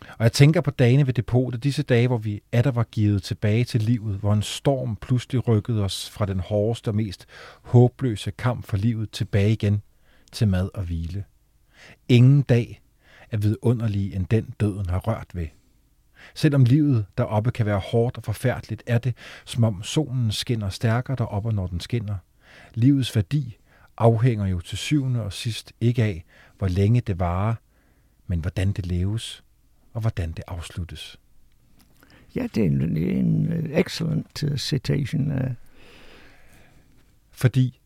og 0.01 0.23
jeg 0.23 0.31
tænker 0.31 0.61
på 0.61 0.71
dagene 0.71 1.07
ved 1.07 1.13
depotet, 1.13 1.63
disse 1.63 1.83
dage, 1.83 2.07
hvor 2.07 2.17
vi 2.17 2.41
atter 2.51 2.71
var 2.71 2.83
givet 2.83 3.23
tilbage 3.23 3.63
til 3.63 3.81
livet, 3.81 4.19
hvor 4.19 4.33
en 4.33 4.41
storm 4.41 4.95
pludselig 4.95 5.47
rykkede 5.47 5.83
os 5.83 6.09
fra 6.09 6.25
den 6.25 6.39
hårdeste 6.39 6.87
og 6.89 6.95
mest 6.95 7.25
håbløse 7.61 8.31
kamp 8.31 8.65
for 8.65 8.77
livet 8.77 9.11
tilbage 9.11 9.51
igen 9.51 9.81
til 10.31 10.47
mad 10.47 10.69
og 10.73 10.83
hvile. 10.83 11.23
Ingen 12.09 12.41
dag 12.41 12.81
er 13.31 13.37
vidunderlig 13.37 14.15
end 14.15 14.25
den 14.25 14.53
døden 14.59 14.89
har 14.89 14.99
rørt 14.99 15.27
ved. 15.33 15.47
Selvom 16.35 16.63
livet 16.63 17.05
deroppe 17.17 17.51
kan 17.51 17.65
være 17.65 17.79
hårdt 17.79 18.17
og 18.17 18.23
forfærdeligt, 18.23 18.83
er 18.87 18.97
det, 18.97 19.15
som 19.45 19.63
om 19.63 19.83
solen 19.83 20.31
skinner 20.31 20.69
stærkere 20.69 21.15
deroppe, 21.15 21.51
når 21.51 21.67
den 21.67 21.79
skinner. 21.79 22.15
Livets 22.73 23.15
værdi 23.15 23.57
afhænger 23.97 24.45
jo 24.45 24.59
til 24.59 24.77
syvende 24.77 25.23
og 25.23 25.33
sidst 25.33 25.73
ikke 25.81 26.03
af, 26.03 26.25
hvor 26.57 26.67
længe 26.67 27.01
det 27.01 27.19
varer, 27.19 27.55
men 28.27 28.39
hvordan 28.39 28.71
det 28.71 28.85
leves 28.85 29.44
og 29.95 30.01
hvordan 30.01 30.31
det 30.31 30.43
afsluttes. 30.47 31.19
Ja, 32.35 32.47
det 32.55 32.63
er 32.63 32.67
en, 32.67 32.97
en 32.97 33.51
excellent 33.73 34.43
uh, 34.43 34.57
citation. 34.57 35.31
Uh. 35.31 35.51
Fordi 37.31 37.79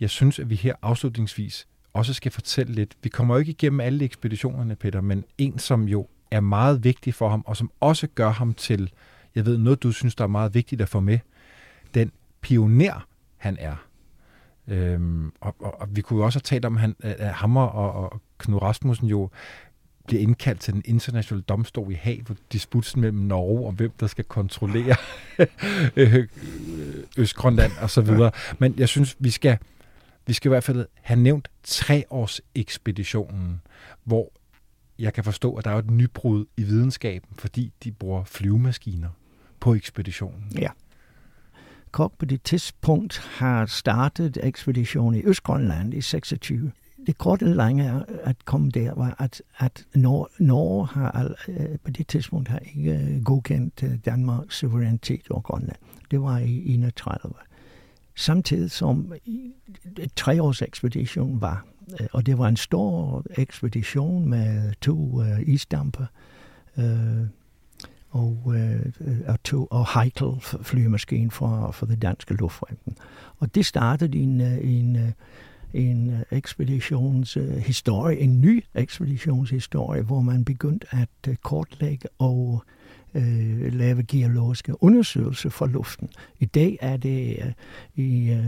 jeg 0.00 0.10
synes, 0.10 0.38
at 0.38 0.50
vi 0.50 0.54
her 0.54 0.74
afslutningsvis 0.82 1.66
også 1.92 2.14
skal 2.14 2.32
fortælle 2.32 2.74
lidt. 2.74 2.96
Vi 3.02 3.08
kommer 3.08 3.34
jo 3.34 3.38
ikke 3.38 3.50
igennem 3.50 3.80
alle 3.80 4.04
ekspeditionerne, 4.04 4.76
Peter, 4.76 5.00
men 5.00 5.24
en, 5.38 5.58
som 5.58 5.88
jo 5.88 6.08
er 6.30 6.40
meget 6.40 6.84
vigtig 6.84 7.14
for 7.14 7.28
ham, 7.28 7.42
og 7.46 7.56
som 7.56 7.70
også 7.80 8.06
gør 8.14 8.30
ham 8.30 8.54
til, 8.54 8.92
jeg 9.34 9.46
ved, 9.46 9.58
noget 9.58 9.82
du 9.82 9.92
synes, 9.92 10.14
der 10.14 10.24
er 10.24 10.28
meget 10.28 10.54
vigtigt 10.54 10.80
at 10.80 10.88
få 10.88 11.00
med, 11.00 11.18
den 11.94 12.12
pioner, 12.40 13.06
han 13.36 13.56
er. 13.60 13.86
Øhm, 14.68 15.32
og, 15.40 15.56
og, 15.58 15.80
og 15.80 15.96
vi 15.96 16.00
kunne 16.00 16.18
jo 16.18 16.24
også 16.24 16.36
have 16.36 16.42
talt 16.42 16.64
om, 16.64 16.76
han, 16.76 16.96
at 17.00 17.34
Hammer 17.34 17.66
og, 17.66 18.12
og 18.12 18.20
Knud 18.38 18.62
Rasmussen 18.62 19.08
jo 19.08 19.30
bliver 20.06 20.22
indkaldt 20.22 20.60
til 20.60 20.74
den 20.74 20.82
internationale 20.84 21.42
domstol 21.42 21.92
i 21.92 21.94
Haag 21.94 22.22
for 22.26 22.36
disputsen 22.52 23.00
mellem 23.00 23.18
Norge 23.18 23.66
og 23.66 23.72
hvem 23.72 23.90
der 24.00 24.06
skal 24.06 24.24
kontrollere 24.24 24.96
øh, 25.96 26.28
Østgrønland 27.18 27.72
og 27.80 27.90
så 27.90 28.00
videre. 28.00 28.30
Men 28.58 28.74
jeg 28.78 28.88
synes, 28.88 29.16
vi 29.18 29.30
skal, 29.30 29.58
vi 30.26 30.32
skal 30.32 30.48
i 30.48 30.52
hvert 30.52 30.64
fald 30.64 30.86
have 31.00 31.20
nævnt 31.20 31.48
treårs 31.62 32.40
ekspeditionen, 32.54 33.60
hvor 34.04 34.32
jeg 34.98 35.14
kan 35.14 35.24
forstå, 35.24 35.54
at 35.54 35.64
der 35.64 35.70
er 35.70 35.78
et 35.78 35.90
nybrud 35.90 36.46
i 36.56 36.62
videnskaben, 36.62 37.28
fordi 37.38 37.72
de 37.84 37.92
bruger 37.92 38.24
flyvemaskiner 38.24 39.08
på 39.60 39.74
ekspeditionen. 39.74 40.44
Ja. 40.58 40.68
Kok 41.90 42.18
på 42.18 42.24
det 42.24 42.42
tidspunkt 42.42 43.18
har 43.18 43.66
startet 43.66 44.38
ekspeditionen 44.42 45.20
i 45.20 45.24
Østgrønland 45.24 45.94
i 45.94 46.00
26 46.00 46.72
det 47.06 47.18
korte 47.18 47.44
eller 47.44 47.56
lange 47.56 47.84
er, 47.84 48.02
at 48.22 48.44
komme 48.44 48.70
der, 48.70 48.94
var, 48.94 49.16
at, 49.18 49.42
at 49.58 49.84
Norge, 49.94 50.26
Norge 50.38 50.86
har 50.86 51.34
øh, 51.48 51.78
på 51.84 51.90
det 51.90 52.06
tidspunkt 52.06 52.48
har 52.48 52.58
ikke 52.58 52.92
øh, 52.92 53.24
godkendt 53.24 53.82
øh, 53.82 53.98
Danmarks 54.04 54.56
suverænitet 54.56 55.30
over 55.30 55.40
Grønland. 55.40 55.78
Det 56.10 56.22
var 56.22 56.38
i 56.38 56.74
31. 56.74 57.34
Samtidig 58.16 58.70
som 58.70 59.12
treårs 60.16 60.62
ekspedition 60.62 61.40
var, 61.40 61.66
øh, 62.00 62.06
og 62.12 62.26
det 62.26 62.38
var 62.38 62.48
en 62.48 62.56
stor 62.56 63.24
ekspedition 63.36 64.28
med 64.28 64.72
to 64.80 65.22
øh, 65.22 65.40
isdamper, 65.46 66.06
øh, 66.78 67.26
og, 68.10 68.54
og, 69.26 69.42
to, 69.44 69.66
og 69.70 70.00
Heikel 70.00 70.40
flymaskine 70.62 71.30
for, 71.30 71.70
for 71.70 71.86
det 71.86 72.02
danske 72.02 72.34
luftvåben. 72.34 72.96
Og 73.38 73.54
det 73.54 73.66
startede 73.66 74.18
i 74.18 74.22
en, 74.22 74.40
en 74.40 75.14
en 75.74 76.10
øh, 76.10 76.22
ekspeditionshistorie, 76.30 78.16
øh, 78.16 78.24
en 78.24 78.40
ny 78.40 78.64
ekspeditionshistorie, 78.74 80.02
hvor 80.02 80.20
man 80.20 80.44
begyndte 80.44 80.86
at 80.90 81.28
øh, 81.28 81.36
kortlægge 81.36 82.08
og 82.18 82.64
øh, 83.14 83.72
lave 83.72 84.02
geologiske 84.02 84.82
undersøgelser 84.82 85.50
for 85.50 85.66
luften. 85.66 86.08
I 86.40 86.44
dag 86.44 86.78
er 86.80 86.96
det 86.96 87.36
øh, 87.38 87.52
i 88.04 88.30
øh, 88.30 88.46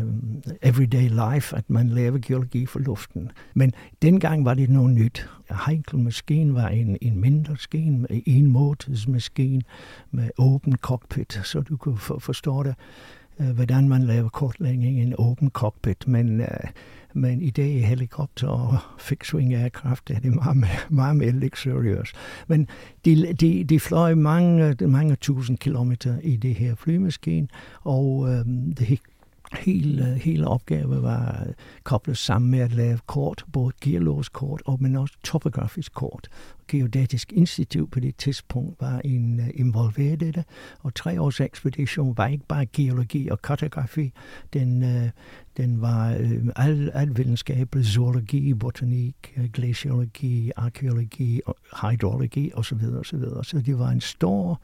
everyday 0.62 1.08
life, 1.08 1.56
at 1.56 1.70
man 1.70 1.88
laver 1.88 2.18
geologi 2.18 2.66
for 2.66 2.78
luften. 2.78 3.30
Men 3.54 3.72
dengang 4.02 4.44
var 4.44 4.54
det 4.54 4.70
noget 4.70 4.94
nyt. 4.94 5.28
Heinkel-maskinen 5.66 6.54
var 6.54 6.68
en, 6.68 6.98
en 7.00 7.20
mindre 7.20 7.52
maskine, 7.52 8.06
en 8.10 8.46
motors 8.46 9.08
maskine 9.08 9.62
med 10.10 10.30
åben 10.38 10.76
cockpit, 10.76 11.40
så 11.44 11.60
du 11.60 11.76
kunne 11.76 11.98
for, 11.98 12.18
forstå 12.18 12.62
det, 12.62 12.74
Øh, 13.40 13.50
hvordan 13.50 13.88
man 13.88 14.02
laver 14.02 14.28
kortlægning 14.28 14.98
i 14.98 15.02
en 15.02 15.14
åben 15.18 15.50
cockpit. 15.50 16.08
Men 16.08 16.40
øh, 16.40 16.48
men 17.14 17.42
i 17.42 17.50
dag 17.50 17.68
i 17.68 17.78
helikopter 17.78 18.48
og 18.48 18.78
fixed-wing 18.98 19.54
aircraft 19.54 20.10
er 20.10 20.20
det 20.20 20.34
meget, 20.34 20.56
meget 20.90 21.16
mere 21.16 21.30
luxurious. 21.30 22.12
Men 22.46 22.68
de, 23.04 23.32
de, 23.32 23.64
de 23.64 23.80
fløj 23.80 24.14
mange, 24.14 24.76
mange 24.86 25.16
tusind 25.16 25.58
kilometer 25.58 26.18
i 26.22 26.36
det 26.36 26.54
her 26.54 26.74
flymaskine, 26.74 27.48
og 27.80 28.28
øhm, 28.30 28.74
det 28.74 28.86
hele, 29.56 30.08
øh, 30.08 30.14
hele 30.14 30.48
opgave 30.48 31.02
var 31.02 31.44
øh, 31.46 31.52
koblet 31.84 32.18
sammen 32.18 32.50
med 32.50 32.58
at 32.58 32.72
lave 32.72 32.98
kort, 33.06 33.44
både 33.52 33.72
gearlåskort, 33.80 34.32
kort 34.32 34.62
og 34.64 34.82
men 34.82 34.96
også 34.96 35.14
topografisk 35.24 35.94
kort. 35.94 36.28
Geodatisk 36.68 37.32
Institut 37.32 37.90
på 37.90 38.00
det 38.00 38.16
tidspunkt 38.16 38.80
var 38.80 39.00
en, 39.04 39.40
uh, 39.40 39.46
involveret 39.54 40.22
i 40.22 40.30
det, 40.30 40.44
og 40.82 40.94
tre 40.94 41.20
års 41.20 41.40
ekspedition 41.40 42.16
var 42.16 42.26
ikke 42.26 42.46
bare 42.46 42.66
geologi 42.66 43.28
og 43.28 43.42
kartografi, 43.42 44.12
den, 44.52 44.82
uh, 44.82 45.10
den 45.56 45.80
var 45.80 46.16
uh, 46.16 46.66
al, 46.66 46.90
al 46.94 47.16
videnskab, 47.16 47.76
zoologi, 47.82 48.54
botanik, 48.54 49.38
glaciologi, 49.52 50.50
arkeologi, 50.56 51.40
hydrologi 51.82 52.50
osv. 52.54 52.78
osv. 52.98 53.24
Så 53.42 53.62
det 53.66 53.78
var 53.78 53.88
en 53.88 54.00
stor 54.00 54.60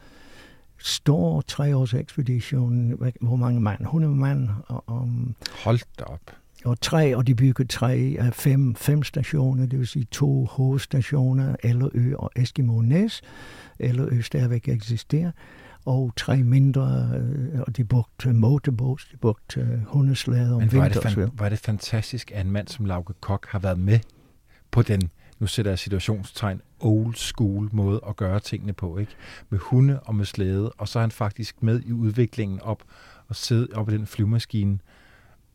stor 0.81 1.41
treårs 1.41 1.95
ekspedition, 1.95 2.93
hvor 3.21 3.37
mange 3.37 3.61
mand? 3.61 3.81
100 3.81 4.15
mand. 4.15 4.49
Og, 4.67 4.85
um, 4.89 5.35
Hold 5.65 5.81
da 5.99 6.05
op. 6.05 6.21
Og 6.65 6.81
tre, 6.81 7.17
og 7.17 7.27
de 7.27 7.35
byggede 7.35 7.69
tre 7.69 8.17
af 8.19 8.35
fem, 8.35 8.75
fem 8.75 9.03
stationer, 9.03 9.67
det 9.67 9.79
vil 9.79 9.87
sige 9.87 10.07
to 10.11 10.45
hovedstationer, 10.45 11.57
Ellerø 11.63 12.15
og 12.17 12.31
Eskimo 12.37 12.81
Næs. 12.81 13.23
Ellerø 13.79 14.21
stadigvæk 14.21 14.69
eksisterer. 14.69 15.31
Og 15.85 16.13
tre 16.17 16.43
mindre, 16.43 17.11
øh, 17.17 17.61
og 17.61 17.77
de 17.77 17.85
brugte 17.85 18.33
motorboats, 18.33 19.09
de 19.13 19.17
brugte 19.17 19.83
hundeslæder 19.87 20.55
om 20.55 20.61
vinter. 20.73 21.17
Men 21.17 21.31
var 21.33 21.49
det 21.49 21.59
fantastisk, 21.59 22.33
at 22.35 22.47
en 22.47 22.53
mand 22.53 22.69
som 22.69 22.85
Lauke 22.85 23.13
Kok 23.21 23.47
har 23.49 23.59
været 23.59 23.79
med 23.79 23.99
på 24.71 24.83
den 24.83 25.11
nu 25.41 25.47
sætter 25.47 25.71
jeg 25.71 25.79
situationstegn, 25.79 26.61
old 26.81 27.15
school 27.15 27.69
måde 27.73 28.01
at 28.09 28.17
gøre 28.17 28.41
tingene 28.41 28.73
på, 28.73 28.99
ikke? 28.99 29.13
Med 29.51 29.59
hunde 29.59 30.01
og 30.01 30.15
med 30.15 30.25
slæde, 30.25 30.71
og 30.71 30.89
så 30.89 30.99
er 30.99 31.01
han 31.01 31.11
faktisk 31.11 31.63
med 31.63 31.81
i 31.81 31.93
udviklingen 31.93 32.61
op 32.61 32.83
og 33.29 33.37
sidde 33.37 33.69
op 33.75 33.89
i 33.89 33.93
den 33.93 34.07
flyvemaskine 34.07 34.79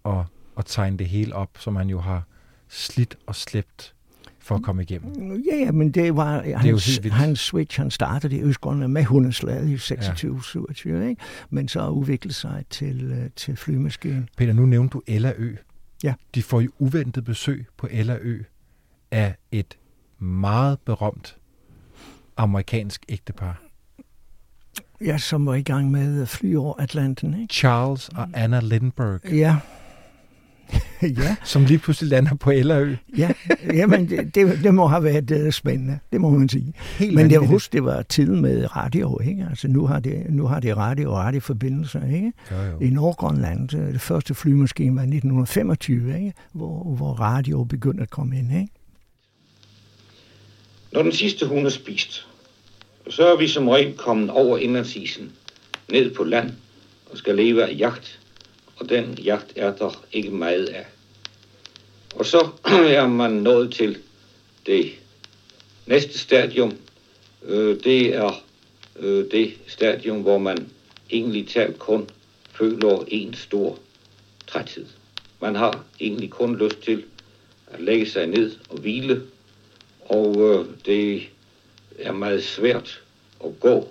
og, 0.04 0.26
og 0.56 0.66
tegne 0.66 0.98
det 0.98 1.08
hele 1.08 1.36
op, 1.36 1.50
som 1.60 1.76
han 1.76 1.90
jo 1.90 2.00
har 2.00 2.24
slidt 2.68 3.18
og 3.26 3.36
slæbt 3.36 3.96
for 4.40 4.56
at 4.56 4.64
komme 4.64 4.82
igennem. 4.82 5.44
Ja, 5.52 5.56
ja 5.56 5.72
men 5.72 5.92
det 5.92 6.16
var 6.16 6.42
det 6.42 6.56
hans, 6.56 7.00
hans 7.12 7.40
switch, 7.40 7.80
han 7.80 7.92
startede 7.92 8.36
i 8.36 8.42
Østgrønland 8.42 8.92
med 8.92 9.04
hundeslaget 9.04 9.70
i 9.70 9.76
26-27, 9.76 10.90
ja. 10.90 11.08
ikke? 11.08 11.22
men 11.50 11.68
så 11.68 11.88
udviklede 11.88 12.34
sig 12.34 12.64
til, 12.70 13.12
øh, 13.12 13.30
til 13.36 13.56
flymaskinen. 13.56 14.30
Peter, 14.38 14.54
nu 14.54 14.66
nævnte 14.66 14.94
du 14.94 15.02
Ella 15.08 15.34
Ø. 15.38 15.56
Ja. 16.04 16.14
De 16.36 16.44
får 16.44 16.62
jo 16.62 16.72
uventet 16.80 17.24
besøg 17.24 17.66
på 17.78 17.88
Ella 17.92 18.18
Ø 18.22 18.44
af 19.16 19.36
et 19.52 19.78
meget 20.20 20.80
berømt 20.80 21.38
amerikansk 22.38 23.06
ægtepar. 23.10 23.62
Ja, 25.02 25.18
som 25.18 25.46
var 25.46 25.56
i 25.56 25.62
gang 25.62 25.92
med 25.92 26.22
at 26.22 26.30
fly 26.30 26.56
over 26.56 26.74
Atlanten. 26.80 27.42
Ikke? 27.42 27.54
Charles 27.54 28.10
og 28.10 28.28
Anna 28.34 28.60
Lindbergh. 28.60 29.38
Ja. 29.38 29.58
ja. 31.02 31.36
Som 31.44 31.66
lige 31.66 31.78
pludselig 31.78 32.10
lander 32.10 32.36
på 32.36 32.52
Ellerø. 32.52 32.96
ja, 33.18 33.32
jamen 33.74 34.10
det, 34.10 34.36
det, 34.36 34.60
det 34.64 34.74
må 34.74 34.88
have 34.88 35.04
været 35.04 35.46
uh, 35.46 35.52
spændende, 35.52 36.00
det 36.12 36.22
må 36.22 36.30
man 36.30 36.50
sige. 36.50 36.74
Helt 36.98 37.16
men 37.16 37.30
det, 37.30 37.48
husk, 37.48 37.74
det 37.74 37.84
var 37.84 38.02
tid 38.02 38.30
med 38.30 38.76
radio, 38.76 39.20
ikke? 39.20 39.48
Altså 39.50 39.68
nu 39.68 39.86
har 39.86 40.00
det, 40.00 40.26
nu 40.30 40.48
har 40.48 40.60
det 40.60 40.78
radio 40.78 41.12
og 41.12 41.18
radioforbindelser, 41.18 42.06
ikke? 42.06 42.34
Jo, 42.52 42.58
jo. 42.58 42.80
I 42.80 42.90
Nordgrønland, 42.90 43.70
det 43.70 44.02
første 44.02 44.34
flymaskine 44.34 44.96
var 44.96 45.02
1925, 45.02 46.18
ikke? 46.18 46.34
Hvor, 46.54 46.84
hvor 46.84 47.14
radio 47.14 47.64
begyndte 47.64 48.04
at 48.04 48.10
komme 48.10 48.40
ind, 48.40 48.52
ikke? 48.52 48.74
Når 50.96 51.04
den 51.04 51.12
sidste 51.12 51.46
hund 51.46 51.66
er 51.66 51.70
spist, 51.70 52.26
så 53.10 53.28
er 53.28 53.36
vi 53.36 53.48
som 53.48 53.68
regel 53.68 53.98
kommet 53.98 54.30
over 54.30 54.58
indlandsisen, 54.58 55.32
ned 55.88 56.14
på 56.14 56.24
land 56.24 56.52
og 57.12 57.18
skal 57.18 57.36
leve 57.36 57.64
af 57.64 57.76
jagt, 57.78 58.20
og 58.76 58.90
den 58.90 59.14
jagt 59.24 59.54
er 59.56 59.76
der 59.76 60.06
ikke 60.12 60.30
meget 60.30 60.66
af. 60.66 60.86
Og 62.16 62.26
så 62.26 62.48
er 63.00 63.08
man 63.08 63.32
nået 63.32 63.74
til 63.74 63.98
det 64.66 64.92
næste 65.86 66.20
stadium. 66.20 66.74
Øh, 67.46 67.84
det 67.84 68.16
er 68.16 68.44
øh, 69.00 69.32
det 69.32 69.54
stadium, 69.68 70.22
hvor 70.22 70.38
man 70.38 70.70
egentlig 71.12 71.48
talt 71.48 71.80
kun 71.80 72.10
føler 72.52 73.04
en 73.08 73.34
stor 73.34 73.80
træthed. 74.48 74.86
Man 75.42 75.56
har 75.56 75.84
egentlig 76.00 76.30
kun 76.30 76.58
lyst 76.58 76.82
til 76.82 77.04
at 77.68 77.82
lægge 77.82 78.06
sig 78.06 78.28
ned 78.28 78.56
og 78.70 78.78
hvile 78.78 79.22
og 80.06 80.36
øh, 80.38 80.66
det 80.86 81.30
er 82.00 82.12
meget 82.12 82.44
svært 82.44 83.02
at 83.46 83.60
gå. 83.60 83.88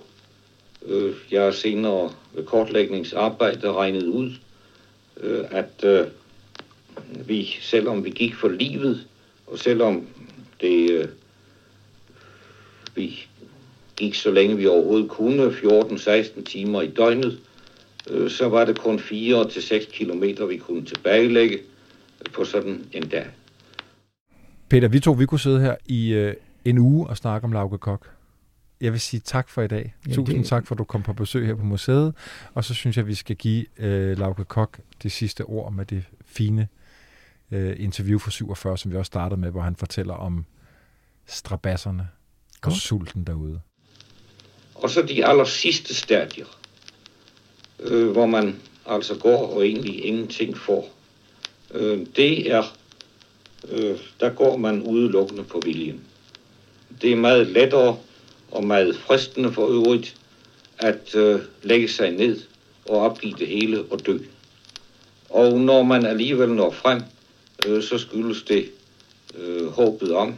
Øh, 0.85 1.13
jeg 1.31 1.43
har 1.43 1.51
senere 1.51 2.11
ved 2.33 2.45
kortlægningsarbejde 2.45 3.73
regnet 3.73 4.03
ud, 4.03 4.31
øh, 5.17 5.45
at 5.51 5.83
øh, 5.83 6.07
vi, 7.27 7.57
selvom 7.61 8.05
vi 8.05 8.09
gik 8.09 8.35
for 8.35 8.49
livet, 8.49 9.07
og 9.47 9.59
selvom 9.59 10.07
det, 10.61 10.91
øh, 10.91 11.07
vi 12.95 13.27
gik 13.97 14.15
så 14.15 14.31
længe 14.31 14.57
vi 14.57 14.67
overhovedet 14.67 15.09
kunne, 15.09 15.47
14-16 15.47 16.43
timer 16.43 16.81
i 16.81 16.87
døgnet, 16.87 17.39
øh, 18.09 18.29
så 18.29 18.49
var 18.49 18.65
det 18.65 18.79
kun 18.79 18.99
4-6 18.99 19.91
kilometer, 19.91 20.45
vi 20.45 20.57
kunne 20.57 20.85
tilbagelægge 20.85 21.59
på 22.33 22.45
sådan 22.45 22.85
en 22.93 23.09
dag. 23.09 23.25
Peter, 24.69 24.87
vi 24.87 24.99
to 24.99 25.11
vi 25.11 25.25
kunne 25.25 25.39
sidde 25.39 25.61
her 25.61 25.75
i 25.85 26.13
øh, 26.13 26.35
en 26.65 26.77
uge 26.77 27.07
og 27.07 27.17
snakke 27.17 27.45
om 27.45 27.51
Lauke 27.51 27.77
Kok. 27.77 28.09
Jeg 28.81 28.91
vil 28.91 28.99
sige 28.99 29.19
tak 29.19 29.49
for 29.49 29.61
i 29.61 29.67
dag. 29.67 29.95
Ja, 30.07 30.13
Tusind 30.13 30.37
det... 30.37 30.47
tak 30.47 30.67
for, 30.67 30.75
at 30.75 30.79
du 30.79 30.83
kom 30.83 31.03
på 31.03 31.13
besøg 31.13 31.47
her 31.47 31.55
på 31.55 31.63
museet. 31.63 32.13
Og 32.53 32.63
så 32.63 32.73
synes 32.73 32.97
jeg, 32.97 33.03
at 33.03 33.07
vi 33.07 33.15
skal 33.15 33.35
give 33.35 33.65
øh, 33.77 34.17
Lauke 34.17 34.43
Kok 34.45 34.79
det 35.03 35.11
sidste 35.11 35.43
ord 35.43 35.73
med 35.73 35.85
det 35.85 36.03
fine 36.25 36.67
øh, 37.51 37.75
interview 37.79 38.19
for 38.19 38.31
47, 38.31 38.77
som 38.77 38.91
vi 38.91 38.97
også 38.97 39.07
startede 39.07 39.41
med, 39.41 39.51
hvor 39.51 39.61
han 39.61 39.75
fortæller 39.75 40.13
om 40.13 40.45
strabasserne 41.25 42.07
og 42.61 42.71
sulten 42.71 43.23
derude. 43.23 43.61
Og 44.75 44.89
så 44.89 45.01
de 45.01 45.25
aller 45.25 45.45
sidste 45.45 45.95
stadier, 45.95 46.45
øh, 47.79 48.11
hvor 48.11 48.25
man 48.25 48.55
altså 48.85 49.19
går 49.19 49.55
og 49.55 49.67
egentlig 49.67 50.05
ingenting 50.05 50.57
får. 50.57 50.89
Øh, 51.73 52.05
det 52.15 52.51
er 52.51 52.63
øh, 53.71 53.97
der 54.19 54.29
går 54.29 54.57
man 54.57 54.81
udelukkende 54.81 55.43
på 55.43 55.61
viljen. 55.65 56.01
Det 57.01 57.11
er 57.11 57.15
meget 57.15 57.47
lettere 57.47 57.97
og 58.51 58.63
meget 58.63 58.95
fristende 58.95 59.53
for 59.53 59.67
øvrigt 59.67 60.15
at 60.77 61.15
øh, 61.15 61.39
lægge 61.63 61.87
sig 61.87 62.11
ned 62.11 62.41
og 62.85 62.97
opgive 62.97 63.35
det 63.39 63.47
hele 63.47 63.83
og 63.91 64.05
dø. 64.05 64.17
Og 65.29 65.59
når 65.59 65.83
man 65.83 66.05
alligevel 66.05 66.49
når 66.49 66.71
frem, 66.71 67.01
øh, 67.67 67.83
så 67.83 67.97
skyldes 67.97 68.43
det 68.43 68.71
øh, 69.37 69.67
håbet 69.67 70.11
om, 70.11 70.35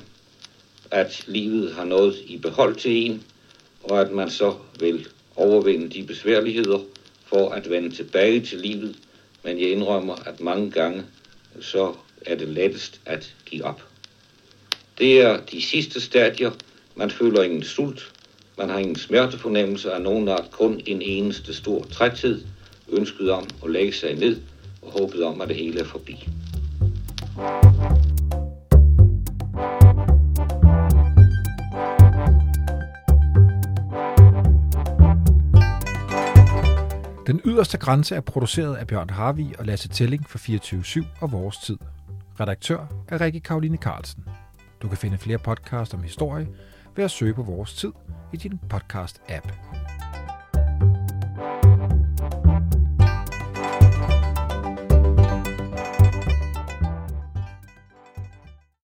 at 0.91 1.23
livet 1.27 1.73
har 1.73 1.85
noget 1.85 2.15
i 2.25 2.37
behold 2.37 2.75
til 2.75 2.91
en, 2.91 3.23
og 3.83 4.01
at 4.01 4.11
man 4.11 4.29
så 4.29 4.55
vil 4.79 5.07
overvinde 5.35 5.89
de 5.89 6.03
besværligheder 6.03 6.79
for 7.25 7.49
at 7.49 7.69
vende 7.69 7.95
tilbage 7.95 8.41
til 8.41 8.57
livet. 8.57 8.95
Men 9.43 9.59
jeg 9.59 9.69
indrømmer, 9.69 10.15
at 10.25 10.39
mange 10.39 10.71
gange 10.71 11.03
så 11.61 11.93
er 12.27 12.35
det 12.35 12.47
lettest 12.47 13.01
at 13.05 13.35
give 13.45 13.63
op. 13.65 13.83
Det 14.97 15.21
er 15.21 15.39
de 15.51 15.61
sidste 15.61 16.01
stadier. 16.01 16.51
Man 16.95 17.11
føler 17.11 17.43
ingen 17.43 17.63
sult. 17.63 18.11
Man 18.57 18.69
har 18.69 18.77
ingen 18.77 18.95
smertefornemmelse 18.95 19.91
af 19.91 20.01
nogen 20.01 20.29
art. 20.29 20.51
Kun 20.51 20.81
en 20.85 21.01
eneste 21.01 21.53
stor 21.53 21.83
træthed. 21.83 22.41
Ønsket 22.89 23.31
om 23.31 23.47
at 23.63 23.71
lægge 23.71 23.93
sig 23.93 24.13
ned 24.13 24.41
og 24.81 24.91
håbet 24.91 25.23
om, 25.23 25.41
at 25.41 25.47
det 25.47 25.55
hele 25.55 25.79
er 25.79 25.85
forbi. 25.85 26.27
Den 37.27 37.41
yderste 37.45 37.77
grænse 37.77 38.15
er 38.15 38.21
produceret 38.21 38.75
af 38.75 38.87
Bjørn 38.87 39.09
Harvi 39.09 39.53
og 39.59 39.65
Lasse 39.65 39.89
Telling 39.89 40.29
for 40.29 40.37
24-7 40.37 41.05
og 41.21 41.31
Vores 41.31 41.57
Tid 41.57 41.77
Redaktør 42.39 42.85
er 43.07 43.21
Rikke 43.21 43.39
Karoline 43.39 43.77
Carlsen. 43.77 44.23
Du 44.81 44.87
kan 44.87 44.97
finde 44.97 45.17
flere 45.17 45.37
podcasts 45.37 45.93
om 45.93 46.03
historie 46.03 46.47
ved 46.95 47.03
at 47.03 47.11
søge 47.11 47.33
på 47.33 47.43
vores 47.43 47.73
tid 47.73 47.91
i 48.33 48.37
din 48.37 48.59
podcast-app. 48.73 49.86